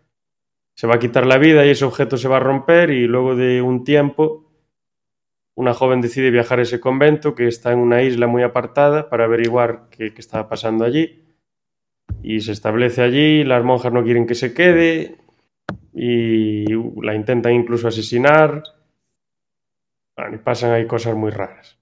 [0.74, 3.35] se va a quitar la vida y ese objeto se va a romper y luego
[3.35, 4.45] de un tiempo
[5.55, 9.24] una joven decide viajar a ese convento que está en una isla muy apartada para
[9.24, 11.27] averiguar qué, qué está pasando allí
[12.23, 15.16] y se establece allí, las monjas no quieren que se quede,
[15.93, 16.65] y
[17.03, 18.62] la intentan incluso asesinar.
[20.33, 21.78] y pasan ahí cosas muy raras.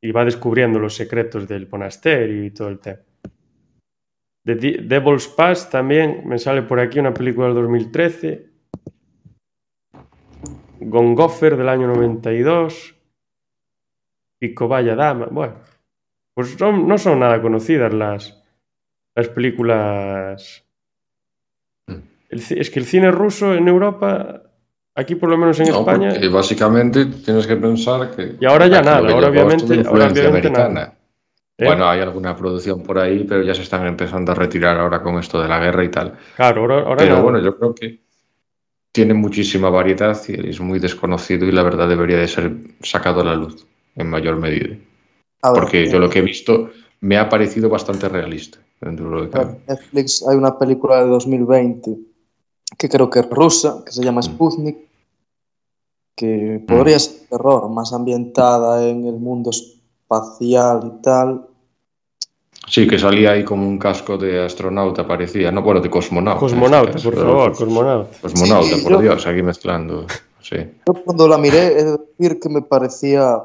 [0.00, 3.00] Y va descubriendo los secretos del monasterio y todo el tema.
[4.44, 8.46] The Devil's Pass también me sale por aquí una película del 2013.
[10.80, 12.94] Gongoffer del año 92.
[14.38, 15.26] Pico Vaya Dama.
[15.26, 15.54] Bueno,
[16.32, 18.42] pues no son nada conocidas las,
[19.14, 20.68] las películas
[22.30, 24.42] es que el cine ruso en Europa,
[24.98, 26.12] aquí por lo menos en España.
[26.30, 28.36] básicamente tienes que pensar que.
[28.40, 29.74] Y ahora ya nada, ahora obviamente,
[30.26, 30.92] americana.
[31.56, 31.64] ¿Eh?
[31.64, 35.18] Bueno, hay alguna producción por ahí, pero ya se están empezando a retirar ahora con
[35.18, 36.16] esto de la guerra y tal.
[36.36, 36.96] Claro, ahora.
[36.96, 38.00] pero bueno, yo creo que
[38.92, 43.24] tiene muchísima variedad y es muy desconocido y la verdad debería de ser sacado a
[43.24, 43.66] la luz
[43.96, 44.68] en mayor medida.
[44.68, 46.70] Ver, Porque yo lo que he visto
[47.00, 48.58] me ha parecido bastante realista.
[48.80, 49.50] Dentro de lo que cabe.
[49.50, 51.96] en Netflix hay una película de 2020
[52.76, 54.87] que creo que es rusa, que se llama Sputnik,
[56.18, 61.46] que podría ser terror, más ambientada en el mundo espacial y tal.
[62.66, 65.52] Sí, que salía ahí como un casco de astronauta, parecía.
[65.52, 66.40] No, bueno, de cosmonauta.
[66.40, 68.10] Cosmonauta, por favor, cosmonauta.
[68.20, 70.06] Cosmonauta, Sí, por yo- Dios, aquí mezclando.
[70.40, 70.56] Sí.
[70.86, 73.38] Yo cuando la miré, de decir que me parecía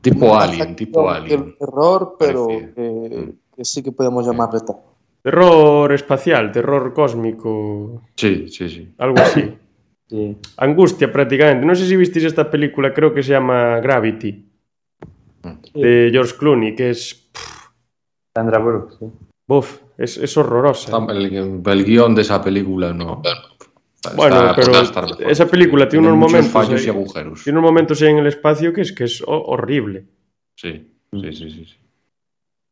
[0.00, 1.40] Tipo Alien, tipo Alien.
[1.42, 2.74] el terror, pero Parecía.
[2.74, 4.76] que, que sí que podemos llamarle tal.
[5.22, 8.94] Terror espacial, terror cósmico, Sí, sí, sí.
[8.98, 9.42] algo así.
[10.08, 10.36] Sí.
[10.56, 11.66] Angustia prácticamente.
[11.66, 14.44] No sé si visteis esta película, creo que se llama Gravity,
[15.74, 17.30] de George Clooney, que es...
[18.34, 19.06] Sandra Bullock, sí.
[19.48, 20.96] Uf, es, es horrorosa.
[21.10, 23.22] El, el guion de esa película no.
[23.96, 27.44] Está- Bueno, está- pero esa película tiene unos muchos momentos fallos ahí- y agujeros.
[27.44, 30.04] Tiene unos momentos ahí en el espacio que es que es ho- horrible.
[30.54, 31.64] Sí, sí, sí, sí.
[31.64, 31.76] sí.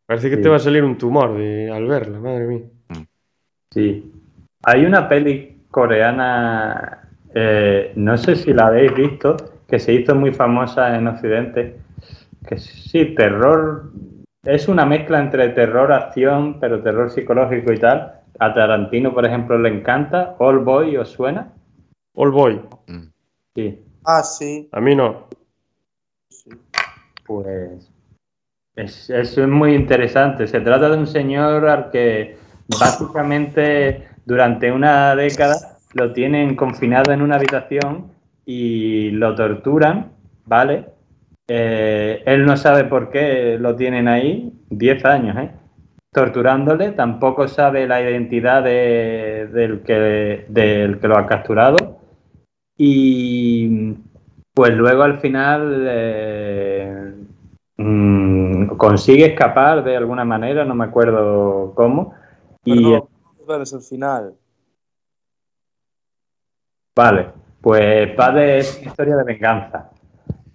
[0.06, 0.42] Parece que Sí.
[0.42, 2.62] te va a salir un tumor de, al verla, madre mía.
[3.72, 4.12] Sí.
[4.64, 7.05] Hay una peli coreana,
[7.38, 9.36] eh, no sé si la habéis visto,
[9.68, 11.76] que se hizo muy famosa en Occidente,
[12.48, 13.90] que sí, terror,
[14.42, 18.20] es una mezcla entre terror, acción, pero terror psicológico y tal.
[18.38, 20.34] A Tarantino, por ejemplo, le encanta.
[20.38, 21.52] All Boy, ¿os suena?
[22.14, 23.02] All Boy, Mm.
[23.54, 24.68] Sí, Ah, sí.
[24.72, 25.26] a mí no.
[27.26, 27.90] pues
[28.76, 30.46] es, es muy interesante.
[30.46, 32.38] Se trata de un señor al que
[32.78, 38.10] básicamente durante una década lo tienen confinado en una habitación
[38.44, 40.12] y lo torturan,
[40.44, 40.86] ¿vale?
[41.48, 45.50] Eh, él no sabe por qué lo tienen ahí, 10 años, ¿eh?
[46.12, 51.98] Torturándole, tampoco sabe la identidad de- del, que, del que lo ha capturado.
[52.78, 53.94] Y
[54.54, 57.12] pues luego al final eh,
[57.76, 62.14] mm, consigue escapar de alguna manera, no me acuerdo cómo.
[62.64, 63.08] Y Perdón,
[63.46, 64.34] ¿cuál es el final?
[66.96, 67.26] Vale,
[67.60, 69.90] pues Padre es una historia de venganza.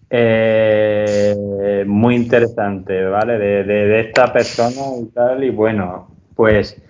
[0.10, 3.38] Eh, muy interesante, ¿vale?
[3.40, 5.44] De, de- de esta persona y tal.
[5.44, 6.82] Y bueno, pues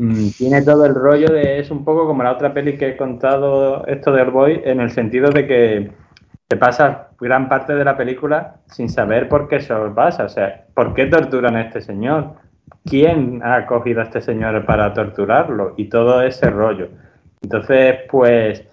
[0.00, 1.60] mm, tiene todo el rollo de.
[1.60, 4.90] Es un poco como la otra peli que he contado, esto del Boy, en el
[4.90, 5.92] sentido de que
[6.48, 10.24] te pasa gran parte de la película sin saber por qué eso pasa.
[10.24, 12.34] O sea, ¿por qué torturan a este señor?
[12.84, 15.74] ¿Quién ha cogido a este señor para torturarlo?
[15.76, 16.88] Y todo ese rollo.
[17.42, 18.64] Entonces, pues,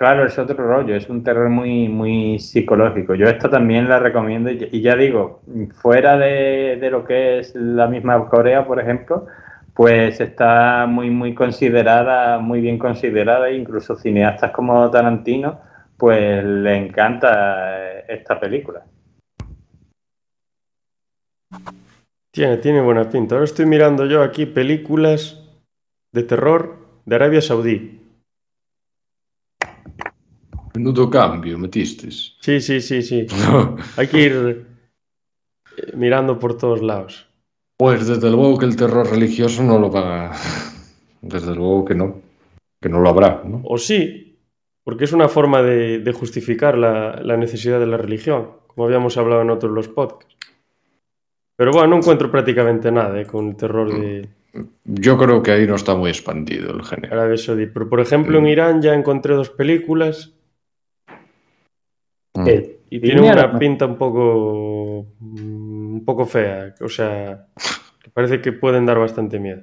[0.00, 3.14] claro, es otro rollo, es un terror muy, muy psicológico.
[3.14, 5.42] Yo esto también la recomiendo y, y ya digo,
[5.74, 9.26] fuera de, de lo que es la misma Corea, por ejemplo,
[9.74, 15.60] pues está muy, muy considerada, muy bien considerada, e incluso cineastas como Tarantino,
[15.98, 18.82] pues le encanta eh, esta película.
[22.30, 23.34] Tiene, tiene buena pinta.
[23.34, 25.46] Ahora estoy mirando yo aquí películas
[26.10, 28.00] de terror de Arabia Saudí.
[30.74, 32.36] Menudo cambio metistes.
[32.40, 33.26] Sí, sí, sí, sí.
[33.96, 34.66] Hay que ir
[35.76, 37.26] eh, mirando por todos lados.
[37.76, 40.32] Pues desde luego que el terror religioso no lo van a...
[41.22, 42.20] Desde luego que no.
[42.80, 43.60] Que no lo habrá, ¿no?
[43.64, 44.38] O sí,
[44.84, 49.18] porque es una forma de, de justificar la, la necesidad de la religión, como habíamos
[49.18, 50.36] hablado en otros los podcasts.
[51.60, 54.30] Pero bueno, no encuentro prácticamente nada eh, con el terror de
[54.84, 57.36] Yo creo que ahí no está muy expandido el género.
[57.36, 57.66] Saudí.
[57.66, 60.32] Pero por ejemplo, en Irán ya encontré dos películas
[62.34, 62.48] Mm.
[62.48, 66.74] Eh, y a una pinta un poco, mm, un poco fea.
[66.80, 67.46] O sea,
[68.02, 69.62] que parece que pueden dar bastante miedo.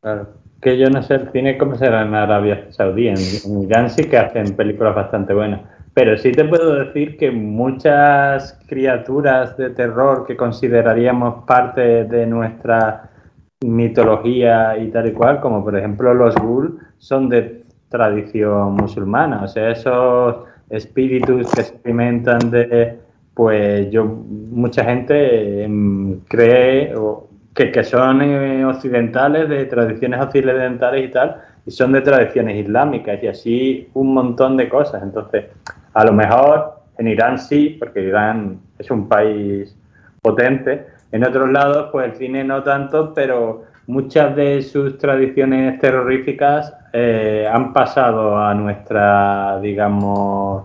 [0.00, 0.28] Claro.
[0.60, 3.08] Que yo no sé el cine cómo será en Arabia Saudí.
[3.08, 5.60] En, en Irán sí que hacen películas bastante buenas.
[5.92, 13.10] Pero sí te puedo decir que muchas criaturas de terror que consideraríamos parte de nuestra
[13.64, 19.44] mitología y tal y cual, como por ejemplo los ghul, son de tradición musulmana.
[19.44, 20.44] O sea, esos
[20.74, 22.98] espíritus que se alimentan de,
[23.34, 31.04] pues yo, mucha gente em, cree o- que, que son eh, occidentales, de tradiciones occidentales
[31.08, 31.36] y tal,
[31.66, 35.02] y son de tradiciones islámicas y así un montón de cosas.
[35.02, 35.44] Entonces,
[35.94, 39.74] a lo mejor en Irán sí, porque Irán es un país
[40.20, 40.86] potente.
[41.12, 47.48] En otros lados, pues el cine no tanto, pero muchas de sus tradiciones terroríficas eh,
[47.50, 50.64] han pasado a nuestra, digamos,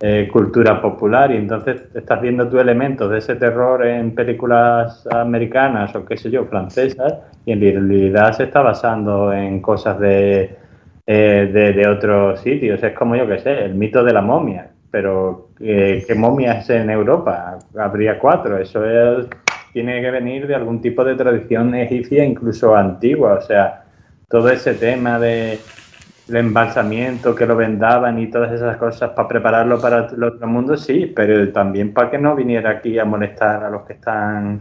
[0.00, 5.94] eh, cultura popular y entonces estás viendo tú elementos de ese terror en películas americanas
[5.96, 7.14] o qué sé yo, francesas
[7.44, 10.56] y en realidad se está basando en cosas de,
[11.06, 12.80] eh, de, otros sitios.
[12.82, 16.90] Es como yo que sé, el mito de la momia, pero ¿qué, qué momias en
[16.90, 17.58] Europa?
[17.76, 18.58] Habría cuatro.
[18.58, 19.26] Eso es-
[19.72, 23.34] tiene que venir de algún tipo de tradición egipcia, incluso antigua.
[23.34, 23.84] O sea,
[24.28, 25.58] todo ese tema de
[26.28, 30.76] el embalsamiento, que lo vendaban y todas esas cosas para prepararlo para el otro mundo,
[30.76, 34.60] sí, pero también para que no viniera aquí a molestar a los que están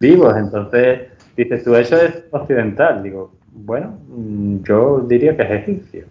[0.00, 0.34] vivos.
[0.36, 3.02] Entonces, dices tú, eso es occidental.
[3.02, 6.06] Digo, bueno, mm, yo diría que es egipcio.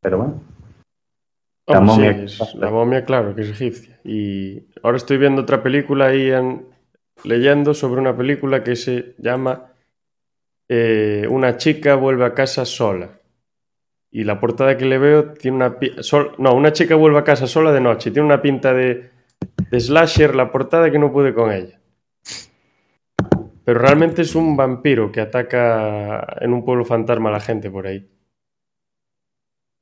[0.00, 0.34] Pero bueno.
[1.66, 2.10] La sí, momia.
[2.10, 3.98] es- la momia, claro, que es egipcia.
[4.04, 6.62] Y ahora estoy viendo otra película ahí en-
[7.26, 9.72] leyendo sobre una película que se llama
[10.68, 13.20] eh, Una chica vuelve a casa sola.
[14.10, 15.76] Y la portada que le veo tiene una...
[16.00, 18.10] sol- no, una chica vuelve a casa sola de noche.
[18.10, 19.10] Tiene una pinta de,
[19.70, 21.80] de slasher la portada que no pude con ella.
[23.64, 27.86] Pero realmente es un vampiro que ataca en un pueblo fantasma a la gente por
[27.86, 28.08] ahí.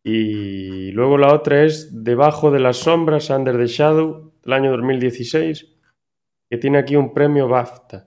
[0.02, 5.73] Y luego la otra es Debajo de las sombras, Under the Shadow, del año 2016,
[6.54, 8.06] que tiene aquí un premio BAFTA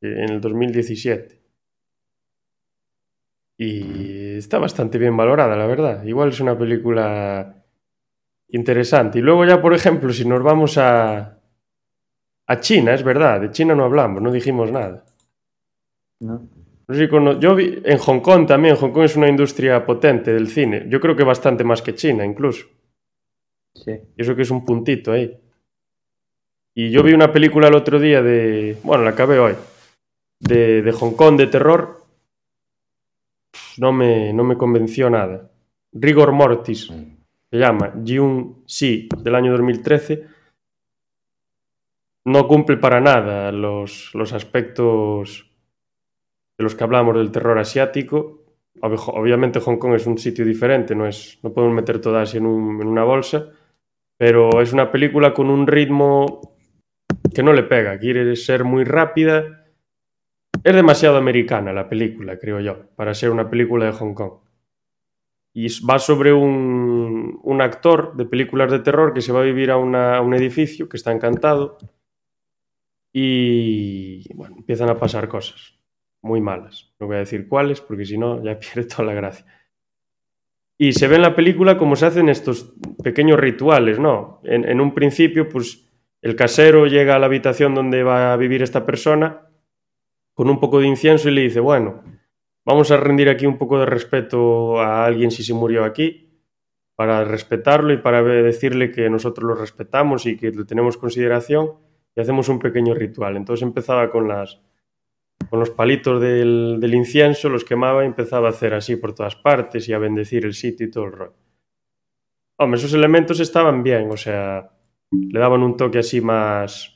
[0.00, 1.40] eh, en el 2017.
[3.58, 6.02] Y está bastante bien valorada, la verdad.
[6.02, 7.64] Igual es una película
[8.48, 9.20] interesante.
[9.20, 11.40] Y luego ya, por ejemplo, si nos vamos a,
[12.48, 15.06] a China, es verdad, de China no hablamos, no dijimos nada.
[16.18, 16.48] ¿no?
[17.38, 20.86] Yo vi en Hong Kong también, Hong Kong es una industria potente del cine.
[20.88, 22.66] Yo creo que bastante más que China incluso.
[23.74, 23.92] Sí.
[24.16, 25.40] Y eso que es un puntito ahí.
[26.78, 28.76] Y yo vi una película el otro día de.
[28.84, 29.54] Bueno, la acabé hoy.
[30.38, 32.04] De, de Hong Kong de terror.
[33.78, 35.50] No me, no me convenció nada.
[35.92, 37.92] Rigor Mortis se llama.
[38.06, 40.24] Jung Si, del año 2013.
[42.26, 45.50] No cumple para nada los, los aspectos
[46.58, 48.44] de los que hablamos del terror asiático.
[48.82, 52.38] Ob- Obviamente Hong Kong es un sitio diferente, no, es, no podemos meter toda Asia
[52.38, 53.50] en, un- en una bolsa,
[54.16, 56.47] pero es una película con un ritmo
[57.38, 59.64] que no le pega, quiere ser muy rápida.
[60.64, 64.32] Es demasiado americana la película, creo yo, para ser una película de Hong Kong.
[65.54, 69.70] Y va sobre un, un actor de películas de terror que se va a vivir
[69.70, 71.78] a, una- un edificio que está encantado
[73.12, 75.78] y bueno, empiezan a pasar cosas
[76.22, 76.92] muy malas.
[76.98, 79.46] No voy a decir cuáles porque si no ya pierde toda la gracia.
[80.76, 82.72] Y se ve en la película cómo se hacen estos
[83.04, 84.40] pequeños rituales, ¿no?
[84.42, 85.87] En, en un principio, pues
[86.22, 89.48] el casero llega a la habitación donde va a vivir esta persona
[90.34, 92.02] con un poco de incienso y le dice, bueno,
[92.64, 96.42] vamos a rendir aquí un poco de respeto a alguien si se murió aquí,
[96.94, 101.74] para respetarlo y para decirle que nosotros lo respetamos y que le tenemos consideración
[102.14, 103.36] y hacemos un pequeño ritual.
[103.36, 104.60] Entonces empezaba con las
[105.50, 109.36] con los palitos del, del incienso, los quemaba y empezaba a hacer así por todas
[109.36, 111.36] partes y a bendecir el sitio y todo el rollo.
[112.58, 114.77] Hombre, esos elementos estaban bien, o sea,
[115.10, 116.94] le daban un toque así más,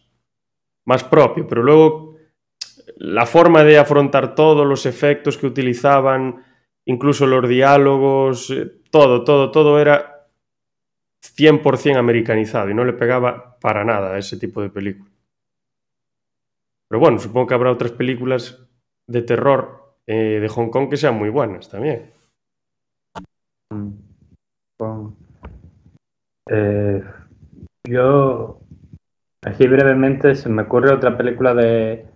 [0.85, 2.17] más propio, pero luego
[2.97, 6.45] la forma de afrontar todo, los efectos que utilizaban,
[6.85, 10.29] incluso los diálogos, eh, todo, todo, todo era
[11.21, 15.11] 100% americanizado y no le pegaba para nada a ese tipo de película.
[16.89, 18.69] Pero bueno, supongo que habrá otras películas
[19.09, 22.13] de terror eh, de Hong Kong que sean muy buenas también.
[23.73, 23.91] Mm.
[24.79, 25.17] Con-
[26.51, 27.03] eh,
[27.89, 28.61] yo,
[29.43, 32.07] así brevemente, se me ocurre otra película de,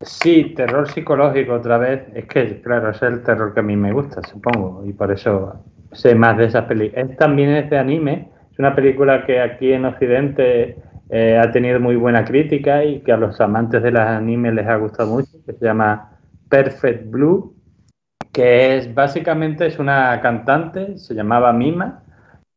[0.00, 2.02] Sí, terror psicológico otra vez.
[2.14, 5.64] Es que, claro, es el terror que a mí me gusta, supongo, y por eso
[5.92, 7.16] sé más de esas películas.
[7.16, 10.76] También es de anime, es una película que aquí en Occidente
[11.08, 14.66] eh, ha tenido muy buena crítica y que a los amantes de los animes les
[14.66, 16.18] ha gustado mucho, que se llama
[16.50, 17.54] Perfect Blue
[18.34, 22.02] que es básicamente es una cantante, se llamaba Mima,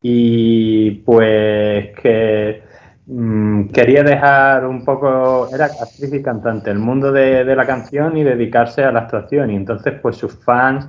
[0.02, 2.64] y pues que
[3.08, 8.18] mm, quería dejar un poco, era actriz y cantante, el mundo de, de la canción
[8.18, 9.52] y dedicarse a la actuación.
[9.52, 10.88] Y entonces pues sus fans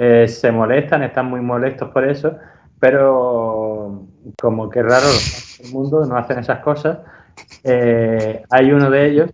[0.00, 2.36] eh, se molestan, están muy molestos por eso,
[2.80, 4.06] pero
[4.40, 6.98] como que raro, del mundo no hacen esas cosas.
[7.62, 9.30] Eh, hay uno de ellos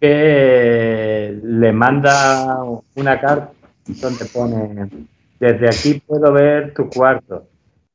[0.00, 2.58] que le manda
[2.96, 3.50] una carta
[3.86, 4.88] donde pone
[5.38, 7.46] desde aquí puedo ver tu cuarto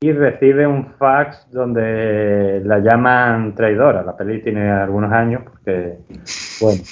[0.02, 4.02] y recibe un fax donde la llaman traidora.
[4.02, 5.98] La peli tiene algunos años porque,
[6.58, 6.82] bueno,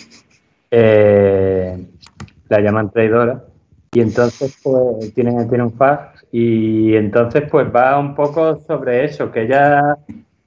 [0.70, 1.86] eh,
[2.50, 3.44] la llaman traidora.
[3.92, 6.26] Y entonces pues tiene, tiene un fax.
[6.30, 9.96] Y entonces pues va un poco sobre eso, que ella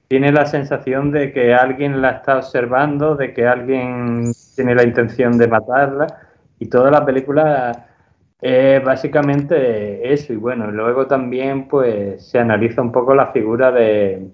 [0.06, 5.36] tiene la sensación de que alguien la está observando, de que alguien tiene la intención
[5.36, 6.06] de matarla.
[6.60, 7.86] Y toda la película
[8.44, 14.30] Eh, básicamente eso, y bueno, luego también pues se analiza un poco la figura de,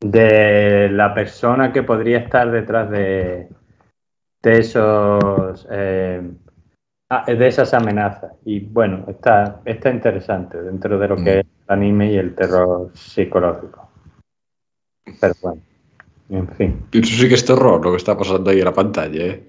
[0.00, 3.48] de la persona que podría estar detrás de,
[4.42, 6.20] de esos eh,
[7.26, 8.32] de esas amenazas.
[8.44, 11.38] Y bueno, está, está interesante dentro de lo que Mm.
[11.38, 13.88] es el anime y el terror psicológico.
[15.20, 15.60] Pero bueno,
[16.28, 16.86] en fin.
[16.92, 19.46] Eso sí que es terror lo que está pasando ahí en la pantalla, ¿eh?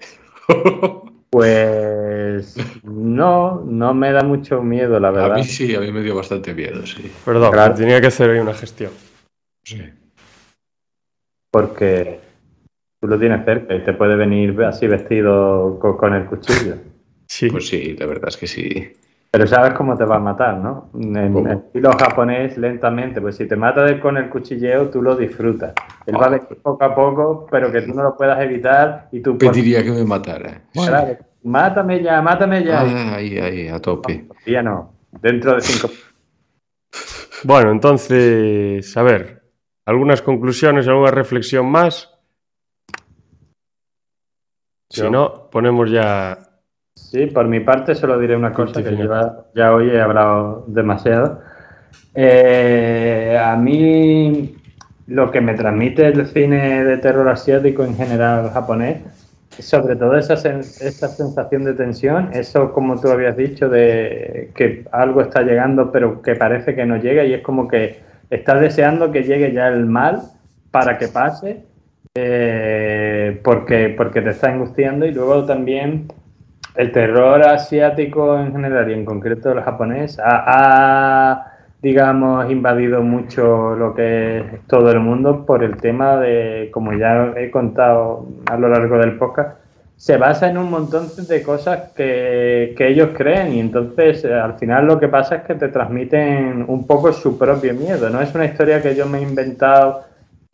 [1.34, 2.54] Pues
[2.84, 5.34] no, no me da mucho miedo, la a verdad.
[5.34, 7.10] mí sí, a mí me dio bastante miedo, sí.
[7.24, 7.74] Perdón, Claro.
[7.74, 8.92] tenía que hacer ahí una gestión.
[9.64, 9.82] Sí.
[11.50, 12.20] Porque
[13.00, 16.76] tú lo tienes cerca y te puede venir así vestido co- con, el cuchillo.
[17.26, 18.92] Sí, Pues sí, la verdad es que sí.
[19.36, 20.90] Pero sabes cómo te va a matar, ¿no?
[20.94, 23.20] En estilo japonés, lentamente.
[23.20, 25.72] Pues si te mata de- con el cuchilleo, tú lo disfrutas.
[26.06, 29.20] Él va a venir poco a poco, pero que tú no lo puedas evitar y
[29.20, 29.36] tú...
[29.36, 30.62] por- Pediría que me matara.
[30.72, 32.80] Claro, mátame ya, mátame ya.
[32.82, 34.24] Ah, ahí, ahí, a tope.
[34.46, 34.92] Ya no.
[35.20, 35.92] Dentro de cinco...
[37.42, 39.42] Bueno, entonces, a ver,
[39.84, 42.08] algunas conclusiones, alguna reflexión más.
[44.88, 46.38] Si no, ponemos ya.
[46.94, 49.44] Sí, por mi parte solo diré una cosa que final.
[49.54, 51.40] ya hoy he hablado demasiado.
[52.14, 54.54] Eh, a mí
[55.08, 58.98] lo que me transmite el cine de terror asiático en general japonés,
[59.58, 64.84] sobre todo esa, sen- esa sensación de tensión, eso como tú habías dicho, de que
[64.92, 68.00] algo está llegando pero que parece que no llega y es como que
[68.30, 70.22] estás deseando que llegue ya el mal
[70.70, 71.64] para que pase
[72.14, 76.06] eh, porque, porque te está angustiando y luego también
[76.76, 83.94] el terror asiático en general y en concreto el japonés ha, digamos, invadido mucho lo
[83.94, 88.68] que es todo el mundo por el tema de, como ya he contado a lo
[88.68, 89.58] largo del podcast,
[89.96, 94.58] se basa en un montón de cosas que, que ellos creen y entonces eh, al
[94.58, 98.10] final lo que pasa es que te transmiten un poco su propio miedo.
[98.10, 100.02] No es una historia que yo me he inventado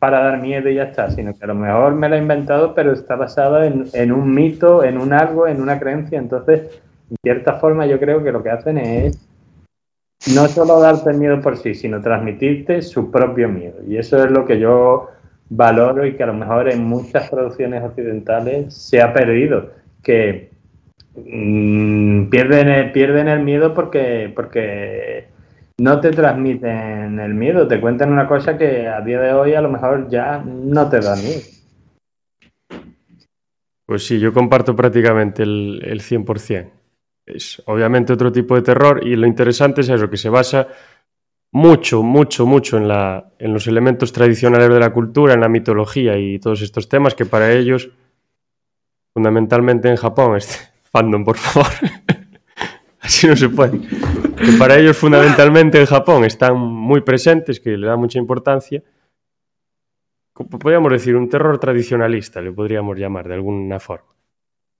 [0.01, 2.73] para dar miedo y ya está, sino que a lo mejor me la he inventado,
[2.73, 6.17] pero está basada en, un mito, en un algo, en una creencia.
[6.17, 9.29] Entonces, en cierta forma, yo creo que lo que hacen es
[10.33, 13.75] no solo darte miedo por sí, sino transmitirte su propio miedo.
[13.87, 15.11] Y eso es lo que yo
[15.49, 19.69] valoro y que a lo mejor en muchas producciones occidentales se ha perdido,
[20.01, 20.49] que
[21.15, 25.27] mm, pierden, el, pierden el miedo porque, porque
[25.81, 29.61] no te transmiten el miedo, te cuentan una cosa que a día de hoy a
[29.61, 31.41] lo mejor ya no te da miedo.
[33.87, 36.69] Pues sí, yo comparto prácticamente el, el 100%.
[37.25, 40.67] Es obviamente otro tipo de terror y lo interesante es eso, que se basa
[41.51, 46.15] mucho, mucho, mucho en, la, en los elementos tradicionales de la cultura, en la mitología
[46.15, 47.89] y todos estos temas que para ellos,
[49.15, 50.57] fundamentalmente en Japón, este
[50.91, 51.71] fandom, por favor,
[53.11, 57.87] así no se puede, que para ellos fundamentalmente en Japón están muy presentes, que le
[57.87, 58.81] da mucha importancia.
[60.33, 64.15] Como Podríamos decir un terror tradicionalista, le podríamos llamar de alguna forma.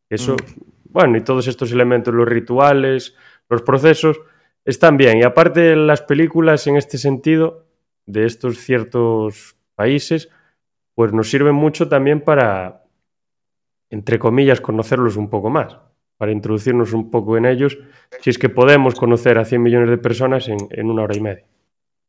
[0.10, 0.38] Eso,
[0.86, 3.16] bueno, y todos estos elementos, los rituales,
[3.49, 4.22] los procesos,
[4.64, 5.18] están bien.
[5.18, 7.68] Y aparte las películas en este sentido,
[8.06, 10.30] de estos ciertos países,
[10.95, 12.86] pues nos sirven mucho también para,
[13.90, 15.78] entre comillas, conocerlos un poco más,
[16.22, 17.80] para introducirnos un poco en ellos,
[18.19, 21.19] si es que podemos conocer a 100 millones de personas en, en una hora y
[21.19, 21.45] media.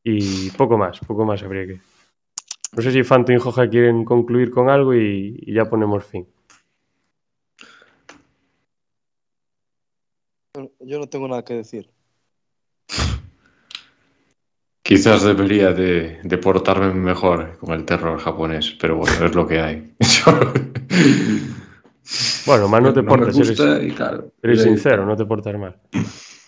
[0.04, 1.80] Y poco más, poco más habría que...
[2.76, 6.26] No sé si Fanto y Joja quieren concluir con algo y, y ya ponemos fin.
[10.80, 11.88] Yo no tengo nada que decir.
[14.82, 19.58] Quizás debería de, de portarme mejor con el terror japonés, pero bueno, es lo que
[19.58, 19.94] hay.
[22.46, 24.24] Bueno, más no te me portas, eres, gusta y claro.
[24.42, 25.76] eres Y- sincero, no te portas mal.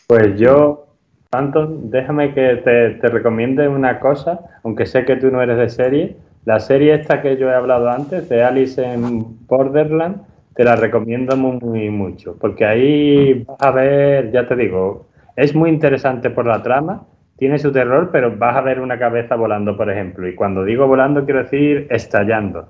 [0.07, 0.87] Pues yo,
[1.33, 5.69] Anton, déjame que te, te recomiende una cosa, aunque sé que tú no eres de
[5.71, 6.17] serie.
[6.45, 10.23] La serie esta que yo he hablado antes, de Alice en Borderland,
[10.55, 15.07] te la recomiendo muy, muy mucho, porque ahí vas a ver, ya te digo,
[15.37, 17.07] es muy interesante por la trama,
[17.37, 20.29] tiene su terror, pero vas a ver una cabeza volando, por ejemplo.
[20.29, 22.69] Y cuando digo volando, quiero decir estallando.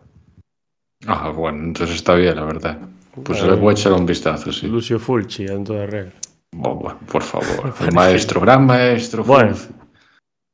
[1.07, 2.79] Ah, bueno, entonces está bien, la verdad.
[3.23, 4.67] Pues le voy a echar un vistazo, sí.
[4.67, 6.13] Lucio Fulci, en toda regla.
[6.53, 7.73] Bueno, bueno, por favor.
[7.81, 9.23] El maestro, gran maestro.
[9.25, 9.55] Bueno.
[9.55, 9.75] Fulci.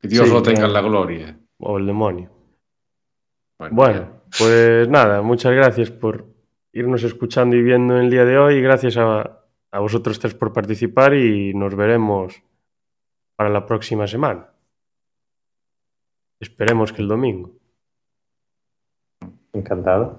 [0.00, 1.38] Que Dios Sí, lo tenga en la gloria.
[1.58, 2.30] O el demonio.
[3.70, 6.26] Bueno, pues nada, muchas gracias por
[6.72, 8.62] irnos escuchando y viendo en el día de hoy.
[8.62, 12.42] Gracias a, a vosotros tres por participar y nos veremos
[13.36, 14.48] para la próxima semana.
[16.40, 17.52] Esperemos que el domingo.
[19.52, 20.16] Encantado.